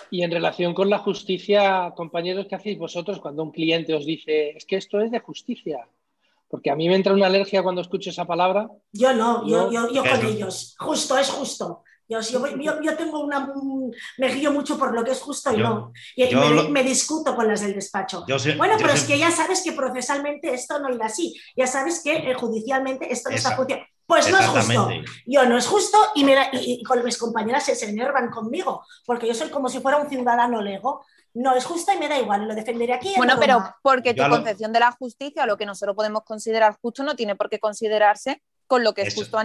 Y 0.10 0.24
en 0.24 0.32
relación 0.32 0.74
con 0.74 0.90
la 0.90 1.00
justicia, 1.00 1.94
compañeros, 1.96 2.48
¿qué 2.50 2.56
hacéis 2.56 2.78
vosotros 2.78 3.20
cuando 3.20 3.44
un 3.44 3.52
cliente 3.52 3.94
os 3.94 4.06
dice, 4.06 4.52
es 4.52 4.66
que 4.66 4.78
esto 4.78 5.00
es 5.00 5.12
de 5.12 5.20
justicia? 5.20 5.88
Porque 6.48 6.70
a 6.70 6.76
mí 6.76 6.88
me 6.88 6.96
entra 6.96 7.14
una 7.14 7.28
alergia 7.28 7.64
cuando 7.64 7.82
escucho 7.82 8.12
esa 8.12 8.26
palabra. 8.26 8.70
Yo 8.92 9.14
no, 9.14 9.48
yo, 9.48 9.72
yo, 9.72 9.92
yo 9.92 10.04
con 10.04 10.26
ellos. 10.26 10.76
Justo, 10.78 11.18
es 11.18 11.30
justo. 11.30 11.84
Yo, 12.08 12.20
yo, 12.82 12.98
tengo 12.98 13.22
una. 13.22 13.52
Me 14.18 14.34
guío 14.34 14.52
mucho 14.52 14.78
por 14.78 14.94
lo 14.94 15.04
que 15.04 15.12
es 15.12 15.22
justo 15.22 15.54
y 15.54 15.58
no. 15.58 15.92
Y, 16.16 16.36
me, 16.70 16.84
discuto 16.84 17.36
con 17.36 17.48
las 17.48 17.62
del 17.62 17.74
despacho. 17.74 18.26
bueno, 18.58 18.76
pero 18.78 18.94
es 18.94 19.06
que 19.06 19.18
ya 19.18 19.32
sabes 19.32 19.64
que 19.64 19.72
procesalmente 19.72 20.54
esto 20.54 20.80
no 20.80 20.94
irá 20.94 21.08
así. 21.08 21.34
Ya 21.56 21.66
sabes 21.66 22.02
que 22.04 22.14
eh, 22.18 22.34
judicialmente 22.34 23.12
esto 23.12 23.30
no 23.30 23.36
está 23.36 23.56
funcionando. 23.56 23.88
Pues 24.06 24.30
no 24.30 24.40
es 24.40 24.46
justo. 24.46 24.90
Yo 25.26 25.46
no 25.46 25.58
es 25.58 25.68
justo 25.68 25.98
y, 26.16 26.24
me 26.24 26.36
y, 26.54 26.84
con 26.84 27.04
mis 27.04 27.18
compañeras 27.18 27.66
se, 27.66 27.76
se 27.76 27.90
enervan 27.90 28.30
conmigo, 28.30 28.86
porque 29.06 29.28
yo 29.28 29.34
soy 29.34 29.50
como 29.50 29.70
si 29.70 29.80
fuera 29.80 29.98
un 29.98 30.10
ciudadano 30.10 30.62
lego. 30.62 31.06
No 31.36 31.56
es 31.56 31.66
justo 31.66 31.92
y 31.92 31.98
me 31.98 32.08
da 32.08 32.20
igual, 32.20 32.48
lo 32.48 32.54
defenderé 32.54 32.94
aquí. 32.94 33.14
Bueno, 33.18 33.36
pero 33.40 33.64
porque 33.82 34.14
tu 34.14 34.24
concepción 34.30 34.72
de 34.72 34.80
la 34.80 34.92
justicia, 34.92 35.48
lo 35.48 35.58
que 35.58 35.66
nosotros 35.66 35.96
podemos 35.96 36.24
considerar 36.24 36.78
justo, 36.80 37.04
no 37.04 37.16
tiene 37.16 37.36
por 37.36 37.50
qué 37.50 37.60
considerarse 37.60 38.44
con 38.74 38.84
lo 38.84 38.96
que 38.96 39.04
es 39.04 39.14
justo 39.14 39.38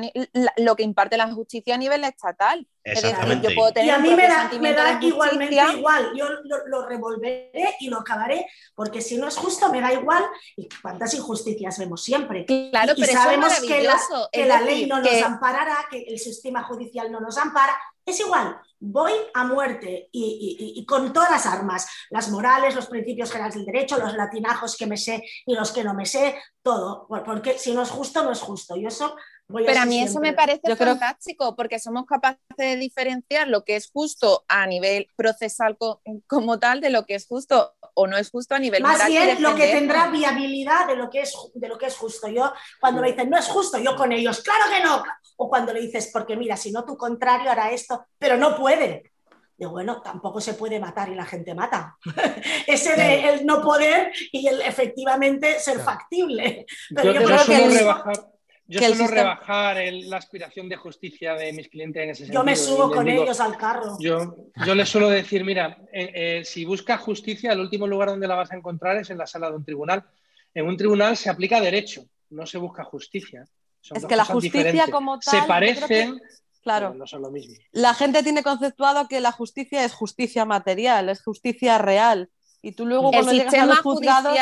lo 0.57 0.75
que 0.75 0.83
imparte 0.83 1.19
la 1.19 1.31
justicia 1.31 1.75
a 1.75 1.77
nivel 1.77 2.03
estatal. 2.05 2.67
Es 2.83 3.03
decir, 3.03 3.43
yo 3.43 3.51
puedo 3.55 3.73
tener 3.75 3.89
y 3.89 3.91
a 3.91 3.99
mí 3.99 4.15
me 4.15 4.27
da, 4.27 4.51
me 4.59 4.73
da 4.73 4.99
igualmente 5.03 5.61
igual, 5.77 6.13
yo 6.17 6.25
lo, 6.69 6.89
revolveré 6.89 7.75
y 7.79 7.91
lo 7.91 7.99
acabaré, 7.99 8.47
porque 8.75 9.03
si 9.03 9.19
no 9.19 9.29
es 9.29 9.37
justo 9.37 9.71
me 9.71 9.83
da 9.83 9.93
igual. 9.93 10.25
Y 10.57 10.67
cuántas 10.81 11.13
injusticias 11.13 11.79
vemos 11.79 12.03
siempre. 12.03 12.47
Claro, 12.47 12.95
y, 12.97 13.01
pero 13.03 13.13
sabemos 13.13 13.61
que 13.61 13.83
la, 13.83 14.01
que 14.33 14.47
la 14.47 14.63
ley 14.63 14.87
no 14.87 15.03
nos 15.03 15.23
amparará, 15.23 15.77
que 15.91 16.05
el 16.05 16.19
sistema 16.19 16.63
judicial 16.63 17.13
no 17.13 17.21
nos 17.21 17.37
ampara, 17.37 17.79
es 18.11 18.21
igual, 18.21 18.57
voy 18.81 19.13
a 19.35 19.45
muerte 19.45 20.09
y, 20.13 20.85
con 20.87 21.13
todas 21.13 21.31
las 21.31 21.47
armas, 21.47 21.87
las 22.11 22.31
morales, 22.31 22.75
los 22.75 22.87
principios 22.87 23.31
generales 23.31 23.57
del 23.57 23.67
derecho, 23.67 23.99
los 23.99 24.15
latinajos 24.15 24.77
que 24.77 24.87
me 24.87 24.97
sé 24.97 25.23
y 25.47 25.55
los 25.55 25.73
que 25.73 25.85
no 25.85 25.95
me 25.95 26.07
sé, 26.07 26.37
todo, 26.63 27.07
porque 27.25 27.59
si 27.59 27.73
no 27.73 27.83
es 27.83 27.91
justo, 27.91 28.23
no 28.23 28.33
es 28.33 28.41
justo. 28.41 28.77
Y 28.77 28.87
eso 28.87 29.15
pero 29.49 29.81
a 29.81 29.87
mí 29.87 30.03
eso 30.03 30.21
me 30.21 30.35
parece 30.35 30.77
fantástico 30.77 31.57
porque 31.57 31.79
somos 31.79 32.05
capaces 32.05 32.39
de 32.59 32.77
diferenciar 32.77 33.49
lo 33.49 33.65
que 33.65 33.77
es 33.77 33.91
justo 33.91 34.45
a 34.47 34.67
nivel 34.67 35.09
procesal 35.17 35.79
como 36.27 36.59
tal 36.59 36.83
de 36.83 36.91
lo 36.91 37.07
que 37.07 37.15
es 37.15 37.27
justo 37.27 37.75
o 37.95 38.07
no 38.07 38.19
es 38.19 38.31
justo 38.31 38.55
a 38.55 38.59
nivel 38.59 38.83
más 38.83 39.07
bien 39.07 39.43
lo 39.43 39.55
que 39.55 39.69
tendrá 39.69 40.11
viabilidad 40.11 40.87
de 40.87 40.97
lo 40.97 41.09
que 41.09 41.23
es 41.23 41.35
de 41.55 41.67
lo 41.67 41.79
que 41.79 41.87
es 41.87 41.97
justo. 41.97 42.29
Yo 42.29 42.53
cuando 42.79 43.01
me 43.01 43.09
dicen 43.09 43.31
no 43.31 43.39
es 43.39 43.47
justo, 43.47 43.79
yo 43.79 43.97
con 43.97 44.13
ellos 44.13 44.43
claro 44.43 44.65
que 44.71 44.85
no. 44.85 45.03
O 45.41 45.49
cuando 45.49 45.73
le 45.73 45.81
dices 45.81 46.11
porque 46.13 46.37
mira 46.37 46.57
si 46.57 46.73
no 46.73 46.85
tu 46.85 46.97
contrario 46.97 47.51
hará 47.51 47.71
esto, 47.71 48.07
pero 48.19 48.37
no 48.37 48.57
puede. 48.57 49.13
Digo, 49.57 49.73
bueno, 49.73 50.01
tampoco 50.01 50.41
se 50.41 50.55
puede 50.55 50.79
matar 50.79 51.09
y 51.09 51.17
la 51.17 51.27
gente 51.27 51.53
mata. 51.53 51.97
Ese 52.67 52.95
de 52.95 53.29
el 53.29 53.47
no 53.47 53.61
poder 53.61 54.13
y 54.31 54.47
el 54.47 54.61
efectivamente 54.61 55.59
ser 55.59 55.81
factible. 55.81 56.65
Pero 56.95 57.13
yo, 57.13 57.25
creo 57.25 57.45
que 57.45 58.13
yo 58.69 58.81
suelo 58.81 59.07
rebajar 59.09 59.79
la 59.93 60.19
aspiración 60.19 60.69
de 60.69 60.77
justicia 60.77 61.35
de 61.35 61.53
mis 61.53 61.69
clientes 61.69 62.03
en 62.03 62.11
ese 62.11 62.19
sentido. 62.25 62.41
Yo 62.41 62.45
me 62.45 62.55
subo 62.55 62.91
con 62.93 63.09
ellos 63.09 63.41
al 63.41 63.57
carro. 63.57 63.97
Yo, 63.99 64.37
yo 64.65 64.75
les 64.75 64.89
suelo 64.89 65.09
decir, 65.09 65.43
mira, 65.43 65.79
eh, 65.93 66.13
eh, 66.15 66.45
si 66.45 66.65
buscas 66.65 67.01
justicia, 67.01 67.53
el 67.53 67.61
último 67.61 67.87
lugar 67.87 68.11
donde 68.11 68.29
la 68.29 68.35
vas 68.35 68.53
a 68.53 68.57
encontrar 68.57 68.99
es 68.99 69.09
en 69.11 69.19
la 69.19 69.27
sala 69.27 69.51
de 69.51 69.57
un 69.57 69.65
tribunal. 69.65 70.05
En 70.55 70.67
un 70.67 70.77
tribunal 70.77 71.17
se 71.17 71.31
aplica 71.31 71.61
derecho, 71.61 72.05
no 72.31 72.45
se 72.47 72.59
busca 72.59 72.85
justicia. 72.85 73.45
Es 73.95 74.07
que 74.07 74.17
la 74.17 74.25
justicia 74.25 74.87
como 74.91 75.19
tal... 75.19 75.41
Se 75.41 75.47
parecen, 75.47 76.21
claro, 76.63 76.95
no 76.95 77.07
son 77.07 77.23
lo 77.23 77.31
mismo. 77.31 77.55
La 77.73 77.95
gente 77.95 78.23
tiene 78.23 78.43
conceptuado 78.43 79.09
que 79.09 79.21
la 79.21 79.33
justicia 79.33 79.85
es 79.85 79.93
justicia 79.93 80.45
material, 80.45 81.09
es 81.09 81.23
justicia 81.23 81.79
real. 81.79 82.31
Y 82.63 82.73
tú 82.73 82.87
luego 82.87 83.11
cuando 83.11 83.33
llegas 83.33 83.55
a 83.55 83.67
los 83.67 83.79
juzgados... 83.81 84.39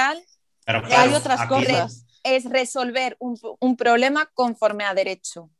hay 0.66 1.14
otras 1.14 1.46
cosas 1.46 2.06
es 2.26 2.44
resolver 2.44 3.16
un, 3.20 3.76
problema 3.76 4.28
conforme 4.34 4.84
a 4.84 4.94
derecho. 4.94 5.50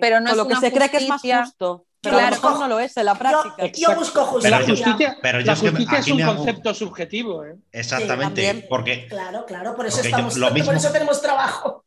Pero 0.00 0.20
no 0.20 0.30
es 0.30 0.36
lo 0.36 0.48
que 0.48 0.56
se 0.56 0.72
cree 0.72 0.88
que 0.88 0.96
es 0.96 1.08
más 1.08 1.20
justo. 1.20 1.86
Pero 2.00 2.18
claro, 2.18 2.58
no 2.58 2.68
lo 2.68 2.80
es 2.80 2.96
en 2.96 3.06
la 3.06 3.14
práctica. 3.14 3.66
Yo, 3.66 3.94
busco 3.94 4.24
justicia. 4.24 4.58
la 4.58 4.66
justicia, 4.66 5.18
pero 5.22 5.40
la 5.40 5.56
justicia 5.56 5.98
es 5.98 6.08
un 6.08 6.22
concepto 6.22 6.74
subjetivo. 6.74 7.44
¿eh? 7.44 7.56
Exactamente. 7.72 8.66
porque, 8.68 9.06
claro, 9.08 9.46
claro, 9.46 9.74
por 9.74 9.86
eso, 9.86 10.02
estamos, 10.02 10.38
por 10.66 10.74
eso 10.74 10.92
tenemos 10.92 11.22
trabajo. 11.22 11.84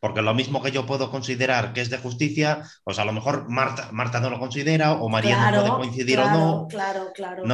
Porque 0.00 0.22
lo 0.22 0.34
mismo 0.34 0.62
que 0.62 0.72
yo 0.72 0.86
puedo 0.86 1.10
considerar 1.10 1.72
que 1.72 1.82
es 1.82 1.90
de 1.90 1.98
justicia, 1.98 2.62
pues 2.84 2.98
a 2.98 3.04
lo 3.04 3.12
mejor 3.12 3.48
Marta, 3.48 3.90
Marta 3.92 4.18
no 4.18 4.30
lo 4.30 4.38
considera 4.38 4.92
o 4.92 5.08
María 5.08 5.50
no 5.50 5.60
puede 5.60 5.70
coincidir 5.70 6.18
o 6.18 6.30
no. 6.30 6.66
Claro, 6.68 7.12
claro. 7.14 7.44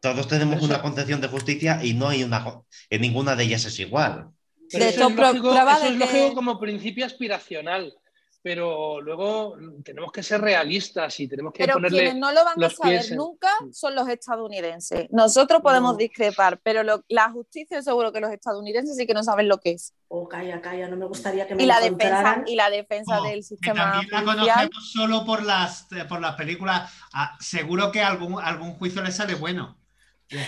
todos 0.00 0.28
tenemos 0.28 0.62
una 0.62 0.80
concepción 0.80 1.20
de 1.20 1.28
justicia 1.28 1.80
y 1.82 1.94
no 1.94 2.08
hay 2.08 2.22
una, 2.22 2.62
en 2.88 3.00
ninguna 3.00 3.36
de 3.36 3.44
ellas 3.44 3.64
es 3.64 3.78
igual 3.80 4.32
de 4.78 4.88
hecho, 4.88 5.08
eso 5.08 5.86
es 5.86 5.96
lógico 5.96 6.34
como 6.34 6.58
principio 6.58 7.04
aspiracional, 7.04 7.94
pero 8.42 9.00
luego 9.00 9.56
tenemos 9.84 10.10
que 10.10 10.22
ser 10.22 10.40
realistas 10.40 11.18
y 11.20 11.28
tenemos 11.28 11.52
que 11.52 11.64
pero 11.64 11.74
ponerle 11.74 11.98
quienes 11.98 12.16
no 12.16 12.32
lo 12.32 12.44
van 12.44 12.62
a 12.62 12.70
saber 12.70 13.12
nunca 13.12 13.48
son 13.70 13.94
los 13.94 14.08
estadounidenses. 14.08 15.06
Nosotros 15.10 15.62
podemos 15.62 15.96
discrepar, 15.96 16.58
pero 16.60 16.82
la 17.08 17.30
justicia 17.30 17.80
seguro 17.82 18.12
que 18.12 18.20
los 18.20 18.32
estadounidenses 18.32 18.96
sí 18.96 19.06
que 19.06 19.14
no 19.14 19.22
saben 19.22 19.48
lo 19.48 19.58
que 19.58 19.72
es. 19.72 19.94
Oh, 20.08 20.28
calla, 20.28 20.60
calla, 20.60 20.88
no 20.88 20.96
me 20.96 21.06
gustaría 21.06 21.46
que 21.46 21.54
me 21.54 21.62
y 21.62 21.66
la 21.66 21.80
defensa 21.80 22.42
Y 22.46 22.56
la 22.56 22.68
defensa 22.68 23.20
oh, 23.20 23.24
del 23.24 23.44
sistema 23.44 23.92
también 23.92 24.10
la 24.10 24.24
conocemos 24.24 24.92
solo 24.92 25.24
por 25.24 25.42
las, 25.44 25.86
por 26.08 26.20
las 26.20 26.34
películas. 26.34 26.92
Ah, 27.14 27.36
seguro 27.38 27.92
que 27.92 28.02
algún, 28.02 28.40
algún 28.42 28.74
juicio 28.74 29.02
le 29.02 29.12
sale 29.12 29.34
bueno. 29.36 29.78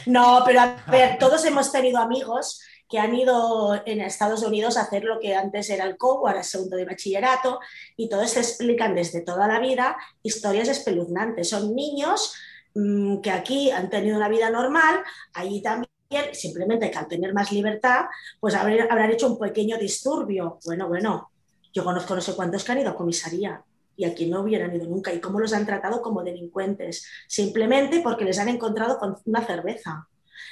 No, 0.07 0.42
pero 0.45 0.61
a 0.61 0.76
ver, 0.90 1.18
todos 1.18 1.45
hemos 1.45 1.70
tenido 1.70 1.99
amigos 1.99 2.61
que 2.95 3.01
han 3.01 3.12
ido 3.12 3.74
en 3.86 4.01
Estados 4.01 4.45
Unidos 4.45 4.76
a 4.76 4.82
hacer 4.82 5.03
lo 5.03 5.18
que 5.18 5.34
antes 5.34 5.68
era 5.68 5.84
el 5.84 5.97
COU, 5.97 6.28
ahora 6.28 6.45
segundo 6.45 6.76
de 6.76 6.84
bachillerato, 6.84 7.59
y 7.97 8.09
todos 8.09 8.30
se 8.30 8.38
explican 8.38 8.95
desde 8.95 9.20
toda 9.20 9.49
la 9.49 9.59
vida 9.59 9.97
historias 10.22 10.68
espeluznantes. 10.68 11.49
Son 11.49 11.74
niños 11.74 12.36
mm, 12.76 13.16
que 13.20 13.32
aquí 13.32 13.72
han 13.72 13.90
tenido 13.90 14.16
una 14.16 14.28
vida 14.28 14.49
normal, 14.49 15.01
allí 15.32 15.61
también 15.61 15.90
simplemente 16.34 16.88
que 16.88 16.97
al 16.97 17.09
tener 17.09 17.34
más 17.34 17.51
libertad, 17.51 18.05
pues 18.38 18.55
habrán 18.55 19.11
hecho 19.11 19.26
un 19.26 19.40
pequeño 19.40 19.76
disturbio. 19.76 20.61
Bueno, 20.64 20.86
bueno, 20.86 21.32
yo 21.72 21.82
conozco 21.82 22.14
no 22.14 22.20
sé 22.20 22.36
cuántos 22.36 22.62
que 22.62 22.70
han 22.70 22.78
ido 22.78 22.90
a 22.90 22.97
comisaría 22.97 23.61
y 23.97 24.05
aquí 24.05 24.26
no 24.26 24.42
hubieran 24.42 24.72
ido 24.72 24.86
nunca. 24.86 25.12
¿Y 25.12 25.18
cómo 25.18 25.40
los 25.40 25.53
han 25.53 25.66
tratado 25.66 26.01
como 26.01 26.22
delincuentes? 26.22 27.09
Simplemente 27.26 28.03
porque 28.03 28.24
les 28.24 28.38
han 28.38 28.51
encontrado 28.51 28.99
con 28.99 29.16
una 29.24 29.45
cerveza. 29.45 30.07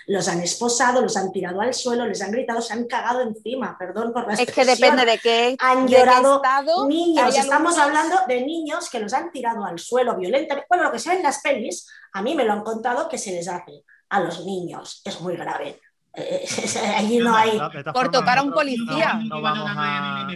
Los 0.06 0.28
han 0.28 0.40
esposado, 0.40 1.00
los 1.00 1.16
han 1.16 1.32
tirado 1.32 1.60
al 1.60 1.74
suelo, 1.74 2.06
les 2.06 2.22
han 2.22 2.32
gritado, 2.32 2.60
se 2.60 2.72
han 2.72 2.86
cagado 2.86 3.20
encima, 3.20 3.76
perdón 3.78 4.12
por 4.12 4.26
la 4.26 4.34
Es 4.34 4.50
que 4.50 4.64
depende 4.64 5.04
de 5.04 5.18
qué 5.18 5.56
Han 5.58 5.86
llorado 5.86 6.42
niños, 6.88 7.36
estamos 7.36 7.78
hablando 7.78 8.16
de 8.26 8.40
niños 8.42 8.90
que 8.90 9.00
los 9.00 9.12
han 9.12 9.30
tirado 9.30 9.64
al 9.64 9.78
suelo 9.78 10.16
violentamente. 10.16 10.66
Bueno, 10.68 10.84
lo 10.84 10.92
que 10.92 10.98
se 10.98 11.10
ve 11.10 11.16
en 11.16 11.22
las 11.22 11.40
pelis, 11.40 11.86
a 12.12 12.22
mí 12.22 12.34
me 12.34 12.44
lo 12.44 12.52
han 12.52 12.62
contado 12.62 13.08
que 13.08 13.18
se 13.18 13.32
les 13.32 13.48
hace 13.48 13.84
a 14.10 14.20
los 14.20 14.44
niños. 14.44 15.02
Es 15.04 15.20
muy 15.20 15.36
grave. 15.36 15.80
Eh, 16.14 16.46
allí 16.96 17.18
no 17.18 17.34
hay... 17.34 17.60
Por 17.92 18.10
tocar 18.10 18.38
a 18.38 18.42
un 18.42 18.52
policía. 18.52 19.20
No, 19.24 19.40
vamos 19.40 19.70
a... 19.74 20.28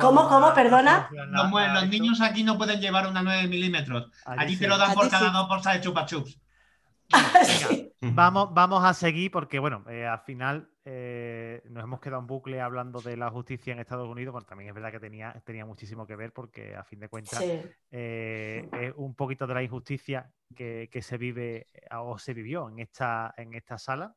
¿Cómo, 0.00 0.28
cómo, 0.28 0.54
perdona? 0.54 1.08
Los, 1.10 1.88
niños 1.88 2.20
aquí 2.20 2.44
no 2.44 2.56
pueden 2.56 2.80
llevar 2.80 3.08
una 3.08 3.22
9 3.22 3.48
milímetros. 3.48 4.10
Allí 4.24 4.56
te 4.56 4.68
lo 4.68 4.78
dan 4.78 4.94
por 4.94 5.08
cada 5.08 5.30
dos 5.30 5.48
bolsas 5.48 5.74
de 5.74 5.80
chupa 5.80 6.06
chups. 6.06 6.38
vamos, 8.00 8.52
vamos 8.52 8.84
a 8.84 8.94
seguir 8.94 9.30
porque, 9.30 9.58
bueno, 9.58 9.84
eh, 9.88 10.06
al 10.06 10.20
final 10.20 10.68
eh, 10.84 11.62
nos 11.70 11.84
hemos 11.84 12.00
quedado 12.00 12.20
en 12.20 12.26
bucle 12.26 12.60
hablando 12.60 13.00
de 13.00 13.16
la 13.16 13.30
justicia 13.30 13.72
en 13.72 13.78
Estados 13.78 14.08
Unidos. 14.08 14.32
Bueno, 14.32 14.46
también 14.46 14.68
es 14.68 14.74
verdad 14.74 14.90
que 14.90 15.00
tenía, 15.00 15.32
tenía 15.44 15.64
muchísimo 15.64 16.06
que 16.06 16.16
ver 16.16 16.32
porque, 16.32 16.74
a 16.74 16.84
fin 16.84 17.00
de 17.00 17.08
cuentas, 17.08 17.42
eh, 17.90 18.68
es 18.80 18.92
un 18.96 19.14
poquito 19.14 19.46
de 19.46 19.54
la 19.54 19.62
injusticia 19.62 20.30
que, 20.54 20.88
se 21.00 21.16
vive 21.16 21.68
o 21.98 22.18
se 22.18 22.34
vivió 22.34 22.68
en 22.68 22.80
esta, 22.80 23.34
en 23.36 23.54
esta 23.54 23.78
sala. 23.78 24.14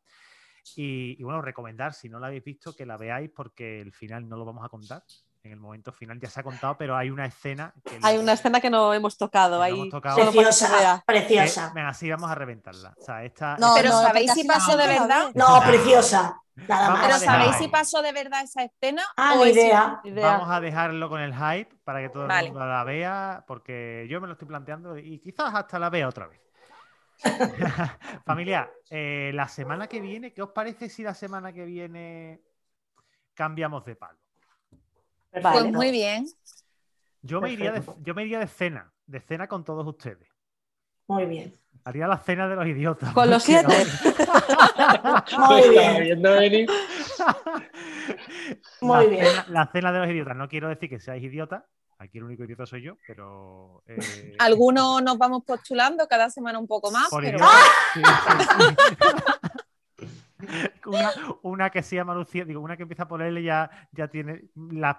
Y, 0.76 1.16
y, 1.20 1.24
bueno, 1.24 1.42
recomendar, 1.42 1.94
si 1.94 2.10
no 2.10 2.20
la 2.20 2.28
habéis 2.28 2.44
visto, 2.44 2.76
que 2.76 2.86
la 2.86 2.98
veáis 2.98 3.30
porque 3.30 3.82
el 3.82 3.94
final 3.94 4.28
no 4.28 4.36
lo 4.36 4.46
vamos 4.46 4.66
a 4.66 4.70
contar 4.70 5.04
en 5.46 5.54
el 5.54 5.60
momento 5.60 5.92
final 5.92 6.20
ya 6.20 6.30
se 6.30 6.40
ha 6.40 6.44
contado, 6.44 6.76
pero 6.78 6.98
hay 6.98 7.10
una 7.10 7.26
escena. 7.26 7.74
Que 7.84 8.00
hay 8.02 8.18
una 8.18 8.34
escena 8.34 8.60
que 8.60 8.70
no 8.70 8.94
hemos 8.94 9.18
tocado. 9.18 9.62
ahí. 9.62 9.90
Preciosa, 9.90 11.04
preciosa. 11.06 11.72
venga, 11.74 11.94
sí, 11.94 12.10
vamos 12.10 12.32
a 12.32 12.36
reventarla. 12.36 12.96
no, 13.60 13.74
pero 13.76 13.92
¿sabéis 13.92 14.34
si 14.34 14.44
pasó 14.44 14.76
de 14.76 14.88
verdad? 14.88 15.32
No, 15.36 15.62
preciosa. 15.62 16.42
pero 16.56 17.18
¿sabéis 17.20 17.56
si 17.58 17.68
pasó 17.68 18.02
de 18.02 18.12
verdad 18.12 18.42
esa 18.44 18.64
escena? 18.64 19.04
Ah, 19.18 19.36
o 19.38 19.46
idea. 19.46 20.02
Vamos 20.04 20.50
a 20.50 20.60
dejarlo 20.60 21.10
con 21.10 21.22
el 21.22 21.34
hype 21.34 21.76
para 21.84 22.02
que 22.02 22.10
todo 22.10 22.28
el 22.28 22.46
mundo 22.46 22.66
la 22.66 22.84
vea, 22.84 23.44
porque 23.48 24.08
yo 24.10 24.20
me 24.20 24.28
lo 24.28 24.34
estoy 24.34 24.48
planteando 24.48 24.98
y 24.98 25.20
quizás 25.20 25.54
hasta 25.54 25.78
la 25.78 25.90
vea 25.90 26.08
otra 26.08 26.28
vez. 26.28 26.42
Familia, 28.26 28.70
eh, 28.90 29.32
la 29.34 29.48
semana 29.48 29.88
que 29.88 30.02
viene, 30.02 30.34
¿qué 30.34 30.42
os 30.42 30.50
parece 30.50 30.90
si 30.90 31.04
la 31.04 31.14
semana 31.14 31.54
que 31.54 31.64
viene 31.64 32.42
cambiamos 33.34 33.86
de 33.86 33.96
palo? 33.96 34.25
Pues 35.42 35.72
muy 35.72 35.92
bien. 35.92 36.28
Yo 37.22 37.42
me, 37.42 37.52
iría 37.52 37.72
de, 37.72 37.82
yo 38.02 38.14
me 38.14 38.24
iría 38.24 38.40
de 38.40 38.48
cena, 38.48 38.94
de 39.06 39.20
cena 39.20 39.48
con 39.48 39.64
todos 39.64 39.86
ustedes. 39.88 40.28
Muy 41.08 41.26
bien. 41.26 41.54
Haría 41.84 42.08
la 42.08 42.18
cena 42.18 42.48
de 42.48 42.56
los 42.56 42.66
idiotas. 42.66 43.14
Con 43.14 43.30
los 43.30 43.44
siete. 43.44 43.74
muy 45.38 45.70
bien. 45.70 46.68
Muy 48.82 49.08
bien. 49.08 49.28
la 49.50 49.70
cena 49.72 49.92
de 49.92 50.00
los 50.00 50.10
idiotas. 50.10 50.36
No 50.36 50.48
quiero 50.48 50.70
decir 50.70 50.90
que 50.90 51.00
seáis 51.00 51.24
idiotas. 51.24 51.64
Aquí 51.98 52.18
el 52.18 52.26
único 52.26 52.44
idiota 52.44 52.66
soy 52.66 52.82
yo, 52.82 52.98
pero. 53.08 53.84
Eh... 53.88 54.36
Algunos 54.40 55.02
nos 55.02 55.18
vamos 55.18 55.44
postulando 55.46 56.08
cada 56.08 56.30
semana 56.30 56.60
un 56.60 56.68
poco 56.68 56.92
más. 56.92 57.08
Pero... 57.22 57.40
una, 61.44 61.70
que 61.70 61.84
se 61.84 61.96
llama 61.96 62.14
Lucía, 62.14 62.46
digo, 62.46 62.62
una 62.62 62.76
que 62.78 62.84
empieza 62.84 63.04
a 63.04 63.08
ponerle 63.08 63.44
ya, 63.44 63.70
ya 63.92 64.08
tiene 64.08 64.50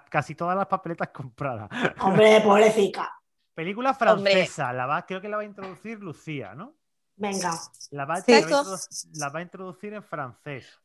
casi 0.09 0.35
todas 0.35 0.57
las 0.57 0.67
papeletas 0.67 1.09
compradas. 1.13 1.69
Hombre, 1.99 2.41
pobrecita. 2.41 3.13
Película 3.53 3.93
francesa, 3.93 4.71
la 4.71 4.85
va, 4.85 5.05
creo 5.05 5.19
que 5.19 5.29
la 5.29 5.37
va 5.37 5.43
a 5.43 5.45
introducir 5.45 5.99
Lucía, 5.99 6.53
¿no? 6.53 6.75
Venga. 7.15 7.51
La 7.89 8.05
va, 8.05 8.15
a, 8.15 9.41
introducir 9.41 9.93
en 9.95 10.03
francés. 10.03 10.79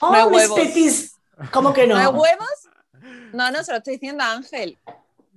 Oh, 0.00 0.10
no 0.10 1.50
¿Cómo 1.52 1.72
que 1.72 1.86
no? 1.86 1.94
¿No 1.94 2.00
hay 2.00 2.06
huevos? 2.08 2.68
No, 3.32 3.50
no, 3.52 3.62
se 3.62 3.70
lo 3.70 3.78
estoy 3.78 3.94
diciendo 3.94 4.24
a 4.24 4.32
Ángel. 4.32 4.76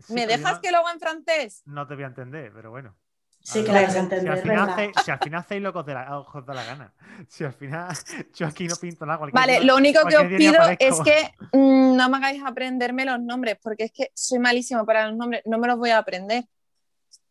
¿Me 0.10 0.26
dejas 0.26 0.60
que 0.60 0.72
lo 0.72 0.80
haga 0.80 0.94
en 0.94 1.00
francés? 1.00 1.62
No 1.66 1.86
te 1.86 1.94
voy 1.94 2.06
a 2.06 2.08
entender, 2.08 2.52
pero 2.52 2.72
bueno. 2.72 2.96
Sí, 3.44 3.64
que 3.64 3.72
la 3.72 3.82
vas 3.82 3.96
a 3.96 4.00
entender. 4.00 4.34
Si 4.34 4.40
al 4.40 4.42
final, 4.42 4.70
hacéis, 4.70 4.92
si 5.04 5.12
al 5.12 5.20
final 5.20 5.40
hacéis 5.40 5.62
locos 5.62 5.86
de 5.86 5.94
la, 5.94 6.20
ojos 6.20 6.46
de 6.46 6.54
la 6.54 6.64
gana. 6.64 6.94
Si 7.28 7.44
al 7.44 7.54
final 7.54 7.90
yo 8.36 8.48
aquí 8.48 8.68
no 8.68 8.76
pinto 8.76 9.06
nada. 9.06 9.28
Vale, 9.34 9.64
lo 9.64 9.76
único 9.76 10.06
que 10.08 10.18
os 10.18 10.26
pido 10.26 10.62
es 10.78 11.00
que 11.02 11.34
mm, 11.52 11.96
no 11.96 12.10
me 12.10 12.18
hagáis 12.18 12.44
aprenderme 12.46 13.06
los 13.06 13.20
nombres, 13.20 13.58
porque 13.62 13.86
es 13.86 13.92
que 13.92 14.12
soy 14.14 14.40
malísimo 14.40 14.86
para 14.86 15.08
los 15.08 15.18
nombres, 15.18 15.42
no 15.46 15.58
me 15.58 15.68
los 15.68 15.78
voy 15.78 15.90
a 15.90 15.98
aprender. 15.98 16.46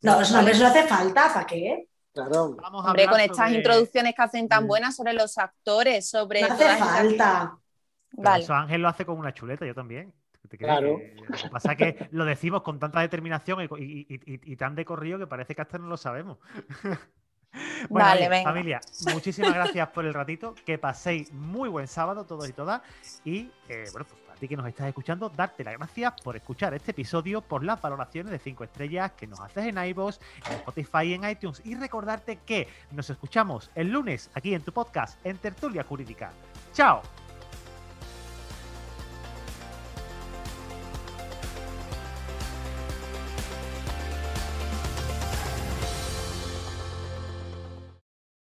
No, 0.03 0.19
los 0.19 0.33
nombres 0.33 0.59
no 0.59 0.67
hace 0.67 0.83
falta, 0.85 1.33
¿para 1.33 1.47
qué? 1.47 1.87
Claro. 2.13 2.57
Vamos 2.61 2.85
Hombre, 2.85 3.07
con 3.07 3.21
estas 3.21 3.53
introducciones 3.53 4.15
que 4.15 4.23
hacen 4.23 4.49
tan 4.49 4.67
buenas 4.67 4.97
sobre 4.97 5.13
los 5.13 5.39
actores, 5.39 6.09
sobre. 6.09 6.43
No 6.43 6.49
hace 6.49 6.77
falta. 6.77 7.57
Vale. 8.13 8.43
Eso 8.43 8.55
Ángel 8.55 8.83
lo 8.83 8.89
hace 8.89 9.07
con 9.07 9.17
una 9.17 9.33
chuleta, 9.33 9.65
yo 9.65 9.75
también. 9.75 10.13
Claro. 10.59 10.99
lo 11.15 11.37
que 11.37 11.49
pasa 11.49 11.73
es 11.73 11.79
que 11.79 12.09
lo 12.11 12.25
decimos 12.25 12.63
con 12.63 12.79
tanta 12.79 13.01
determinación 13.01 13.69
y, 13.79 14.57
tan 14.57 14.75
de 14.75 14.85
corrido 14.85 15.19
que 15.19 15.27
parece 15.27 15.55
que 15.55 15.63
hasta 15.63 15.79
no 15.79 15.89
lo 15.89 15.97
sabemos. 15.97 16.39
vale, 17.91 18.29
venga. 18.29 18.51
familia, 18.51 18.81
muchísimas 19.13 19.55
gracias 19.55 19.89
por 19.89 20.05
el 20.05 20.15
ratito. 20.15 20.55
Que 20.65 20.79
paséis 20.79 21.33
muy 21.33 21.69
buen 21.69 21.87
sábado 21.87 22.25
todos 22.27 22.49
y 22.49 22.53
todas. 22.53 22.83
Y 23.25 23.51
eh, 23.69 23.85
bueno, 23.93 24.07
pues 24.09 24.21
para 24.27 24.39
ti 24.39 24.49
que 24.49 24.57
nos 24.57 24.67
estás 24.67 24.89
escuchando, 24.89 25.29
darte 25.29 25.65
las 25.65 25.77
gracias 25.79 26.15
por 26.23 26.37
escuchar 26.37 26.75
este 26.75 26.91
episodio, 26.91 27.41
por 27.41 27.65
las 27.65 27.81
valoraciones 27.81 28.33
de 28.33 28.39
5 28.39 28.65
estrellas 28.65 29.13
que 29.13 29.27
nos 29.27 29.41
haces 29.41 29.67
en 29.67 29.79
iVoox, 29.79 30.19
en 30.47 30.53
Spotify 30.55 31.03
y 31.05 31.15
en 31.15 31.29
iTunes. 31.29 31.63
Y 31.65 31.75
recordarte 31.77 32.39
que 32.45 32.69
nos 32.91 33.09
escuchamos 33.09 33.71
el 33.75 33.91
lunes 33.91 34.31
aquí 34.35 34.55
en 34.55 34.63
tu 34.63 34.73
podcast 34.73 35.25
en 35.25 35.39
Tertulia 35.39 35.85
Jurídica. 35.85 36.33
¡Chao! 36.73 37.03